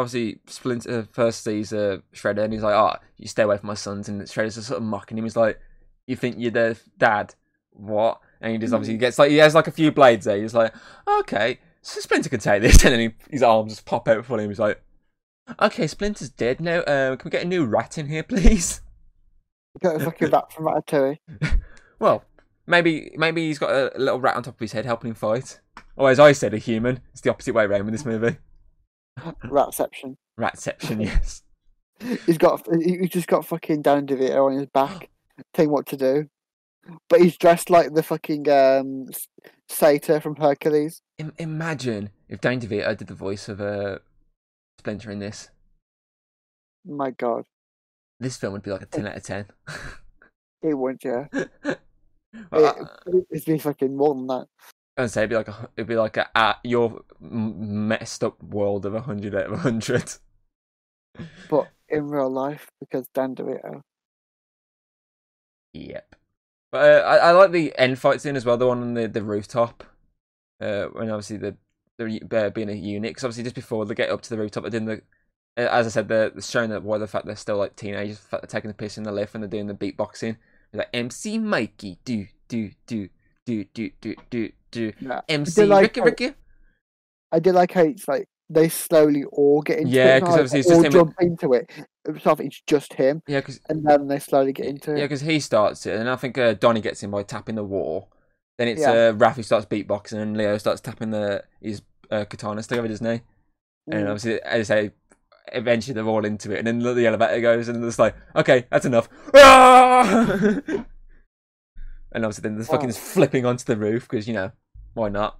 obviously 0.00 0.40
Splinter 0.46 1.06
first 1.12 1.44
sees 1.44 1.72
uh, 1.72 1.98
Shredder 2.14 2.44
and 2.44 2.52
he's 2.52 2.62
like, 2.62 2.74
"Oh, 2.74 2.96
you 3.18 3.28
stay 3.28 3.42
away 3.42 3.58
from 3.58 3.66
my 3.68 3.74
sons," 3.74 4.08
and 4.08 4.20
Shredder's 4.22 4.54
just 4.54 4.68
sort 4.68 4.78
of 4.78 4.82
mocking 4.82 5.18
him. 5.18 5.24
He's 5.24 5.36
like, 5.36 5.60
"You 6.06 6.16
think 6.16 6.36
you're 6.38 6.50
their 6.50 6.76
dad? 6.98 7.34
What?" 7.70 8.20
And 8.40 8.52
he 8.52 8.58
just 8.58 8.72
obviously 8.72 8.96
gets 8.96 9.18
like 9.18 9.30
he 9.30 9.36
has 9.36 9.54
like 9.54 9.66
a 9.66 9.72
few 9.72 9.92
blades 9.92 10.24
there. 10.24 10.40
He's 10.40 10.54
like, 10.54 10.74
"Okay, 11.06 11.60
so 11.82 12.00
Splinter 12.00 12.30
can 12.30 12.40
take 12.40 12.62
this," 12.62 12.82
and 12.84 12.94
then 12.94 13.00
he, 13.00 13.10
his 13.30 13.42
arms 13.42 13.72
just 13.72 13.84
pop 13.84 14.08
out 14.08 14.24
for 14.24 14.40
him. 14.40 14.48
He's 14.48 14.58
like, 14.58 14.82
"Okay, 15.60 15.86
Splinter's 15.86 16.30
dead 16.30 16.60
now. 16.60 16.78
Uh, 16.80 17.16
can 17.16 17.26
we 17.26 17.30
get 17.30 17.44
a 17.44 17.48
new 17.48 17.66
rat 17.66 17.98
in 17.98 18.08
here, 18.08 18.22
please?" 18.28 18.80
Got 19.82 20.00
a 20.00 20.04
fucking 20.04 20.30
rat 20.30 20.52
from 20.52 20.64
Ratatouille. 20.64 21.18
Well, 22.00 22.24
maybe 22.66 23.12
maybe 23.18 23.46
he's 23.46 23.58
got 23.58 23.68
a, 23.68 23.94
a 23.94 24.00
little 24.00 24.22
rat 24.22 24.34
on 24.34 24.42
top 24.42 24.54
of 24.54 24.60
his 24.60 24.72
head 24.72 24.86
helping 24.86 25.10
him 25.10 25.14
fight. 25.14 25.60
Or 25.96 26.08
as 26.08 26.18
I 26.18 26.32
said, 26.32 26.54
a 26.54 26.56
human. 26.56 27.00
It's 27.12 27.20
the 27.20 27.28
opposite 27.28 27.54
way 27.54 27.64
around 27.64 27.84
with 27.84 27.92
this 27.92 28.06
movie. 28.06 28.38
Ratception. 29.44 30.16
Ratception, 30.38 31.04
yes. 31.04 31.42
He's 32.26 32.38
got 32.38 32.66
he- 32.74 32.98
he's 32.98 33.10
just 33.10 33.28
got 33.28 33.46
fucking 33.46 33.82
Dan 33.82 34.06
DeVito 34.06 34.46
on 34.46 34.56
his 34.58 34.66
back, 34.66 35.10
telling 35.54 35.70
what 35.70 35.86
to 35.86 35.96
do. 35.96 36.28
But 37.08 37.20
he's 37.20 37.36
dressed 37.36 37.68
like 37.70 37.92
the 37.94 38.02
fucking 38.02 38.48
um 38.48 39.06
satyr 39.68 40.20
from 40.20 40.36
Hercules. 40.36 41.02
Im- 41.18 41.34
imagine 41.38 42.10
if 42.28 42.40
Danny 42.40 42.58
DeVito 42.58 42.96
did 42.96 43.08
the 43.08 43.14
voice 43.14 43.48
of 43.48 43.60
uh, 43.60 43.98
Splinter 44.78 45.10
in 45.10 45.18
this. 45.18 45.50
My 46.86 47.10
God, 47.10 47.44
This 48.18 48.38
film 48.38 48.54
would 48.54 48.62
be 48.62 48.70
like 48.70 48.80
a 48.82 48.86
10 48.86 49.06
out 49.06 49.16
of 49.18 49.22
10. 49.22 49.44
it 50.62 50.74
would 50.74 50.96
yeah. 51.04 51.26
Well, 52.50 52.66
I, 52.66 53.10
It, 53.10 53.26
it'd 53.30 53.44
be 53.44 53.58
fucking 53.58 53.94
more 53.94 54.14
than 54.14 54.26
that. 54.28 54.46
I'd 55.02 55.10
say 55.10 55.22
it'd 55.22 55.30
be 55.30 55.36
like 55.36 55.48
a, 55.48 55.68
it'd 55.76 55.88
be 55.88 55.96
like 55.96 56.16
a, 56.16 56.28
uh, 56.36 56.54
your 56.64 57.02
messed 57.20 58.24
up 58.24 58.42
world 58.42 58.86
of 58.86 58.92
100 58.94 59.34
out 59.34 59.46
of 59.46 59.52
100. 59.52 60.14
But 61.50 61.68
in 61.88 62.08
real 62.08 62.30
life, 62.30 62.70
because 62.78 63.06
Dan 63.12 63.34
DeVito. 63.34 63.82
Yep. 65.74 66.16
But 66.70 66.78
uh, 66.78 67.04
I, 67.04 67.16
I 67.16 67.30
like 67.32 67.50
the 67.50 67.76
end 67.76 67.98
fight 67.98 68.20
scene 68.20 68.36
as 68.36 68.44
well, 68.44 68.56
the 68.56 68.66
one 68.66 68.80
on 68.80 68.94
the, 68.94 69.08
the 69.08 69.22
rooftop. 69.22 69.84
Uh, 70.60 70.86
when 70.86 71.10
obviously 71.10 71.38
the 71.38 71.56
the 71.98 72.46
uh, 72.46 72.50
being 72.50 72.70
a 72.70 72.74
unit, 72.74 73.10
because 73.10 73.24
obviously 73.24 73.44
just 73.44 73.56
before 73.56 73.84
they 73.84 73.94
get 73.94 74.10
up 74.10 74.22
to 74.22 74.30
the 74.30 74.38
rooftop, 74.38 74.62
they're 74.64 74.70
doing 74.70 74.84
the, 74.86 75.02
uh, 75.56 75.68
as 75.70 75.86
I 75.86 75.90
said, 75.90 76.08
they're 76.08 76.30
they're 76.30 76.42
showing 76.42 76.70
that 76.70 76.82
why 76.82 76.98
the 76.98 77.06
fact 77.06 77.26
they're 77.26 77.36
still 77.36 77.56
like 77.56 77.76
teenagers, 77.76 78.20
the 78.20 78.28
fact 78.28 78.42
they're 78.42 78.60
taking 78.60 78.68
the 78.68 78.74
piss 78.74 78.98
in 78.98 79.04
the 79.04 79.12
lift 79.12 79.34
and 79.34 79.42
they're 79.42 79.48
doing 79.48 79.66
the 79.66 79.74
beatboxing. 79.74 80.36
They're 80.70 80.80
like 80.80 80.90
MC 80.92 81.38
Mikey, 81.38 81.98
do 82.04 82.26
do 82.48 82.70
do 82.86 83.08
do 83.46 83.64
do 83.74 83.90
do 84.00 84.14
do 84.30 84.50
do. 84.70 84.92
Yeah. 85.00 85.20
MC 85.28 85.64
like 85.66 85.82
Ricky 85.82 86.00
how- 86.00 86.06
Ricky. 86.06 86.32
I 87.32 87.38
did 87.38 87.54
like 87.54 87.72
how 87.72 87.82
it's 87.82 88.08
like 88.08 88.28
they 88.48 88.68
slowly 88.68 89.24
all 89.24 89.62
get 89.62 89.78
into 89.78 89.90
Yeah, 89.92 90.16
it. 90.16 90.20
'cause 90.20 90.28
not 90.30 90.34
obviously 90.40 90.58
it's 90.60 90.68
just 90.68 90.84
him- 90.84 90.92
jump 90.92 91.14
into 91.20 91.52
it. 91.54 91.70
It's 92.08 92.24
not 92.24 92.40
it's 92.40 92.62
just 92.66 92.92
him, 92.94 93.22
Yeah, 93.28 93.40
because 93.40 93.60
and 93.68 93.84
then 93.84 94.08
they 94.08 94.18
slowly 94.18 94.52
get 94.52 94.66
into 94.66 94.92
yeah, 94.92 94.98
it. 94.98 95.02
because 95.02 95.20
he 95.20 95.38
starts 95.38 95.86
it, 95.86 95.98
and 96.00 96.08
I 96.08 96.16
think 96.16 96.36
uh, 96.38 96.54
Donnie 96.54 96.80
gets 96.80 97.02
in 97.02 97.10
by 97.10 97.22
tapping 97.22 97.54
the 97.54 97.64
wall. 97.64 98.10
Then 98.58 98.68
it's 98.68 98.80
Yeah. 98.80 99.12
uh, 99.18 99.30
who 99.32 99.42
starts 99.42 99.66
beatboxing, 99.66 100.18
and 100.20 100.36
Leo 100.36 100.58
starts 100.58 100.80
tapping 100.80 101.10
the 101.10 101.44
his 101.60 101.82
uh, 102.10 102.24
katanas 102.24 102.66
together, 102.66 102.88
doesn't 102.88 103.06
he? 103.06 103.22
And 103.92 104.06
Mm. 104.06 104.10
obviously, 104.10 104.42
as 104.42 104.70
I 104.70 104.74
say, 104.86 104.90
eventually 105.52 105.94
they're 105.94 106.04
all 106.04 106.24
into 106.24 106.52
it, 106.52 106.58
and 106.58 106.66
then 106.66 106.78
the 106.80 107.06
elevator 107.06 107.40
goes, 107.40 107.68
and 107.68 107.84
it's 107.84 107.98
like, 107.98 108.16
okay, 108.34 108.66
that's 108.70 108.84
enough. 108.86 109.08
And 112.12 112.24
obviously, 112.24 112.42
then 112.42 112.58
the 112.58 112.64
fucking 112.64 112.88
is 112.88 112.98
flipping 112.98 113.46
onto 113.46 113.64
the 113.64 113.76
roof 113.76 114.08
because 114.08 114.26
you 114.26 114.34
know 114.34 114.50
why 114.94 115.08
not? 115.08 115.38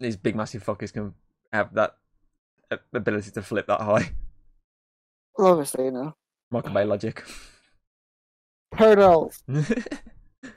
These 0.00 0.16
big 0.16 0.36
massive 0.36 0.64
fuckers 0.64 0.92
can 0.92 1.14
have 1.52 1.74
that 1.74 1.96
ability 2.92 3.30
to 3.32 3.42
flip 3.42 3.66
that 3.68 3.80
high. 3.80 4.12
Well, 5.36 5.52
obviously, 5.52 5.86
you 5.86 5.90
know, 5.90 6.14
Michael 6.50 6.72
Bay 6.72 6.84
logic. 6.84 7.24
turtles, 8.76 9.42
but 9.48 10.02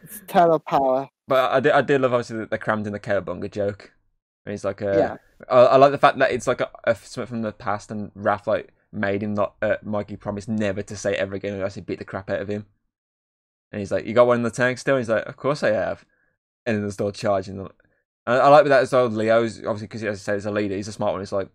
it's 0.03 0.21
turtle 0.27 0.59
power. 0.59 1.09
I 1.29 1.59
did, 1.59 1.71
I 1.71 1.81
did 1.81 2.01
love 2.01 2.13
obviously 2.13 2.37
that 2.37 2.51
they 2.51 2.57
crammed 2.57 2.87
in 2.87 2.93
the 2.93 2.99
cowabunga 2.99 3.51
joke. 3.51 3.91
And 4.45 4.51
he's 4.51 4.63
like, 4.63 4.81
uh, 4.81 4.97
Yeah. 4.97 5.17
I, 5.49 5.57
I 5.59 5.75
like 5.77 5.91
the 5.91 5.97
fact 5.97 6.17
that 6.19 6.31
it's 6.31 6.47
like 6.47 6.61
a, 6.61 6.69
a 6.85 6.95
something 6.95 7.27
from 7.27 7.41
the 7.41 7.51
past, 7.51 7.91
and 7.91 8.11
Raph 8.13 8.47
like 8.47 8.73
made 8.91 9.21
him 9.21 9.33
not. 9.33 9.55
Uh, 9.61 9.75
Mikey 9.83 10.15
promised 10.15 10.47
never 10.49 10.81
to 10.81 10.95
say 10.95 11.13
it 11.13 11.19
ever 11.19 11.35
again, 11.35 11.53
unless 11.53 11.75
he 11.75 11.81
beat 11.81 11.99
the 11.99 12.05
crap 12.05 12.29
out 12.29 12.41
of 12.41 12.47
him. 12.47 12.65
And 13.71 13.79
he's 13.79 13.91
like, 13.91 14.05
"You 14.05 14.13
got 14.13 14.25
one 14.27 14.37
in 14.37 14.43
the 14.43 14.49
tank 14.49 14.77
still?" 14.77 14.97
he's 14.97 15.09
like, 15.09 15.25
"Of 15.25 15.37
course 15.37 15.61
I 15.63 15.71
have." 15.71 16.05
And 16.65 16.77
then 16.77 16.83
they 16.85 16.91
start 16.91 17.15
charging 17.15 17.57
them. 17.57 17.69
And 18.27 18.41
I 18.41 18.47
like 18.49 18.65
that 18.65 18.83
as 18.83 18.91
well. 18.91 19.07
Leo's 19.07 19.57
obviously 19.59 19.87
because 19.87 20.03
as 20.03 20.19
I 20.19 20.21
said, 20.21 20.33
he's 20.35 20.45
a 20.45 20.51
leader. 20.51 20.75
He's 20.75 20.87
a 20.89 20.93
smart 20.93 21.13
one. 21.13 21.21
He's 21.21 21.31
like, 21.31 21.49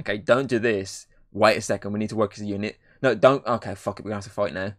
"Okay, 0.00 0.18
don't 0.18 0.48
do 0.48 0.58
this. 0.58 1.06
Wait 1.32 1.56
a 1.56 1.60
second. 1.62 1.92
We 1.92 1.98
need 2.00 2.08
to 2.10 2.16
work 2.16 2.32
as 2.34 2.40
a 2.42 2.46
unit. 2.46 2.78
No, 3.00 3.14
don't. 3.14 3.46
Okay, 3.46 3.74
fuck 3.76 3.98
it. 4.00 4.04
We're 4.04 4.10
gonna 4.10 4.16
have 4.16 4.24
to 4.24 4.30
fight 4.30 4.52
now." 4.52 4.74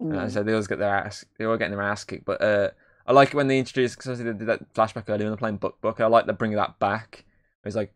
And 0.00 0.12
Mm. 0.12 0.30
so 0.30 0.42
they 0.42 0.52
always 0.52 0.66
get 0.68 0.78
their 0.78 0.94
ass, 0.94 1.24
they 1.38 1.44
all 1.44 1.56
getting 1.56 1.76
their 1.76 1.82
ass 1.86 2.04
kicked. 2.04 2.24
But 2.24 2.40
uh, 2.40 2.70
I 3.06 3.12
like 3.12 3.28
it 3.28 3.34
when 3.34 3.48
they 3.48 3.58
introduce 3.58 3.96
because 3.96 4.18
they 4.18 4.24
did 4.24 4.38
that 4.40 4.72
flashback 4.72 5.08
earlier 5.08 5.24
when 5.24 5.30
they're 5.32 5.36
playing 5.36 5.56
Buck 5.56 5.80
Buck. 5.80 6.00
I 6.00 6.06
like 6.06 6.26
that 6.26 6.38
bringing 6.38 6.56
that 6.56 6.78
back. 6.78 7.24
It's 7.64 7.74
like, 7.74 7.92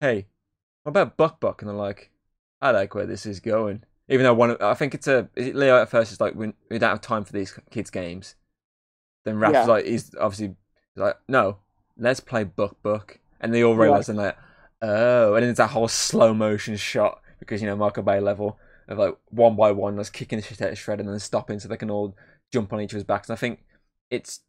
hey, 0.00 0.26
what 0.82 0.90
about 0.90 1.16
Buck 1.16 1.38
Buck? 1.40 1.62
And 1.62 1.68
they're 1.68 1.76
like, 1.76 2.10
I 2.60 2.70
like 2.72 2.94
where 2.94 3.06
this 3.06 3.24
is 3.24 3.38
going. 3.40 3.84
Even 4.08 4.24
though 4.24 4.34
one, 4.34 4.50
of, 4.50 4.60
I 4.60 4.74
think 4.74 4.94
it's 4.94 5.06
a 5.06 5.28
is 5.36 5.46
it 5.48 5.54
Leo 5.56 5.80
at 5.80 5.88
first 5.90 6.10
is 6.12 6.20
like 6.20 6.34
we, 6.34 6.52
we 6.70 6.78
don't 6.78 6.90
have 6.90 7.00
time 7.00 7.24
for 7.24 7.32
these 7.32 7.56
kids 7.70 7.90
games. 7.90 8.34
Then 9.24 9.38
Raph's 9.38 9.54
Yeah. 9.54 9.64
like 9.66 9.86
he's 9.86 10.12
obviously 10.16 10.56
like 10.96 11.16
no, 11.28 11.58
let's 11.96 12.20
play 12.20 12.44
Buck 12.44 12.76
Buck, 12.82 13.18
and 13.40 13.54
they 13.54 13.62
all 13.62 13.76
realize 13.76 14.08
and 14.08 14.18
like 14.18 14.36
oh, 14.82 15.34
and 15.34 15.42
then 15.42 15.50
it's 15.50 15.58
that 15.58 15.70
whole 15.70 15.88
slow 15.88 16.34
motion 16.34 16.76
shot 16.76 17.20
because 17.38 17.60
you 17.62 17.68
know 17.68 17.76
Michael 17.76 18.02
Bay 18.02 18.20
level 18.20 18.58
of 18.88 18.98
like 18.98 19.16
one 19.30 19.56
by 19.56 19.70
one, 19.72 19.96
let's 19.96 20.10
kicking 20.10 20.38
the 20.38 20.44
shit 20.44 20.60
out 20.60 20.72
of 20.72 20.78
Shred 20.78 21.00
and 21.00 21.08
then 21.08 21.18
stopping 21.18 21.58
so 21.58 21.68
they 21.68 21.76
can 21.76 21.90
all 21.90 22.14
jump 22.52 22.72
on 22.72 22.80
each 22.80 22.92
other's 22.92 23.04
backs. 23.04 23.28
And 23.28 23.36
I 23.36 23.40
think 23.40 23.64
it's 24.10 24.40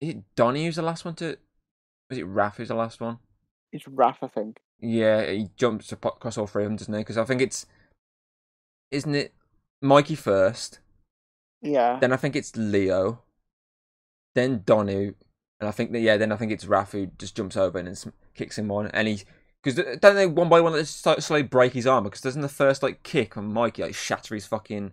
is 0.00 0.10
it 0.10 0.34
Donnie 0.34 0.64
who's 0.64 0.76
the 0.76 0.82
last 0.82 1.04
one 1.04 1.14
to 1.16 1.36
was 2.08 2.18
it 2.18 2.26
Raph 2.26 2.56
who's 2.56 2.68
the 2.68 2.74
last 2.74 3.00
one? 3.00 3.18
It's 3.72 3.84
Raph, 3.84 4.16
I 4.22 4.26
think. 4.26 4.58
Yeah, 4.80 5.24
he 5.30 5.48
jumps 5.56 5.92
across 5.92 6.36
all 6.36 6.46
three 6.48 6.64
of 6.64 6.70
them, 6.70 6.76
doesn't 6.76 6.92
he? 6.92 7.00
Because 7.00 7.18
I 7.18 7.24
think 7.24 7.40
it's 7.40 7.66
isn't 8.90 9.14
it 9.14 9.32
Mikey 9.80 10.16
first, 10.16 10.80
Yeah. 11.62 11.98
then 12.00 12.12
I 12.12 12.16
think 12.16 12.34
it's 12.34 12.56
Leo, 12.56 13.22
then 14.34 14.62
Donnie, 14.66 15.12
and 15.60 15.68
I 15.68 15.72
think 15.72 15.92
that 15.92 16.00
yeah, 16.00 16.16
then 16.16 16.32
I 16.32 16.36
think 16.36 16.52
it's 16.52 16.64
Raph 16.64 16.92
who 16.92 17.06
just 17.18 17.36
jumps 17.36 17.56
over 17.56 17.78
and 17.78 17.88
then 17.88 18.12
kicks 18.34 18.58
him 18.58 18.70
on, 18.70 18.88
and 18.88 19.08
he 19.08 19.22
because 19.62 19.76
don't 19.98 20.14
they 20.14 20.26
one 20.26 20.48
by 20.48 20.60
one 20.60 20.72
they 20.72 20.84
slowly 20.84 21.42
break 21.42 21.74
his 21.74 21.86
armor 21.86 22.08
because 22.08 22.22
doesn't 22.22 22.40
the 22.40 22.48
first 22.48 22.82
like 22.82 23.02
kick 23.02 23.36
on 23.36 23.52
Mikey 23.52 23.82
like 23.82 23.94
shatter 23.94 24.34
his 24.34 24.46
fucking 24.46 24.92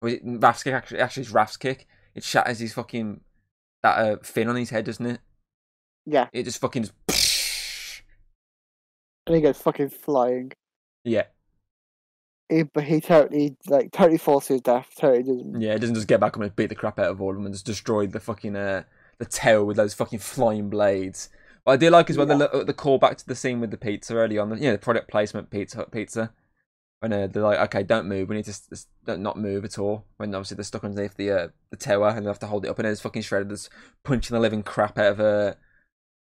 was 0.00 0.14
it 0.14 0.24
Raph's 0.24 0.62
kick 0.62 0.72
actually 0.74 1.00
actually 1.00 1.24
it's 1.24 1.32
Raph's 1.32 1.56
kick 1.58 1.86
it 2.14 2.24
shatters 2.24 2.58
his 2.60 2.72
fucking 2.72 3.20
that 3.82 3.98
uh, 3.98 4.16
fin 4.22 4.48
on 4.48 4.56
his 4.56 4.70
head 4.70 4.86
doesn't 4.86 5.04
it 5.04 5.20
Yeah. 6.06 6.28
it 6.32 6.44
just 6.44 6.60
fucking 6.60 6.84
just 6.84 8.02
And 9.26 9.36
he 9.36 9.42
goes 9.42 9.58
fucking 9.58 9.90
flying. 9.90 10.52
yeah 11.04 11.24
He, 12.48 12.62
but 12.62 12.84
he 12.84 13.00
totally, 13.00 13.56
like, 13.66 13.90
totally 13.92 14.18
falls 14.18 14.46
to 14.46 14.54
his 14.54 14.62
death. 14.62 14.88
Totally 14.96 15.24
doesn't. 15.24 15.60
Yeah, 15.60 15.74
it 15.74 15.80
doesn't 15.80 15.96
just 15.96 16.06
get 16.08 16.20
back 16.20 16.36
up 16.36 16.42
and 16.42 16.54
beat 16.56 16.68
the 16.68 16.74
crap 16.74 16.98
out 16.98 17.10
of 17.10 17.20
all 17.20 17.30
of 17.30 17.36
them 17.36 17.44
and 17.46 17.54
just 17.54 17.66
destroy 17.66 18.06
the 18.06 18.20
fucking 18.20 18.54
uh, 18.56 18.84
the 19.18 19.24
tail 19.24 19.64
with 19.64 19.76
those 19.76 19.94
fucking 19.94 20.18
flying 20.18 20.68
blades. 20.70 21.28
What 21.64 21.74
I 21.74 21.76
do 21.76 21.90
like 21.90 22.10
is 22.10 22.16
when 22.18 22.28
Yeah. 22.28 22.34
they 22.34 22.38
look 22.38 22.54
at 22.54 22.66
the 22.66 22.74
callback 22.74 23.16
to 23.18 23.26
the 23.26 23.34
scene 23.34 23.60
with 23.60 23.70
the 23.70 23.76
pizza 23.76 24.14
early 24.14 24.38
on, 24.38 24.50
the, 24.50 24.56
you 24.56 24.64
know, 24.66 24.72
the 24.72 24.78
product 24.78 25.08
placement 25.10 25.50
pizza 25.50 25.78
Hut 25.78 25.90
pizza. 25.90 26.32
When 27.00 27.12
uh, 27.12 27.26
they're 27.26 27.42
like, 27.42 27.58
okay, 27.58 27.82
don't 27.82 28.06
move. 28.08 28.28
We 28.30 28.36
need 28.36 28.46
to 28.46 28.52
s- 28.52 28.68
s- 28.72 28.86
don't- 29.04 29.22
not 29.22 29.38
move 29.38 29.64
at 29.64 29.78
all. 29.78 30.06
When 30.16 30.34
obviously 30.34 30.54
they're 30.54 30.64
stuck 30.64 30.82
underneath 30.84 31.16
the 31.16 31.30
uh, 31.30 31.48
the 31.70 31.76
tower 31.76 32.08
and 32.08 32.24
they 32.24 32.30
have 32.30 32.38
to 32.38 32.46
hold 32.46 32.64
it 32.64 32.68
up, 32.68 32.78
and 32.78 32.88
it's 32.88 33.02
fucking 33.02 33.20
shredded. 33.22 33.48
shredders 33.48 33.68
punching 34.02 34.34
the 34.34 34.40
living 34.40 34.62
crap 34.62 34.96
out 34.96 35.12
of 35.12 35.20
uh, 35.20 35.54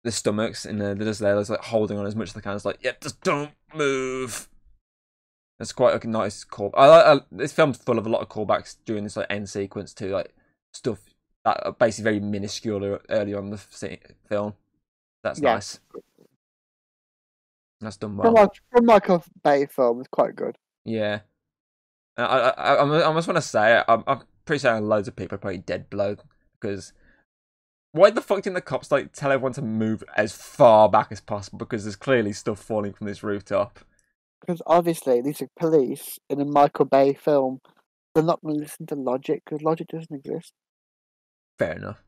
the 0.03 0.11
stomachs, 0.11 0.65
and 0.65 0.81
uh, 0.81 0.93
they're 0.93 1.05
just 1.07 1.21
there, 1.21 1.37
just 1.39 1.49
like 1.49 1.61
holding 1.63 1.97
on 1.97 2.05
as 2.05 2.15
much 2.15 2.27
as 2.29 2.33
they 2.33 2.41
can. 2.41 2.55
It's 2.55 2.65
like, 2.65 2.79
yeah, 2.81 2.91
just 2.99 3.21
don't 3.21 3.51
move. 3.73 4.49
That's 5.59 5.71
quite 5.71 6.03
a 6.03 6.07
nice 6.09 6.43
call. 6.43 6.71
I, 6.75 7.13
I, 7.13 7.19
this 7.31 7.53
film's 7.53 7.77
full 7.77 7.97
of 7.97 8.05
a 8.05 8.09
lot 8.09 8.21
of 8.21 8.27
callbacks 8.27 8.75
during 8.85 9.05
this 9.05 9.15
like 9.15 9.27
end 9.29 9.49
sequence 9.49 9.93
too, 9.93 10.09
like 10.09 10.35
stuff 10.73 10.99
that 11.45 11.65
are 11.65 11.71
basically 11.71 12.03
very 12.03 12.19
minuscule 12.19 12.99
early 13.09 13.33
on 13.33 13.45
in 13.45 13.51
the 13.51 13.99
film. 14.27 14.53
That's 15.23 15.39
Yeah. 15.39 15.53
nice. 15.53 15.79
That's 17.79 17.97
done 17.97 18.17
well. 18.17 18.25
From 18.25 18.33
like 18.33 18.51
from 18.71 18.85
Michael 18.85 19.23
Bay 19.43 19.65
film 19.67 19.99
was 19.99 20.07
quite 20.07 20.35
good. 20.35 20.57
Yeah. 20.83 21.19
I 22.17 22.23
I 22.23 22.49
I, 22.49 22.73
I, 22.75 23.11
I 23.11 23.13
just 23.13 23.27
want 23.27 23.37
to 23.37 23.41
say 23.41 23.83
I'm 23.87 24.03
I'm 24.07 24.21
pretty 24.45 24.61
sure 24.61 24.79
loads 24.81 25.07
of 25.07 25.15
people 25.15 25.35
are 25.35 25.39
probably 25.39 25.59
dead 25.59 25.89
blow 25.89 26.15
because 26.59 26.93
why 27.91 28.09
the 28.09 28.21
fuck 28.21 28.41
didn't 28.41 28.55
the 28.55 28.61
cops 28.61 28.91
like 28.91 29.13
tell 29.13 29.31
everyone 29.31 29.53
to 29.53 29.61
move 29.61 30.03
as 30.17 30.33
far 30.35 30.89
back 30.89 31.11
as 31.11 31.21
possible 31.21 31.57
because 31.59 31.83
there's 31.83 31.95
clearly 31.95 32.33
stuff 32.33 32.59
falling 32.59 32.93
from 32.93 33.07
this 33.07 33.23
rooftop. 33.23 33.79
Because 34.41 34.61
obviously 34.65 35.21
these 35.21 35.41
are 35.41 35.47
police 35.57 36.19
in 36.29 36.41
a 36.41 36.45
Michael 36.45 36.85
Bay 36.85 37.13
film. 37.13 37.61
They're 38.13 38.23
not 38.23 38.41
going 38.41 38.55
to 38.55 38.61
listen 38.61 38.85
to 38.87 38.95
logic 38.95 39.43
because 39.45 39.61
logic 39.61 39.87
doesn't 39.87 40.15
exist. 40.15 40.53
Fair 41.57 41.73
enough. 41.73 42.03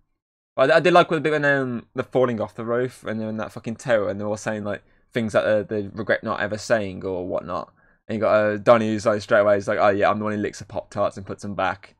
I, 0.55 0.63
I 0.71 0.79
did 0.79 0.93
like 0.93 1.09
with 1.09 1.17
the 1.17 1.29
bit 1.29 1.33
when 1.33 1.45
um, 1.45 1.87
they're 1.95 2.03
falling 2.03 2.41
off 2.41 2.55
the 2.55 2.65
roof 2.65 3.03
and 3.03 3.19
they're 3.19 3.29
in 3.29 3.37
that 3.37 3.51
fucking 3.51 3.75
tower 3.75 4.09
and 4.09 4.19
they're 4.19 4.27
all 4.27 4.37
saying 4.37 4.63
like 4.63 4.83
things 5.13 5.33
that 5.33 5.45
uh, 5.45 5.63
they 5.63 5.87
regret 5.93 6.23
not 6.23 6.39
ever 6.39 6.57
saying 6.57 7.03
or 7.03 7.27
whatnot. 7.27 7.71
And 8.07 8.15
you 8.15 8.21
got 8.21 8.33
uh, 8.33 8.57
Donnie 8.57 8.87
who's 8.89 9.05
like 9.05 9.21
straight 9.21 9.41
away 9.41 9.55
he's 9.55 9.67
like, 9.67 9.79
oh 9.79 9.89
yeah, 9.89 10.09
I'm 10.09 10.19
the 10.19 10.25
one 10.25 10.33
who 10.33 10.39
licks 10.39 10.59
the 10.59 10.65
pop 10.65 10.89
tarts 10.89 11.17
and 11.17 11.25
puts 11.25 11.43
them 11.43 11.55
back. 11.55 11.95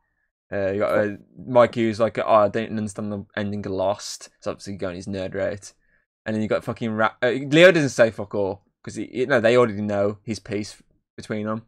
Uh, 0.51 0.71
you 0.71 0.79
got 0.79 0.97
uh, 0.97 1.09
Mikey 1.45 1.83
who's 1.83 1.99
like, 1.99 2.17
oh, 2.17 2.23
I 2.25 2.47
didn't 2.47 2.77
understand 2.77 3.11
the 3.11 3.25
ending 3.35 3.65
of 3.65 3.73
Lost. 3.73 4.29
It's 4.37 4.47
obviously 4.47 4.75
going 4.77 4.95
his 4.95 5.07
nerd 5.07 5.35
route. 5.35 5.73
And 6.25 6.33
then 6.35 6.41
you 6.41 6.47
got 6.47 6.63
fucking 6.63 6.91
Ra- 6.91 7.15
uh, 7.21 7.29
Leo 7.29 7.71
doesn't 7.71 7.89
say 7.89 8.11
fuck 8.11 8.33
all 8.33 8.63
because 8.83 8.97
you 8.97 9.25
know 9.27 9.39
they 9.41 9.57
already 9.57 9.81
know 9.81 10.17
his 10.23 10.39
piece 10.39 10.81
between 11.17 11.45
them 11.45 11.63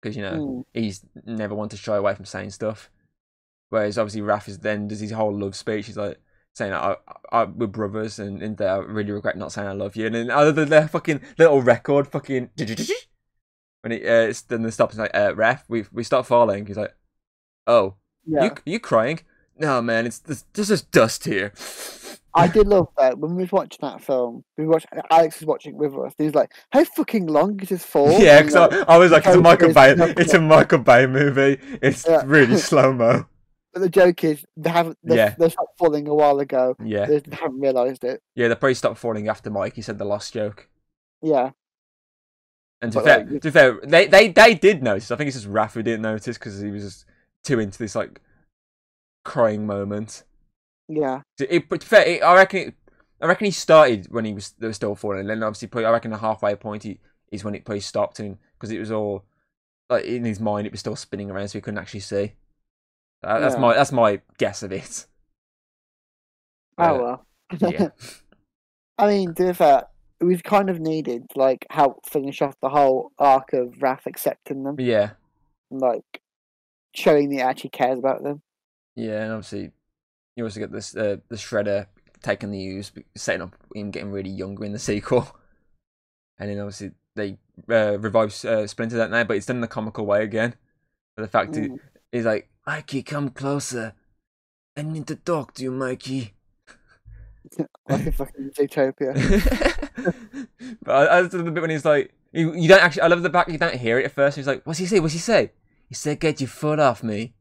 because 0.00 0.16
you 0.16 0.22
know 0.22 0.32
Mm. 0.32 0.64
he's 0.74 1.04
never 1.24 1.54
one 1.54 1.68
to 1.70 1.76
shy 1.76 1.96
away 1.96 2.14
from 2.14 2.24
saying 2.26 2.50
stuff. 2.50 2.90
Whereas 3.74 3.98
obviously 3.98 4.20
Raph 4.20 4.46
is 4.46 4.60
then 4.60 4.86
does 4.86 5.00
his 5.00 5.10
whole 5.10 5.36
love 5.36 5.56
speech. 5.56 5.86
He's 5.86 5.96
like 5.96 6.20
saying, 6.52 6.72
I, 6.72 6.94
I, 7.32 7.42
"We're 7.42 7.66
brothers," 7.66 8.20
and, 8.20 8.40
and 8.40 8.60
I 8.60 8.76
really 8.76 9.10
regret 9.10 9.36
not 9.36 9.50
saying 9.50 9.66
I 9.66 9.72
love 9.72 9.96
you. 9.96 10.06
And 10.06 10.14
then 10.14 10.30
other 10.30 10.52
than 10.52 10.68
their 10.68 10.86
fucking 10.86 11.20
little 11.38 11.60
record, 11.60 12.06
fucking 12.06 12.50
when 12.56 13.90
it 13.90 14.06
uh, 14.06 14.28
it's, 14.28 14.42
then 14.42 14.62
they 14.62 14.70
stop. 14.70 14.90
It's 14.90 14.98
like, 15.00 15.10
uh, 15.12 15.32
"Raph, 15.32 15.62
we 15.68 15.86
we 15.90 16.04
start 16.04 16.24
falling." 16.24 16.66
He's 16.66 16.76
like, 16.76 16.94
"Oh, 17.66 17.96
Yeah, 18.24 18.44
you 18.44 18.50
you 18.64 18.78
crying?" 18.78 19.22
No, 19.58 19.82
man, 19.82 20.06
it's 20.06 20.20
there's, 20.20 20.44
there's 20.52 20.68
just 20.68 20.92
dust 20.92 21.24
here. 21.24 21.52
I 22.32 22.46
did 22.56 22.68
love 22.68 22.90
that 22.96 23.18
when 23.18 23.34
we 23.34 23.42
was 23.42 23.50
watching 23.50 23.80
that 23.82 24.04
film. 24.04 24.44
We 24.56 24.68
watched 24.68 24.86
Alex 25.10 25.40
was 25.40 25.46
watching 25.46 25.76
with 25.76 25.94
us. 25.94 26.14
And 26.16 26.24
he 26.24 26.24
was 26.26 26.36
like, 26.36 26.52
"How 26.70 26.84
fucking 26.84 27.26
long 27.26 27.58
is 27.60 27.70
this 27.70 27.84
for?" 27.84 28.08
yeah, 28.20 28.40
because 28.40 28.54
like, 28.54 28.72
I, 28.88 28.94
I 28.94 28.98
was 28.98 29.10
like, 29.10 29.26
"It's 29.26 29.34
a 29.34 29.40
Michael 29.40 29.72
Bay. 29.72 29.96
It's 29.98 30.34
a 30.34 30.40
Michael 30.40 30.78
Bay 30.78 31.08
movie. 31.08 31.58
It's 31.82 32.06
Yeah. 32.06 32.22
really 32.24 32.56
slow 32.70 32.92
mo." 32.92 33.26
But 33.74 33.80
the 33.80 33.90
joke 33.90 34.24
is 34.24 34.44
they 34.56 34.70
haven't. 34.70 34.96
They, 35.02 35.16
Yeah. 35.16 35.34
they 35.38 35.50
stopped 35.50 35.76
falling 35.78 36.08
a 36.08 36.14
while 36.14 36.38
ago. 36.40 36.76
Yeah, 36.82 37.04
They 37.06 37.20
haven't 37.32 37.60
realised 37.60 38.04
it. 38.04 38.22
yeah. 38.34 38.48
They 38.48 38.54
probably 38.54 38.74
stopped 38.74 38.98
falling 38.98 39.28
after 39.28 39.50
Mike. 39.50 39.74
He 39.74 39.82
said 39.82 39.98
the 39.98 40.04
last 40.06 40.32
joke. 40.32 40.68
Yeah, 41.22 41.50
And 42.82 42.92
to 42.92 42.98
But, 42.98 43.04
fair, 43.04 43.24
like, 43.26 43.42
to 43.42 43.50
fair, 43.52 43.80
they, 43.82 44.06
they 44.06 44.28
they 44.28 44.54
did 44.54 44.82
notice. 44.82 45.10
I 45.10 45.16
think 45.16 45.28
it's 45.28 45.36
just 45.36 45.48
Raph 45.52 45.72
who 45.74 45.82
didn't 45.82 46.02
notice 46.02 46.38
because 46.38 46.60
he 46.60 46.70
was 46.70 46.82
just 46.84 47.04
too 47.44 47.58
into 47.58 47.78
this 47.78 47.94
like 47.94 48.20
crying 49.24 49.66
moment. 49.66 50.22
yeah, 50.88 51.22
It, 51.38 51.68
but 51.68 51.82
fair, 51.82 52.06
it, 52.06 52.22
I 52.22 52.34
reckon 52.34 52.60
it, 52.68 52.74
I 53.22 53.26
reckon 53.26 53.46
he 53.46 53.50
started 53.52 54.08
when 54.12 54.24
he 54.26 54.34
was 54.34 54.50
they 54.58 54.66
were 54.66 54.72
still 54.74 54.94
falling, 54.94 55.20
and 55.20 55.30
then 55.30 55.42
obviously 55.42 55.68
probably, 55.68 55.86
I 55.86 55.92
reckon 55.92 56.10
the 56.10 56.18
halfway 56.18 56.54
point 56.56 56.82
he, 56.82 57.00
is 57.32 57.42
when 57.42 57.54
it 57.54 57.64
probably 57.64 57.80
stopped 57.80 58.18
because 58.18 58.70
it 58.70 58.78
was 58.78 58.90
all 58.92 59.24
like 59.88 60.04
in 60.04 60.24
his 60.24 60.40
mind 60.40 60.66
it 60.66 60.72
was 60.72 60.80
still 60.80 60.96
spinning 60.96 61.30
around, 61.30 61.48
so 61.48 61.58
he 61.58 61.62
couldn't 61.62 61.78
actually 61.78 62.00
see. 62.00 62.34
Uh, 63.24 63.40
That's 63.40 63.56
Yeah. 63.56 63.58
my 63.58 63.74
that's 63.74 63.92
my 63.92 64.20
guess 64.38 64.62
of 64.62 64.72
it. 64.72 65.06
oh 66.78 66.96
well. 66.96 67.26
yeah, 67.58 67.86
I 68.98 69.06
mean, 69.08 69.34
to 69.34 69.46
be 69.48 69.52
fair, 69.52 69.84
was 70.20 70.42
kind 70.42 70.70
of 70.70 70.80
needed 70.80 71.24
like 71.36 71.66
help 71.70 72.06
finish 72.08 72.40
off 72.42 72.56
the 72.60 72.70
whole 72.70 73.12
arc 73.18 73.52
of 73.52 73.74
Raph 73.80 74.06
accepting 74.06 74.62
them, 74.64 74.78
yeah, 74.78 75.14
and, 75.70 75.80
like 75.80 76.22
showing 76.94 77.30
that 77.30 77.34
he 77.36 77.42
actually 77.42 77.70
cares 77.70 77.98
about 77.98 78.22
them. 78.24 78.42
yeah, 78.96 79.22
and 79.22 79.32
obviously 79.32 79.72
you 80.36 80.44
also 80.44 80.60
get 80.60 80.72
this 80.72 80.96
uh, 80.96 81.18
the 81.28 81.36
shredder 81.36 81.86
taking 82.22 82.50
the 82.50 82.58
use, 82.58 82.92
setting 83.16 83.42
up 83.42 83.56
him 83.74 83.90
getting 83.90 84.12
really 84.12 84.30
younger 84.30 84.64
in 84.64 84.72
the 84.72 84.78
sequel, 84.78 85.36
and 86.38 86.50
then 86.50 86.58
obviously 86.60 86.92
they 87.14 87.38
uh, 87.70 87.98
revive 87.98 88.30
uh, 88.44 88.66
Splinter 88.66 88.96
that 88.96 89.10
night, 89.10 89.28
but 89.28 89.36
it's 89.36 89.46
done 89.46 89.58
in 89.58 89.64
a 89.64 89.68
comical 89.68 90.06
way 90.06 90.24
again. 90.24 90.54
But 91.16 91.22
the 91.24 91.28
fact 91.28 91.56
Mm. 91.56 91.58
is, 91.58 91.70
he's 92.12 92.24
like, 92.26 92.48
Mikey, 92.66 93.02
come 93.02 93.30
closer. 93.30 93.94
I 94.76 94.82
need 94.82 95.06
to 95.08 95.16
talk 95.16 95.54
to 95.54 95.62
you, 95.62 95.70
Mikey. 95.70 96.34
like 97.88 98.06
a 98.06 98.12
fucking 98.12 98.50
Zootopia. 98.50 99.14
but 100.82 100.92
I, 100.92 101.04
I 101.04 101.20
love 101.20 101.30
the 101.30 101.50
bit 101.50 101.60
when 101.60 101.70
he's 101.70 101.84
like, 101.84 102.12
you, 102.32 102.54
you 102.54 102.68
don't 102.68 102.82
actually. 102.82 103.02
I 103.02 103.06
love 103.08 103.22
the 103.22 103.30
back. 103.30 103.48
You 103.48 103.58
don't 103.58 103.76
hear 103.76 103.98
it 103.98 104.06
at 104.06 104.12
first. 104.12 104.36
He's 104.36 104.46
like, 104.46 104.64
"What's 104.64 104.80
he 104.80 104.86
say? 104.86 104.98
What's 104.98 105.12
he 105.12 105.20
say?" 105.20 105.52
He 105.88 105.94
said, 105.94 106.18
"Get 106.18 106.40
your 106.40 106.48
foot 106.48 106.80
off 106.80 107.02
me." 107.04 107.34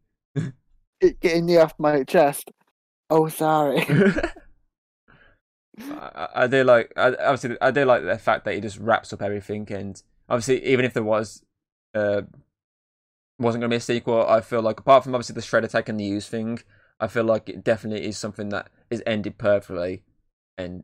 Get- 1.01 1.19
Getting 1.19 1.47
me 1.47 1.57
off 1.57 1.73
my 1.79 2.03
chest. 2.03 2.51
Oh, 3.09 3.27
sorry. 3.27 3.85
I, 5.79 6.27
I 6.35 6.47
do 6.47 6.63
like 6.63 6.93
I, 6.95 7.15
obviously 7.15 7.57
I 7.59 7.71
do 7.71 7.83
like 7.85 8.03
the 8.03 8.17
fact 8.17 8.45
that 8.45 8.53
he 8.53 8.61
just 8.61 8.77
wraps 8.77 9.11
up 9.11 9.21
everything 9.21 9.67
and 9.71 10.01
obviously 10.29 10.63
even 10.65 10.85
if 10.85 10.93
there 10.93 11.03
was 11.03 11.43
uh 11.95 12.21
wasn't 13.39 13.61
going 13.61 13.69
to 13.69 13.73
be 13.73 13.77
a 13.77 13.81
sequel 13.81 14.25
I 14.27 14.41
feel 14.41 14.61
like 14.61 14.79
apart 14.79 15.03
from 15.03 15.15
obviously 15.15 15.33
the 15.35 15.41
shredder 15.41 15.69
taking 15.69 15.97
the 15.97 16.03
use 16.03 16.27
thing 16.27 16.59
I 16.99 17.07
feel 17.07 17.23
like 17.23 17.49
it 17.49 17.63
definitely 17.63 18.07
is 18.07 18.17
something 18.17 18.49
that 18.49 18.69
is 18.89 19.03
ended 19.05 19.37
perfectly 19.37 20.03
and 20.57 20.83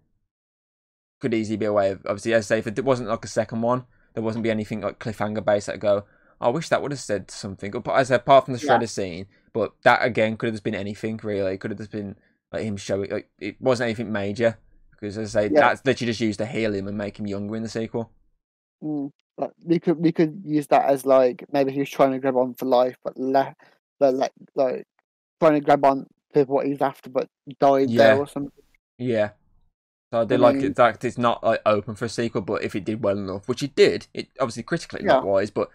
could 1.20 1.34
easily 1.34 1.58
be 1.58 1.66
a 1.66 1.74
way 1.74 1.92
of 1.92 2.02
obviously 2.06 2.34
as 2.34 2.46
I 2.52 2.56
say 2.56 2.60
if 2.60 2.68
it 2.68 2.84
wasn't 2.84 3.10
like 3.10 3.26
a 3.26 3.30
second 3.30 3.62
one 3.62 3.86
there 4.14 4.24
wasn't 4.24 4.44
be 4.44 4.52
anything 4.52 4.82
like 4.82 5.00
cliffhanger 5.00 5.44
based 5.46 5.68
that 5.68 5.80
go 5.80 6.06
"Oh, 6.42 6.48
I 6.48 6.50
wish 6.50 6.70
that 6.70 6.82
would 6.82 6.92
have 6.92 7.00
said 7.00 7.30
something 7.30 7.72
But 7.72 7.92
as 7.92 8.10
apart 8.12 8.46
from 8.46 8.54
the 8.56 8.60
Yeah. 8.60 8.78
shredder 8.78 8.90
scene 8.90 9.28
but 9.54 9.74
that 9.84 10.04
again 10.04 10.38
could 10.38 10.48
have 10.48 10.54
just 10.56 10.64
been 10.64 10.76
anything 10.76 11.20
really 11.24 11.54
it 11.54 11.60
could 11.60 11.72
have 11.72 11.78
just 11.78 11.92
been 11.92 12.16
like 12.52 12.64
him 12.64 12.78
showing 12.78 13.12
like 13.12 13.30
it 13.40 13.62
wasn't 13.62 13.88
anything 13.88 14.12
major 14.12 14.58
because 14.92 15.18
as 15.18 15.36
I 15.36 15.44
say, 15.48 15.54
Yeah. 15.54 15.62
that's 15.62 15.86
literally 15.86 16.12
just 16.12 16.20
used 16.20 16.40
to 16.40 16.46
heal 16.46 16.74
him 16.74 16.86
and 16.88 16.98
make 16.98 17.18
him 17.18 17.26
younger 17.26 17.56
in 17.56 17.64
the 17.64 17.70
sequel. 17.70 18.12
Mm, 18.84 19.12
like, 19.40 19.52
we 19.66 19.80
could 19.80 19.98
we 19.98 20.12
could 20.12 20.42
use 20.46 20.68
that 20.68 20.86
as 20.86 21.06
like 21.06 21.44
maybe 21.52 21.72
he 21.72 21.80
was 21.80 21.90
trying 21.90 22.12
to 22.12 22.20
grab 22.20 22.36
on 22.36 22.54
for 22.54 22.66
life, 22.66 22.98
but 23.04 23.18
le- 23.18 23.56
but 24.00 24.14
like 24.14 24.34
like 24.56 24.86
trying 25.40 25.54
to 25.56 25.62
grab 25.62 25.84
on 25.86 26.06
to 26.34 26.44
what 26.44 26.68
he's 26.68 26.82
after, 26.82 27.10
but 27.10 27.28
died 27.60 27.90
Yeah. 27.90 28.04
there 28.04 28.18
or 28.20 28.28
something. 28.28 28.52
Yeah. 28.98 29.32
So 30.12 30.22
I 30.22 30.26
did 30.26 30.40
I 30.40 30.44
like 30.44 30.56
mean- 30.58 30.66
it 30.66 30.76
that 30.76 31.04
it's 31.04 31.18
not 31.18 31.44
like 31.44 31.62
open 31.66 31.96
for 31.96 32.06
a 32.06 32.10
sequel, 32.10 32.42
but 32.42 32.64
if 32.64 32.76
it 32.76 32.84
did 32.86 33.02
well 33.04 33.18
enough, 33.18 33.48
which 33.48 33.64
it 33.64 33.76
did, 33.76 34.08
it 34.14 34.28
obviously 34.40 34.64
critically 34.64 35.04
not 35.04 35.26
wise, 35.26 35.52
but 35.52 35.70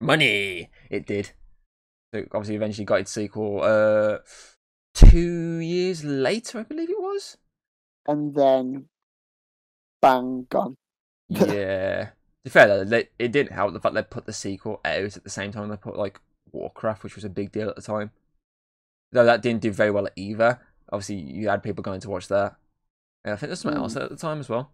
money 0.00 0.70
it 0.90 1.06
did. 1.06 1.32
So 2.12 2.20
it 2.20 2.28
obviously 2.32 2.56
eventually 2.56 2.84
got 2.84 3.00
its 3.00 3.12
sequel 3.12 3.60
uh 3.62 4.18
two 4.94 5.58
years 5.58 6.04
later, 6.04 6.58
I 6.58 6.64
believe 6.64 6.90
it 6.90 7.00
was. 7.00 7.38
And 8.06 8.34
then, 8.34 8.88
bang, 10.02 10.46
gone. 10.50 10.76
Yeah. 11.30 12.10
To 12.44 12.50
be 12.50 12.50
fair 12.50 12.66
though, 12.66 12.84
they, 12.84 13.08
it 13.18 13.32
didn't 13.32 13.52
help 13.52 13.72
the 13.72 13.80
fact 13.80 13.94
they 13.94 14.02
put 14.02 14.26
the 14.26 14.32
sequel 14.32 14.80
out 14.84 15.16
at 15.16 15.24
the 15.24 15.30
same 15.30 15.52
time 15.52 15.68
they 15.68 15.76
put 15.76 15.96
like 15.96 16.20
Warcraft, 16.50 17.04
which 17.04 17.14
was 17.14 17.24
a 17.24 17.30
big 17.30 17.52
deal 17.52 17.68
at 17.68 17.76
the 17.76 17.82
time. 17.82 18.10
Though 19.12 19.24
that 19.24 19.42
didn't 19.42 19.62
do 19.62 19.70
very 19.72 19.90
well 19.90 20.08
either. 20.16 20.60
Obviously, 20.90 21.16
you 21.16 21.48
had 21.48 21.62
people 21.62 21.82
going 21.82 22.00
to 22.00 22.10
watch 22.10 22.28
that. 22.28 22.56
And 23.24 23.32
I 23.32 23.36
think 23.36 23.48
there's 23.48 23.60
something 23.60 23.80
else 23.80 23.94
Mm. 23.94 24.04
at 24.04 24.10
the 24.10 24.16
time 24.16 24.40
as 24.40 24.48
well. 24.48 24.72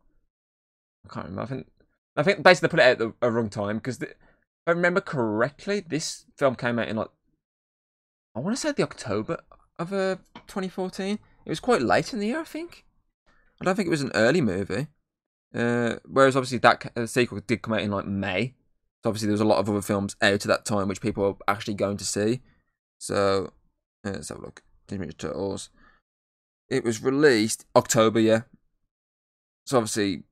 I 1.04 1.12
can't 1.12 1.26
remember. 1.26 1.42
I 1.42 1.46
think 1.46 1.66
I 2.16 2.22
think 2.22 2.42
basically 2.42 2.68
they 2.68 2.70
put 2.70 2.80
it 2.80 2.86
out 2.86 2.90
at 2.92 2.98
the 2.98 3.14
a 3.22 3.30
wrong 3.30 3.50
time 3.50 3.76
because 3.78 4.00
if 4.02 4.14
I 4.66 4.70
remember 4.72 5.00
correctly, 5.00 5.80
this 5.80 6.24
film 6.36 6.54
came 6.54 6.78
out 6.78 6.88
in 6.88 6.96
like 6.96 7.10
I 8.34 8.40
want 8.40 8.56
to 8.56 8.60
say 8.60 8.72
the 8.72 8.82
October 8.82 9.40
of 9.78 9.92
uh, 9.92 10.16
2014. 10.46 11.18
It 11.44 11.48
was 11.48 11.60
quite 11.60 11.82
late 11.82 12.12
in 12.12 12.18
the 12.18 12.26
year, 12.28 12.40
I 12.40 12.44
think. 12.44 12.84
I 13.60 13.64
don't 13.64 13.74
think 13.74 13.86
it 13.86 13.90
was 13.90 14.02
an 14.02 14.12
early 14.14 14.40
movie. 14.40 14.88
Uh, 15.54 15.96
whereas 16.04 16.36
obviously 16.36 16.58
that 16.58 16.92
uh, 16.96 17.06
sequel 17.06 17.40
did 17.46 17.62
come 17.62 17.74
out 17.74 17.80
in 17.80 17.90
like 17.90 18.06
May. 18.06 18.54
So 19.02 19.10
obviously 19.10 19.26
there 19.28 19.32
was 19.34 19.40
a 19.40 19.44
lot 19.46 19.58
of 19.58 19.68
other 19.68 19.80
films 19.80 20.16
out 20.20 20.32
at 20.32 20.42
that 20.42 20.64
time 20.64 20.88
which 20.88 21.00
people 21.00 21.22
were 21.24 21.36
actually 21.46 21.74
going 21.74 21.96
to 21.98 22.04
see. 22.04 22.40
So 22.98 23.52
uh, 24.04 24.10
let's 24.10 24.28
have 24.28 24.38
a 24.38 24.42
look. 24.42 24.62
Ninja 24.88 25.16
Turtles. 25.16 25.70
It 26.68 26.84
was 26.84 27.02
released 27.02 27.64
October, 27.76 28.20
yeah. 28.20 28.42
so 29.66 29.78
obviously, 29.78 30.24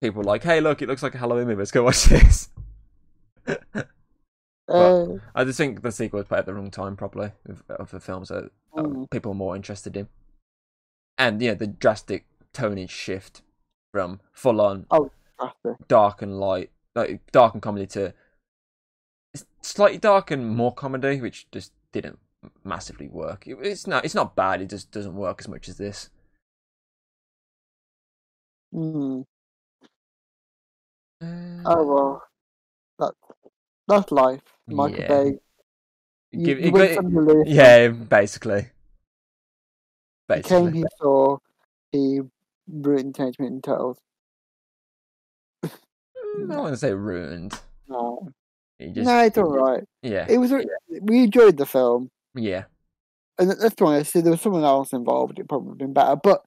people 0.00 0.18
were 0.18 0.24
like, 0.24 0.42
"Hey, 0.42 0.60
look, 0.60 0.82
it 0.82 0.88
looks 0.88 1.02
like 1.04 1.14
a 1.14 1.18
Halloween 1.18 1.46
movie. 1.46 1.58
Let's 1.58 1.70
go 1.70 1.84
watch 1.84 2.04
this." 2.06 2.48
Uh, 4.68 5.06
I 5.34 5.44
just 5.44 5.58
think 5.58 5.82
the 5.82 5.92
sequel 5.92 6.18
was 6.18 6.26
played 6.26 6.40
at 6.40 6.46
the 6.46 6.54
wrong 6.54 6.70
time, 6.72 6.96
probably, 6.96 7.30
of, 7.48 7.62
of 7.70 7.90
the 7.92 8.00
films 8.00 8.28
that 8.28 8.50
Mm. 8.76 9.08
people 9.10 9.32
are 9.32 9.36
more 9.36 9.56
interested 9.56 9.96
in, 9.96 10.06
and 11.16 11.40
yeah, 11.40 11.54
the 11.54 11.66
drastic 11.66 12.26
tonage 12.56 12.90
shift 12.90 13.42
from 13.92 14.20
full 14.32 14.60
on 14.60 14.86
after. 15.40 15.76
dark 15.88 16.22
and 16.22 16.38
light, 16.40 16.70
like 16.94 17.20
dark 17.32 17.54
and 17.54 17.62
comedy 17.62 17.86
to 17.88 18.14
slightly 19.62 19.98
dark 19.98 20.30
and 20.30 20.48
more 20.56 20.72
comedy, 20.74 21.20
which 21.20 21.46
just 21.50 21.72
didn't 21.92 22.18
massively 22.64 23.08
work. 23.08 23.46
It, 23.46 23.56
it's 23.62 23.86
not, 23.86 24.04
it's 24.04 24.14
not 24.14 24.34
bad. 24.36 24.62
It 24.62 24.70
just 24.70 24.90
doesn't 24.90 25.14
work 25.16 25.36
as 25.40 25.48
much 25.48 25.68
as 25.68 25.76
this. 25.76 26.10
Mm. 28.74 29.24
Uh, 31.22 31.62
Oh 31.64 31.84
well, 31.86 32.22
that 32.98 33.14
that's 33.88 34.10
life. 34.12 34.42
Michael 34.66 35.00
Yeah. 35.00 35.08
Bay. 35.08 35.38
You, 36.32 36.44
give- 36.46 36.60
you 36.60 36.76
it- 36.76 36.90
it- 36.90 36.94
some, 36.96 37.10
you 37.10 37.20
lose 37.20 37.46
some. 37.46 37.54
yeah, 37.56 37.88
basically. 37.88 38.68
He 40.34 40.42
came, 40.42 40.72
he 40.72 40.84
saw, 40.98 41.38
he 41.92 42.20
ruined 42.68 43.14
Teenage 43.14 43.38
Mutant 43.38 43.64
Turtles. 43.64 43.98
Mm, 45.64 46.52
I 46.52 46.58
want 46.58 46.72
to 46.74 46.76
say 46.76 46.92
ruined. 46.92 47.58
No, 47.88 48.28
just, 48.80 49.06
no, 49.06 49.20
it's 49.20 49.38
all 49.38 49.44
right. 49.44 49.84
Yeah, 50.02 50.26
It 50.28 50.38
was. 50.38 50.52
We 51.00 51.24
enjoyed 51.24 51.56
the 51.56 51.66
film, 51.66 52.10
yeah. 52.34 52.64
and 53.38 53.48
let's 53.48 53.74
be 53.74 53.84
honest. 53.84 54.14
If 54.14 54.24
there 54.24 54.32
was 54.32 54.40
someone 54.40 54.64
else 54.64 54.92
involved, 54.92 55.38
it 55.38 55.48
probably 55.48 55.68
would 55.68 55.80
have 55.80 55.86
been 55.86 55.92
better. 55.94 56.16
But 56.16 56.42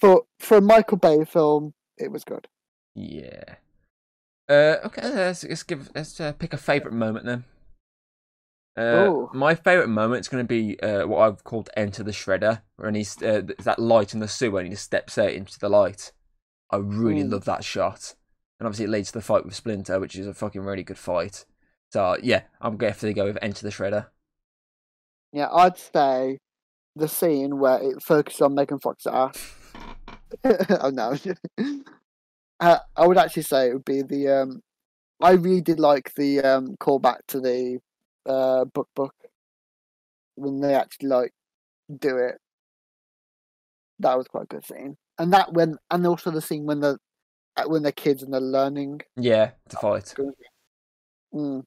for 0.00 0.22
for 0.38 0.58
a 0.58 0.62
Michael 0.62 0.96
Bay 0.98 1.24
film, 1.24 1.74
it 1.98 2.10
was 2.10 2.24
good. 2.24 2.46
Yeah. 2.94 3.56
Uh, 4.48 4.76
okay, 4.86 5.02
let's, 5.02 5.44
let's 5.44 5.62
give 5.62 5.90
let's 5.94 6.18
uh, 6.20 6.32
pick 6.32 6.54
a 6.54 6.56
favorite 6.56 6.94
moment 6.94 7.26
then. 7.26 7.44
Uh, 8.78 9.26
my 9.34 9.54
favorite 9.56 9.88
moment 9.88 10.20
is 10.20 10.28
going 10.28 10.44
to 10.44 10.48
be 10.48 10.78
uh, 10.80 11.06
what 11.06 11.20
I've 11.20 11.42
called 11.42 11.68
"Enter 11.76 12.02
the 12.04 12.12
Shredder," 12.12 12.62
when 12.76 12.94
he's 12.94 13.20
uh, 13.22 13.42
that 13.64 13.78
light 13.78 14.14
in 14.14 14.20
the 14.20 14.28
sewer 14.28 14.60
and 14.60 14.68
he 14.68 14.74
just 14.74 14.84
steps 14.84 15.18
out 15.18 15.32
into 15.32 15.58
the 15.58 15.68
light. 15.68 16.12
I 16.70 16.76
really 16.76 17.24
Mm. 17.24 17.32
love 17.32 17.44
that 17.46 17.64
shot, 17.64 18.14
and 18.60 18.66
obviously 18.66 18.84
it 18.84 18.90
leads 18.90 19.10
to 19.12 19.18
the 19.18 19.24
fight 19.24 19.44
with 19.44 19.54
Splinter, 19.54 19.98
which 19.98 20.14
is 20.16 20.26
a 20.26 20.34
fucking 20.34 20.60
really 20.60 20.84
good 20.84 20.98
fight. 20.98 21.44
So 21.92 22.16
yeah, 22.22 22.42
I'm 22.60 22.76
going 22.76 22.92
to 22.92 22.94
have 22.94 23.00
to 23.00 23.12
go 23.12 23.24
with 23.24 23.38
"Enter 23.42 23.64
the 23.64 23.70
Shredder." 23.72 24.06
Yeah, 25.32 25.48
I'd 25.52 25.76
say 25.76 26.38
the 26.94 27.08
scene 27.08 27.58
where 27.58 27.82
it 27.82 28.02
focuses 28.02 28.40
on 28.42 28.54
Megan 28.54 28.78
Fox's 28.78 29.06
ass. 29.06 29.54
oh 30.44 30.90
no. 30.90 31.16
uh, 32.60 32.78
I 32.96 33.06
would 33.06 33.18
actually 33.18 33.42
say 33.42 33.68
it 33.68 33.72
would 33.72 33.84
be 33.84 34.02
the 34.02 34.28
um 34.28 34.60
I 35.20 35.32
really 35.32 35.60
did 35.62 35.80
like 35.80 36.14
the 36.14 36.40
um 36.40 36.76
callback 36.78 37.18
to 37.28 37.40
the 37.40 37.78
uh 38.28 38.64
Buck 38.66 38.88
Buck 38.94 39.14
when 40.36 40.60
they 40.60 40.74
actually 40.74 41.08
like 41.08 41.32
do 41.98 42.16
it. 42.18 42.36
That 43.98 44.16
was 44.16 44.28
quite 44.28 44.44
a 44.44 44.46
good 44.46 44.64
scene. 44.64 44.96
And 45.18 45.32
that 45.32 45.52
when 45.52 45.76
and 45.90 46.06
also 46.06 46.30
the 46.30 46.40
scene 46.40 46.66
when 46.66 46.80
the 46.80 46.98
uh, 47.56 47.64
when 47.66 47.82
they're 47.82 47.92
kids 47.92 48.22
and 48.22 48.32
they're 48.32 48.40
learning. 48.40 49.00
Yeah, 49.16 49.50
to 49.70 49.76
fight. 49.76 50.14
Mm. 51.34 51.64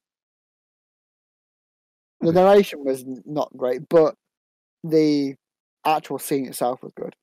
The 2.22 2.32
narration 2.32 2.84
was 2.86 3.04
not 3.26 3.52
great, 3.58 3.90
but 3.90 4.16
the 4.84 5.36
actual 5.86 6.20
scene 6.20 6.46
itself 6.46 6.82
was 6.84 6.94
good. 6.96 7.16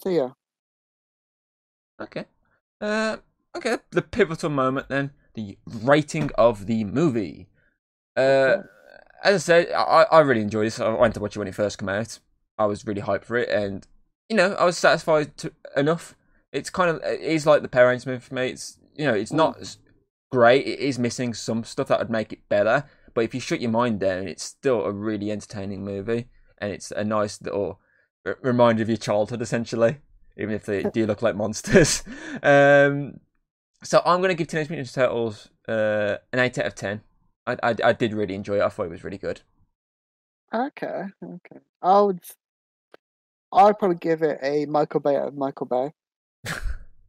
So 0.00 0.10
yeah. 0.10 0.30
Okay. 2.00 2.24
Uh, 2.80 3.18
okay. 3.56 3.76
The 3.90 4.02
pivotal 4.02 4.50
moment 4.50 4.88
then, 4.88 5.12
the 5.34 5.58
rating 5.66 6.30
of 6.36 6.66
the 6.66 6.84
movie. 6.84 7.48
Uh, 8.16 8.58
as 9.22 9.34
I 9.34 9.38
said, 9.38 9.72
I, 9.72 10.06
I 10.10 10.20
really 10.20 10.42
enjoyed 10.42 10.66
this. 10.66 10.80
I 10.80 10.88
went 10.88 11.14
to 11.14 11.20
watch 11.20 11.36
it 11.36 11.38
when 11.38 11.48
it 11.48 11.54
first 11.54 11.78
came 11.78 11.88
out. 11.88 12.18
I 12.58 12.66
was 12.66 12.86
really 12.86 13.02
hyped 13.02 13.24
for 13.24 13.36
it, 13.36 13.48
and 13.48 13.86
you 14.28 14.36
know, 14.36 14.54
I 14.54 14.64
was 14.64 14.78
satisfied 14.78 15.36
to, 15.38 15.52
enough. 15.76 16.14
It's 16.52 16.70
kind 16.70 16.90
of 16.90 17.02
it 17.02 17.20
is 17.20 17.46
like 17.46 17.62
the 17.62 17.68
parents 17.68 18.06
movie 18.06 18.20
for 18.20 18.34
me. 18.34 18.48
It's 18.48 18.78
you 18.94 19.06
know, 19.06 19.14
it's 19.14 19.32
not 19.32 19.76
great. 20.30 20.66
It 20.66 20.78
is 20.78 20.98
missing 20.98 21.34
some 21.34 21.64
stuff 21.64 21.88
that 21.88 21.98
would 21.98 22.10
make 22.10 22.32
it 22.32 22.48
better. 22.48 22.84
But 23.14 23.24
if 23.24 23.34
you 23.34 23.40
shut 23.40 23.60
your 23.60 23.70
mind 23.70 24.00
down, 24.00 24.28
it's 24.28 24.44
still 24.44 24.84
a 24.84 24.92
really 24.92 25.30
entertaining 25.30 25.84
movie, 25.84 26.28
and 26.58 26.72
it's 26.72 26.90
a 26.90 27.04
nice 27.04 27.40
little 27.42 27.80
r- 28.24 28.38
reminder 28.42 28.82
of 28.82 28.88
your 28.88 28.98
childhood, 28.98 29.42
essentially. 29.42 29.98
Even 30.36 30.54
if 30.54 30.64
they 30.64 30.82
do 30.92 31.06
look 31.06 31.22
like 31.22 31.36
monsters. 31.36 32.02
Um, 32.42 33.20
so 33.82 34.02
I'm 34.04 34.20
gonna 34.20 34.34
give 34.34 34.48
Teenage 34.48 34.68
Mutant 34.68 34.88
Ninja 34.88 34.94
Turtles 34.94 35.48
uh, 35.68 36.16
an 36.32 36.38
eight 36.38 36.58
out 36.58 36.66
of 36.66 36.74
ten. 36.74 37.02
I, 37.46 37.56
I 37.62 37.74
I 37.84 37.92
did 37.92 38.12
really 38.12 38.34
enjoy 38.34 38.56
it. 38.56 38.62
I 38.62 38.68
thought 38.68 38.86
it 38.86 38.90
was 38.90 39.04
really 39.04 39.18
good. 39.18 39.40
Okay, 40.52 41.04
okay. 41.22 41.60
I 41.82 42.00
would 42.00 42.20
I'd 43.52 43.78
probably 43.78 43.96
give 43.96 44.22
it 44.22 44.38
a 44.42 44.66
Michael 44.66 45.00
Bay 45.00 45.16
out 45.16 45.28
of 45.28 45.36
Michael 45.36 45.66
Bay. 45.66 45.92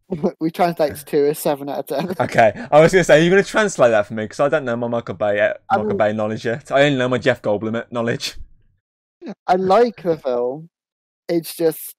we 0.39 0.51
translate 0.51 0.95
to 0.95 1.29
a 1.29 1.35
seven 1.35 1.69
out 1.69 1.79
of 1.79 1.87
ten. 1.87 2.15
Okay, 2.19 2.51
I 2.71 2.79
was 2.79 2.91
gonna 2.91 3.03
say 3.03 3.19
are 3.19 3.21
you're 3.21 3.29
gonna 3.29 3.43
translate 3.43 3.91
that 3.91 4.07
for 4.07 4.13
me 4.13 4.23
because 4.23 4.39
I 4.39 4.49
don't 4.49 4.65
know 4.65 4.75
my 4.75 4.87
Michael 4.87 5.15
Bay 5.15 5.39
uh, 5.39 5.53
Michael 5.71 5.95
Bay 5.95 6.13
knowledge 6.13 6.45
yet. 6.45 6.71
I 6.71 6.83
only 6.83 6.97
know 6.97 7.09
my 7.09 7.17
Jeff 7.17 7.41
Goldblum 7.41 7.91
knowledge. 7.91 8.37
I 9.45 9.55
like 9.55 10.01
the 10.01 10.17
film. 10.17 10.69
It's 11.27 11.55
just 11.55 11.95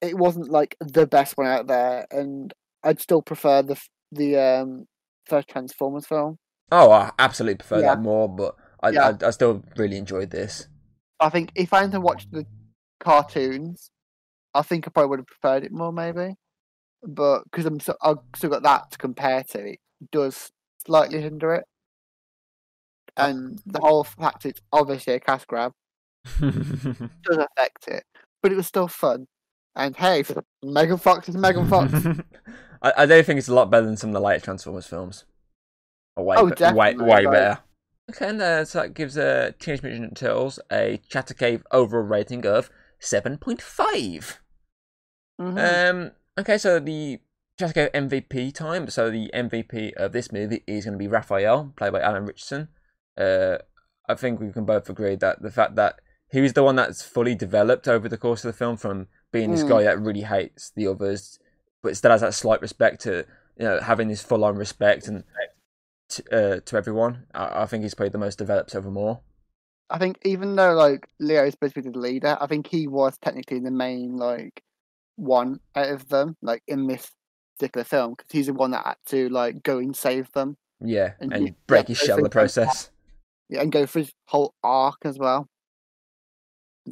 it 0.00 0.16
wasn't 0.16 0.50
like 0.50 0.76
the 0.80 1.06
best 1.06 1.36
one 1.36 1.46
out 1.46 1.66
there, 1.66 2.06
and 2.10 2.52
I'd 2.84 3.00
still 3.00 3.22
prefer 3.22 3.62
the 3.62 3.80
the 4.12 4.36
um 4.36 4.86
first 5.26 5.48
Transformers 5.48 6.06
film. 6.06 6.38
Oh, 6.70 6.90
I 6.90 7.10
absolutely 7.18 7.56
prefer 7.56 7.80
Yeah. 7.80 7.94
that 7.94 8.00
more, 8.02 8.28
but 8.28 8.54
I, 8.82 8.90
Yeah. 8.90 9.16
I 9.22 9.26
I 9.26 9.30
still 9.30 9.62
really 9.76 9.96
enjoyed 9.96 10.30
this. 10.30 10.68
I 11.20 11.30
think 11.30 11.50
if 11.54 11.72
I 11.72 11.82
had 11.82 11.92
to 11.92 12.00
watch 12.00 12.26
the 12.30 12.44
cartoons, 13.00 13.90
I 14.54 14.62
think 14.62 14.86
I 14.86 14.90
probably 14.90 15.10
would 15.10 15.20
have 15.20 15.26
preferred 15.26 15.64
it 15.64 15.72
more, 15.72 15.92
maybe. 15.92 16.36
But 17.02 17.44
because 17.44 17.66
I'm 17.66 17.80
so, 17.80 17.96
I've 18.02 18.18
still 18.36 18.50
got 18.50 18.62
that 18.62 18.90
to 18.92 18.98
compare 18.98 19.42
to, 19.50 19.66
it 19.72 19.78
does 20.10 20.50
slightly 20.86 21.20
hinder 21.20 21.54
it. 21.54 21.64
And 23.16 23.60
the 23.66 23.80
whole 23.80 24.04
fact 24.04 24.44
it's 24.44 24.60
obviously 24.72 25.14
a 25.14 25.20
cash 25.20 25.44
grab 25.44 25.72
does 26.40 26.58
affect 27.28 27.88
it, 27.88 28.02
but 28.42 28.50
it 28.52 28.56
was 28.56 28.66
still 28.66 28.88
fun. 28.88 29.26
And 29.76 29.96
hey, 29.96 30.24
Megan 30.62 30.98
Fox 30.98 31.28
is 31.28 31.36
Megan 31.36 31.68
Fox. 31.68 31.92
I, 32.84 32.92
I 32.98 33.06
do 33.06 33.22
think 33.22 33.38
it's 33.38 33.48
a 33.48 33.54
lot 33.54 33.70
better 33.70 33.86
than 33.86 33.96
some 33.96 34.10
of 34.10 34.14
the 34.14 34.20
later 34.20 34.44
Transformers 34.44 34.86
films. 34.86 35.24
Or 36.16 36.24
way, 36.24 36.36
Oh, 36.38 36.44
be- 36.44 36.50
way, 36.50 36.54
definitely, 36.56 37.04
way 37.04 37.24
like- 37.24 37.30
better. 37.32 37.58
Okay, 38.10 38.28
and 38.28 38.40
uh, 38.42 38.64
so 38.66 38.82
that 38.82 38.92
gives 38.94 39.16
uh, 39.16 39.52
Teenage 39.58 39.82
Mutant 39.82 40.16
Turtles 40.18 40.58
a 40.70 41.00
Chatter 41.08 41.32
Cave 41.34 41.64
overall 41.72 42.04
rating 42.04 42.46
of 42.46 42.68
7.5. 43.00 44.38
Mhm. 45.40 45.90
Um. 45.90 46.10
Okay, 46.38 46.58
so 46.58 46.78
the 46.80 47.20
just 47.58 47.74
go 47.74 47.88
MVP 47.94 48.52
time. 48.52 48.88
So 48.88 49.10
the 49.10 49.30
MVP 49.34 49.94
of 49.94 50.12
this 50.12 50.30
movie 50.32 50.62
is 50.66 50.84
going 50.84 50.92
to 50.92 50.98
be 50.98 51.08
Raphael, 51.08 51.72
played 51.76 51.92
by 51.92 52.00
Alan 52.00 52.26
Ritchson. 52.26 52.68
Uh, 53.16 53.58
I 54.08 54.14
think 54.14 54.40
we 54.40 54.52
can 54.52 54.64
both 54.64 54.88
agree 54.90 55.16
that 55.16 55.40
the 55.42 55.50
fact 55.50 55.76
that 55.76 56.00
he 56.30 56.40
was 56.40 56.52
the 56.52 56.64
one 56.64 56.76
that's 56.76 57.02
fully 57.02 57.34
developed 57.34 57.86
over 57.88 58.08
the 58.08 58.18
course 58.18 58.44
of 58.44 58.52
the 58.52 58.58
film, 58.58 58.76
from 58.76 59.06
being 59.32 59.50
this 59.52 59.62
Mm. 59.64 59.68
guy 59.68 59.82
that 59.84 60.00
really 60.00 60.22
hates 60.22 60.70
the 60.74 60.86
others, 60.88 61.38
but 61.84 61.96
still 61.96 62.10
has 62.10 62.22
that 62.22 62.34
slight 62.34 62.60
respect 62.60 63.02
to 63.02 63.24
you 63.58 63.64
know 63.64 63.78
having 63.80 64.08
this 64.08 64.22
full 64.22 64.42
on 64.44 64.56
respect 64.56 65.06
and 65.06 65.22
to, 66.08 66.22
uh, 66.56 66.60
to 66.64 66.76
everyone. 66.76 67.26
I, 67.32 67.62
I 67.62 67.66
think 67.66 67.82
he's 67.84 67.94
played 67.94 68.12
the 68.12 68.18
most 68.18 68.38
developed 68.38 68.74
over 68.74 68.90
more. 68.90 69.20
I 69.90 69.98
think 69.98 70.18
even 70.24 70.56
though 70.56 70.72
like 70.72 71.06
Leo 71.20 71.44
is 71.44 71.52
supposed 71.52 71.74
to 71.74 71.82
be 71.82 71.90
the 71.90 71.98
leader, 71.98 72.36
I 72.40 72.46
think 72.46 72.66
he 72.66 72.88
was 72.88 73.16
technically 73.18 73.60
the 73.60 73.70
main 73.70 74.16
like 74.16 74.62
one 75.16 75.60
out 75.76 75.90
of 75.90 76.08
them, 76.08 76.36
like 76.42 76.62
in 76.66 76.86
this 76.86 77.10
particular 77.58 77.84
film, 77.84 78.14
because 78.16 78.32
he's 78.32 78.46
the 78.46 78.54
one 78.54 78.70
that 78.72 78.84
had 78.86 78.96
to 79.06 79.28
like 79.28 79.62
go 79.62 79.78
and 79.78 79.94
save 79.94 80.32
them 80.32 80.56
Yeah, 80.80 81.12
And 81.20 81.32
and, 81.32 81.48
he- 81.48 81.54
break 81.66 81.82
yeah, 81.84 81.88
his 81.88 81.98
shell 81.98 82.16
in 82.18 82.24
the 82.24 82.30
process. 82.30 82.90
yeah, 83.50 83.60
and 83.60 83.70
go 83.70 83.84
through 83.86 84.02
his 84.02 84.12
whole 84.26 84.54
arc 84.62 84.96
as 85.04 85.18
well. 85.18 85.46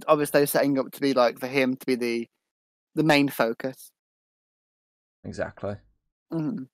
Obviously, 0.07 0.47
setting 0.47 0.79
up 0.79 0.93
to 0.93 1.01
be 1.01 1.15
like 1.15 1.39
for 1.39 1.49
him 1.49 1.77
to 1.77 1.87
be 1.87 1.95
the 1.95 2.29
the 2.95 3.03
main 3.03 3.29
focus. 3.29 3.91
Exactly. 5.25 5.77
Mhm. 6.33 6.69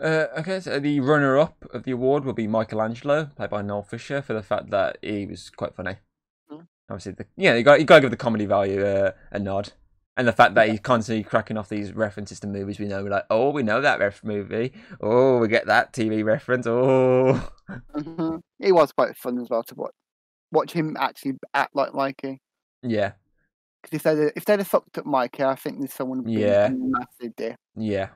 Uh, 0.00 0.26
okay, 0.38 0.58
so 0.60 0.80
the 0.80 0.98
runner-up 1.00 1.64
of 1.72 1.84
the 1.84 1.92
award 1.92 2.24
will 2.24 2.32
be 2.32 2.48
Michelangelo, 2.48 3.26
played 3.36 3.50
by 3.50 3.62
Noel 3.62 3.82
Fisher, 3.82 4.20
for 4.22 4.32
the 4.32 4.42
fact 4.42 4.70
that 4.70 4.98
he 5.02 5.24
was 5.26 5.50
quite 5.50 5.74
funny. 5.74 5.96
Mhm. 6.50 6.66
Obviously, 6.90 7.12
the, 7.12 7.26
yeah, 7.36 7.54
you 7.54 7.62
got 7.62 7.78
you 7.78 7.86
got 7.86 7.96
to 7.96 8.00
give 8.02 8.10
the 8.10 8.16
comedy 8.16 8.44
value 8.46 8.84
uh, 8.84 9.12
a 9.30 9.38
nod, 9.38 9.72
and 10.16 10.26
the 10.26 10.32
fact 10.32 10.54
that 10.54 10.68
he's 10.68 10.80
constantly 10.80 11.22
cracking 11.22 11.56
off 11.56 11.68
these 11.68 11.92
references 11.92 12.40
to 12.40 12.46
movies 12.48 12.80
we 12.80 12.86
know. 12.86 13.04
We're 13.04 13.10
like, 13.10 13.26
oh, 13.30 13.50
we 13.50 13.62
know 13.62 13.80
that 13.80 14.00
ref 14.00 14.24
movie. 14.24 14.72
Oh, 15.00 15.38
we 15.38 15.46
get 15.48 15.66
that 15.66 15.92
TV 15.92 16.24
reference. 16.24 16.66
Oh, 16.66 17.48
Mhm. 17.94 18.40
It 18.60 18.72
was 18.72 18.90
quite 18.92 19.16
fun 19.16 19.38
as 19.38 19.48
well 19.48 19.62
to 19.64 19.74
watch 19.76 19.94
watch 20.50 20.72
him 20.72 20.96
actually 20.98 21.34
act 21.54 21.74
like 21.76 21.94
Mikey. 21.94 22.40
yeah. 22.82 23.12
Because 23.84 23.96
if 23.96 24.02
they'd 24.02 24.32
if 24.36 24.44
they'd 24.44 24.58
have 24.60 24.66
fucked 24.68 24.98
up 24.98 25.06
Mikey, 25.06 25.42
I 25.44 25.54
think 25.54 25.78
there's 25.78 25.92
someone 25.92 26.26
Yeah. 26.26 26.70
massive 26.72 27.36
dip. 27.36 27.56
Yeah, 27.76 28.08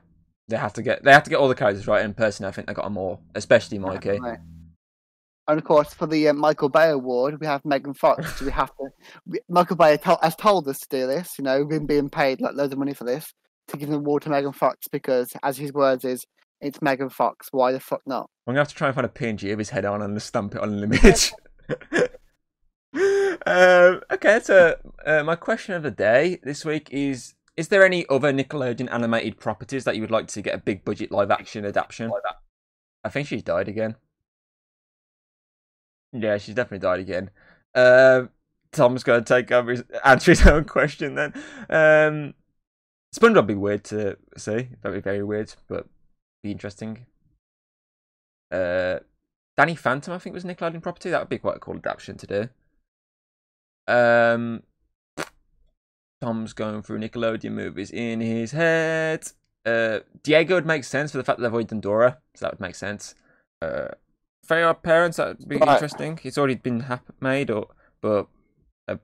they 0.47 0.57
have 0.57 0.73
to 0.73 0.81
get 0.81 1.03
they 1.03 1.11
have 1.13 1.23
to 1.23 1.29
get 1.29 1.37
all 1.39 1.47
the 1.47 1.55
characters 1.55 1.87
right. 1.87 2.03
In 2.03 2.13
person, 2.13 2.45
I 2.45 2.51
think 2.51 2.67
they 2.67 2.73
got 2.73 2.85
them 2.85 2.97
all, 2.97 3.21
especially 3.35 3.77
Mikey. 3.79 4.09
Definitely. 4.09 4.37
And 5.47 5.57
of 5.57 5.63
course, 5.65 5.93
for 5.95 6.05
the 6.05 6.27
uh, 6.29 6.33
Michael 6.33 6.69
Bay 6.69 6.89
Award, 6.89 7.39
we 7.39 7.47
have 7.47 7.65
Megan 7.65 7.93
Fox. 7.95 8.39
We 8.45 8.51
have 8.51 8.69
to. 8.77 8.89
We, 9.25 9.39
Michael 9.49 9.75
Bay 9.77 9.97
to- 9.97 10.19
has 10.21 10.35
told 10.35 10.67
us 10.67 10.79
to 10.79 10.87
do 10.89 11.07
this. 11.07 11.37
You 11.39 11.43
know, 11.43 11.59
we've 11.59 11.69
been 11.69 11.87
being 11.87 12.09
paid 12.09 12.39
like 12.41 12.53
loads 12.55 12.71
of 12.73 12.77
money 12.79 12.93
for 12.93 13.03
this 13.03 13.33
to 13.69 13.77
give 13.77 13.89
an 13.89 13.95
award 13.95 14.23
to 14.23 14.29
Megan 14.29 14.51
Fox 14.53 14.87
because, 14.91 15.31
as 15.43 15.57
his 15.57 15.73
words 15.73 16.05
is, 16.05 16.23
it's 16.61 16.81
Megan 16.81 17.09
Fox. 17.09 17.47
Why 17.51 17.71
the 17.71 17.79
fuck 17.79 18.01
not? 18.05 18.29
I'm 18.45 18.53
gonna 18.53 18.59
have 18.61 18.67
to 18.69 18.75
try 18.75 18.87
and 18.89 18.95
find 18.95 19.05
a 19.05 19.09
PNG 19.09 19.51
of 19.51 19.57
his 19.59 19.69
head 19.71 19.85
on 19.85 20.01
and 20.01 20.21
stamp 20.21 20.53
it 20.55 20.61
on 20.61 20.73
an 20.73 20.83
image. 20.93 21.31
um, 23.45 24.01
okay, 24.11 24.39
so 24.41 24.75
uh, 25.05 25.23
my 25.23 25.35
question 25.35 25.75
of 25.75 25.83
the 25.83 25.91
day 25.91 26.39
this 26.43 26.65
week 26.65 26.89
is: 26.91 27.35
Is 27.57 27.67
there 27.67 27.85
any 27.85 28.05
other 28.09 28.31
Nickelodeon 28.33 28.91
animated 28.91 29.39
properties 29.39 29.83
that 29.83 29.95
you 29.95 30.01
would 30.01 30.11
like 30.11 30.27
to 30.27 30.41
get 30.41 30.55
a 30.55 30.59
big 30.59 30.83
budget 30.85 31.11
live 31.11 31.31
action 31.31 31.65
adaptation? 31.65 32.11
I 33.03 33.09
think 33.09 33.27
she's 33.27 33.43
died 33.43 33.67
again. 33.67 33.95
Yeah, 36.11 36.37
she's 36.37 36.55
definitely 36.55 36.79
died 36.79 36.99
again. 36.99 37.29
Um, 37.75 38.29
Tom's 38.71 39.03
going 39.03 39.23
to 39.23 39.33
take 39.33 39.51
over 39.51 39.71
his 39.71 39.83
answer 40.05 40.31
his 40.31 40.45
own 40.45 40.65
question 40.65 41.15
then. 41.15 41.33
Um, 41.69 42.33
SpongeBob 43.15 43.35
would 43.35 43.47
be 43.47 43.55
weird 43.55 43.83
to 43.85 44.17
see. 44.37 44.69
That'd 44.81 44.97
be 44.97 45.01
very 45.01 45.23
weird, 45.23 45.53
but 45.67 45.87
be 46.43 46.51
interesting. 46.51 47.05
Uh, 48.51 48.99
Danny 49.57 49.75
Phantom, 49.75 50.13
I 50.13 50.19
think, 50.19 50.33
was 50.33 50.43
Nickelodeon 50.43 50.81
property. 50.81 51.09
That 51.09 51.19
would 51.19 51.29
be 51.29 51.37
quite 51.37 51.57
a 51.57 51.59
cool 51.59 51.75
adaptation 51.75 52.17
to 52.17 52.27
do. 52.27 52.49
Um, 53.89 54.63
Tom's 56.21 56.53
going 56.53 56.81
through 56.81 56.99
Nickelodeon 56.99 57.51
movies 57.53 57.91
in 57.91 58.19
his 58.21 58.51
head. 58.51 59.31
Uh, 59.65 59.99
Diego 60.23 60.55
would 60.55 60.65
make 60.65 60.83
sense 60.83 61.11
for 61.11 61.17
the 61.17 61.23
fact 61.23 61.39
that 61.39 61.43
they've 61.43 61.53
already 61.53 61.67
done 61.67 61.79
Dora, 61.81 62.17
so 62.35 62.45
that 62.45 62.53
would 62.53 62.59
make 62.59 62.75
sense. 62.75 63.15
Uh, 63.61 63.89
Fair 64.45 64.73
Parents, 64.73 65.17
that 65.17 65.39
would 65.39 65.47
be 65.47 65.57
Right. 65.57 65.69
interesting. 65.73 66.19
It's 66.23 66.37
already 66.37 66.55
been 66.55 66.81
hap- 66.81 67.13
made, 67.21 67.49
or 67.51 67.67
but 68.01 68.27
a 68.87 68.97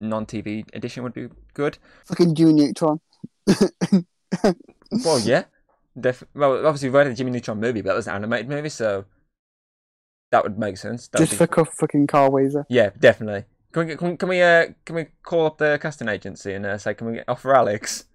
non-TV 0.00 0.64
edition 0.74 1.02
would 1.02 1.14
be 1.14 1.28
good. 1.52 1.78
Fucking 2.06 2.34
Jimmy 2.34 2.52
Neutron. 2.54 3.00
Well, 5.04 5.18
yeah. 5.22 5.44
Def- 5.98 6.24
well, 6.34 6.66
obviously, 6.66 6.88
we've 6.88 6.98
had 6.98 7.06
a 7.08 7.14
Jimmy 7.14 7.30
Neutron 7.32 7.60
movie, 7.60 7.80
but 7.82 7.90
that 7.90 7.96
was 7.96 8.06
an 8.08 8.14
animated 8.14 8.48
movie, 8.48 8.68
so 8.68 9.04
that 10.32 10.42
would 10.44 10.58
make 10.58 10.76
sense. 10.76 11.08
That 11.08 11.18
Just 11.18 11.32
be- 11.38 11.46
for 11.46 11.64
fucking 11.64 12.06
Carl 12.06 12.30
Wheezer. 12.32 12.66
Yeah, 12.68 12.90
definitely. 12.98 13.44
Can 13.74 13.86
we 13.86 13.96
can, 13.96 14.08
we- 14.12 14.16
can 14.16 14.28
we 14.30 14.40
uh 14.42 14.68
can 14.86 14.96
we 14.96 15.04
call 15.22 15.44
up 15.46 15.58
the 15.58 15.78
casting 15.82 16.08
agency 16.08 16.54
and 16.54 16.64
uh, 16.64 16.78
say 16.78 16.94
can 16.94 17.08
we 17.08 17.20
offer 17.28 17.54
Alex? 17.54 18.06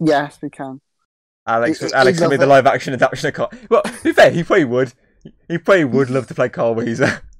Yes, 0.00 0.38
we 0.42 0.50
can. 0.50 0.80
Alex, 1.46 1.80
he- 1.80 1.92
Alex 1.92 2.20
will 2.20 2.28
be 2.30 2.36
the 2.36 2.46
live 2.46 2.66
action 2.66 2.92
adaptation 2.94 3.28
of 3.28 3.34
Carl. 3.34 3.52
Well, 3.70 3.82
to 3.82 4.02
be 4.02 4.12
fair, 4.12 4.30
he 4.30 4.42
probably 4.42 4.64
would. 4.64 4.94
He 5.48 5.58
probably 5.58 5.84
would 5.84 6.10
love 6.10 6.26
to 6.28 6.34
play 6.34 6.48
Carl 6.48 6.74
Wheezer. 6.74 7.22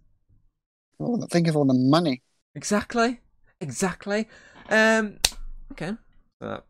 Oh, 1.01 1.25
think 1.27 1.49
of 1.49 1.57
all 1.57 1.64
the 1.66 1.75
money. 1.75 2.22
exactly, 2.55 3.20
exactly. 3.61 4.29
Um, 4.68 5.18
okay. 5.72 5.95
So 6.41 6.62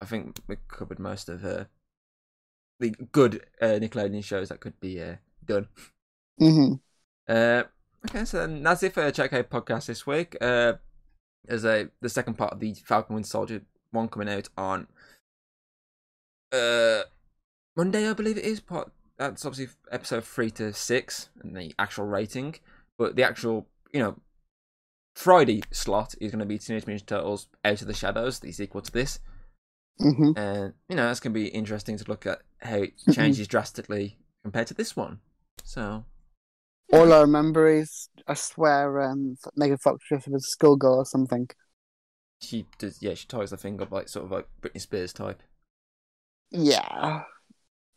I 0.00 0.06
think 0.06 0.40
we 0.48 0.56
covered 0.68 0.98
most 0.98 1.28
of 1.28 1.44
uh, 1.44 1.66
the 2.80 2.90
good 3.12 3.44
uh, 3.60 3.78
Nickelodeon 3.80 4.24
shows 4.24 4.48
that 4.48 4.60
could 4.60 4.78
be 4.80 5.00
uh, 5.02 5.16
done. 5.44 5.68
hmm 6.38 6.80
Uh, 7.28 7.64
okay, 8.08 8.24
so 8.24 8.38
then 8.38 8.62
that's 8.62 8.82
it 8.82 8.94
for 8.94 9.10
Check 9.10 9.32
Out 9.32 9.50
podcast 9.50 9.86
this 9.86 10.06
week. 10.06 10.36
Uh, 10.40 10.74
there's 11.44 11.64
a 11.64 11.88
the 12.00 12.08
second 12.08 12.34
part 12.34 12.52
of 12.52 12.60
the 12.60 12.74
Falcon 12.74 13.14
Winter 13.14 13.28
Soldier 13.28 13.62
one 13.90 14.08
coming 14.08 14.28
out 14.28 14.48
on 14.56 14.86
uh 16.52 17.02
Monday, 17.76 18.08
I 18.08 18.12
believe 18.12 18.36
it 18.36 18.44
is. 18.44 18.60
Part 18.60 18.92
that's 19.18 19.44
obviously 19.44 19.74
episode 19.90 20.24
three 20.24 20.50
to 20.52 20.72
six 20.72 21.28
and 21.42 21.56
the 21.56 21.74
actual 21.78 22.06
rating, 22.06 22.56
but 22.98 23.16
the 23.16 23.22
actual 23.22 23.66
you 23.92 24.00
know 24.00 24.16
Friday 25.14 25.62
slot 25.70 26.14
is 26.20 26.30
going 26.30 26.40
to 26.40 26.46
be 26.46 26.58
Teenage 26.58 26.86
Mutant 26.86 27.08
Turtles 27.08 27.48
Out 27.64 27.80
of 27.80 27.86
the 27.86 27.94
Shadows, 27.94 28.40
the 28.40 28.52
sequel 28.52 28.82
to 28.82 28.92
this, 28.92 29.20
hmm 29.98 30.32
and 30.36 30.74
you 30.88 30.96
know 30.96 31.06
that's 31.06 31.20
going 31.20 31.32
to 31.32 31.40
be 31.40 31.48
interesting 31.48 31.96
to 31.96 32.04
look 32.08 32.26
at 32.26 32.40
how 32.60 32.76
it 32.76 32.92
changes 33.12 33.48
drastically 33.48 34.18
compared 34.42 34.66
to 34.68 34.74
this 34.74 34.96
one. 34.96 35.20
So 35.64 36.04
All 36.92 37.12
I 37.12 37.20
remember 37.20 37.68
is, 37.68 38.08
I 38.26 38.34
swear, 38.34 39.00
um, 39.02 39.36
Megan 39.56 39.78
Fox 39.78 40.04
dressed 40.08 40.28
as 40.28 40.34
a 40.34 40.40
schoolgirl 40.40 40.96
or 40.96 41.04
something. 41.04 41.48
She 42.40 42.66
does, 42.78 43.02
yeah. 43.02 43.14
She 43.14 43.26
ties 43.26 43.50
the 43.50 43.56
thing 43.56 43.80
up 43.82 43.90
like 43.90 44.08
sort 44.08 44.24
of 44.26 44.30
like 44.30 44.48
Britney 44.62 44.80
Spears 44.80 45.12
type. 45.12 45.42
Yeah. 46.50 47.22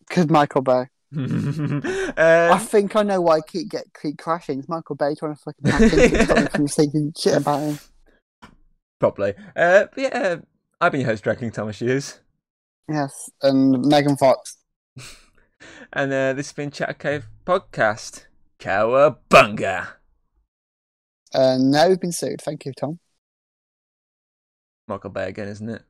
Because 0.08 0.30
Michael 0.30 0.62
Bay. 0.62 0.88
I 1.18 2.50
um, 2.54 2.60
think 2.60 2.96
I 2.96 3.04
know 3.04 3.22
why 3.22 3.38
I 3.38 3.42
keep 3.42 3.70
get 3.70 3.86
keep 4.02 4.18
crashing. 4.18 4.60
It's 4.60 4.70
Michael 4.70 4.96
Bay 4.96 5.14
trying 5.14 5.36
to 5.36 5.42
fucking 5.42 5.70
hack 5.70 5.82
into 5.82 6.04
it, 6.04 6.26
stop 6.26 6.38
me 6.38 6.48
from 6.48 6.68
thinking 6.68 7.14
shit 7.20 7.38
about 7.38 7.60
him. 7.60 7.80
probably. 8.98 9.34
Uh, 9.56 9.88
but 9.94 9.98
yeah, 9.98 10.36
I've 10.80 10.92
been 10.94 11.02
your 11.02 11.10
host, 11.10 11.24
Dragging 11.24 11.52
Thomas 11.52 11.80
Hughes, 11.80 12.22
Yes, 12.88 13.30
and 13.42 13.86
Megan 13.86 14.16
Fox. 14.16 14.58
and 15.94 16.14
uh, 16.14 16.34
this 16.34 16.48
has 16.48 16.54
been 16.54 16.72
Chat 16.72 16.98
Cave 16.98 17.28
Podcast. 17.46 18.26
Cowabunga! 18.62 19.88
Uh, 21.34 21.56
and 21.56 21.72
now 21.72 21.90
we've 21.90 22.00
been 22.00 22.12
sued. 22.12 22.42
Thank 22.42 22.64
you, 22.66 22.74
Tom. 22.74 23.00
Michael 24.88 25.10
Bay 25.10 25.30
again, 25.30 25.48
isn't 25.48 25.68
it? 25.68 25.82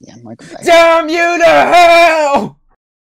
Yeah, 0.00 0.16
Michael 0.22 0.48
Bay. 0.48 0.62
Damn 0.64 1.10
you 1.10 1.38
to 1.38 1.44
hell! 1.44 2.58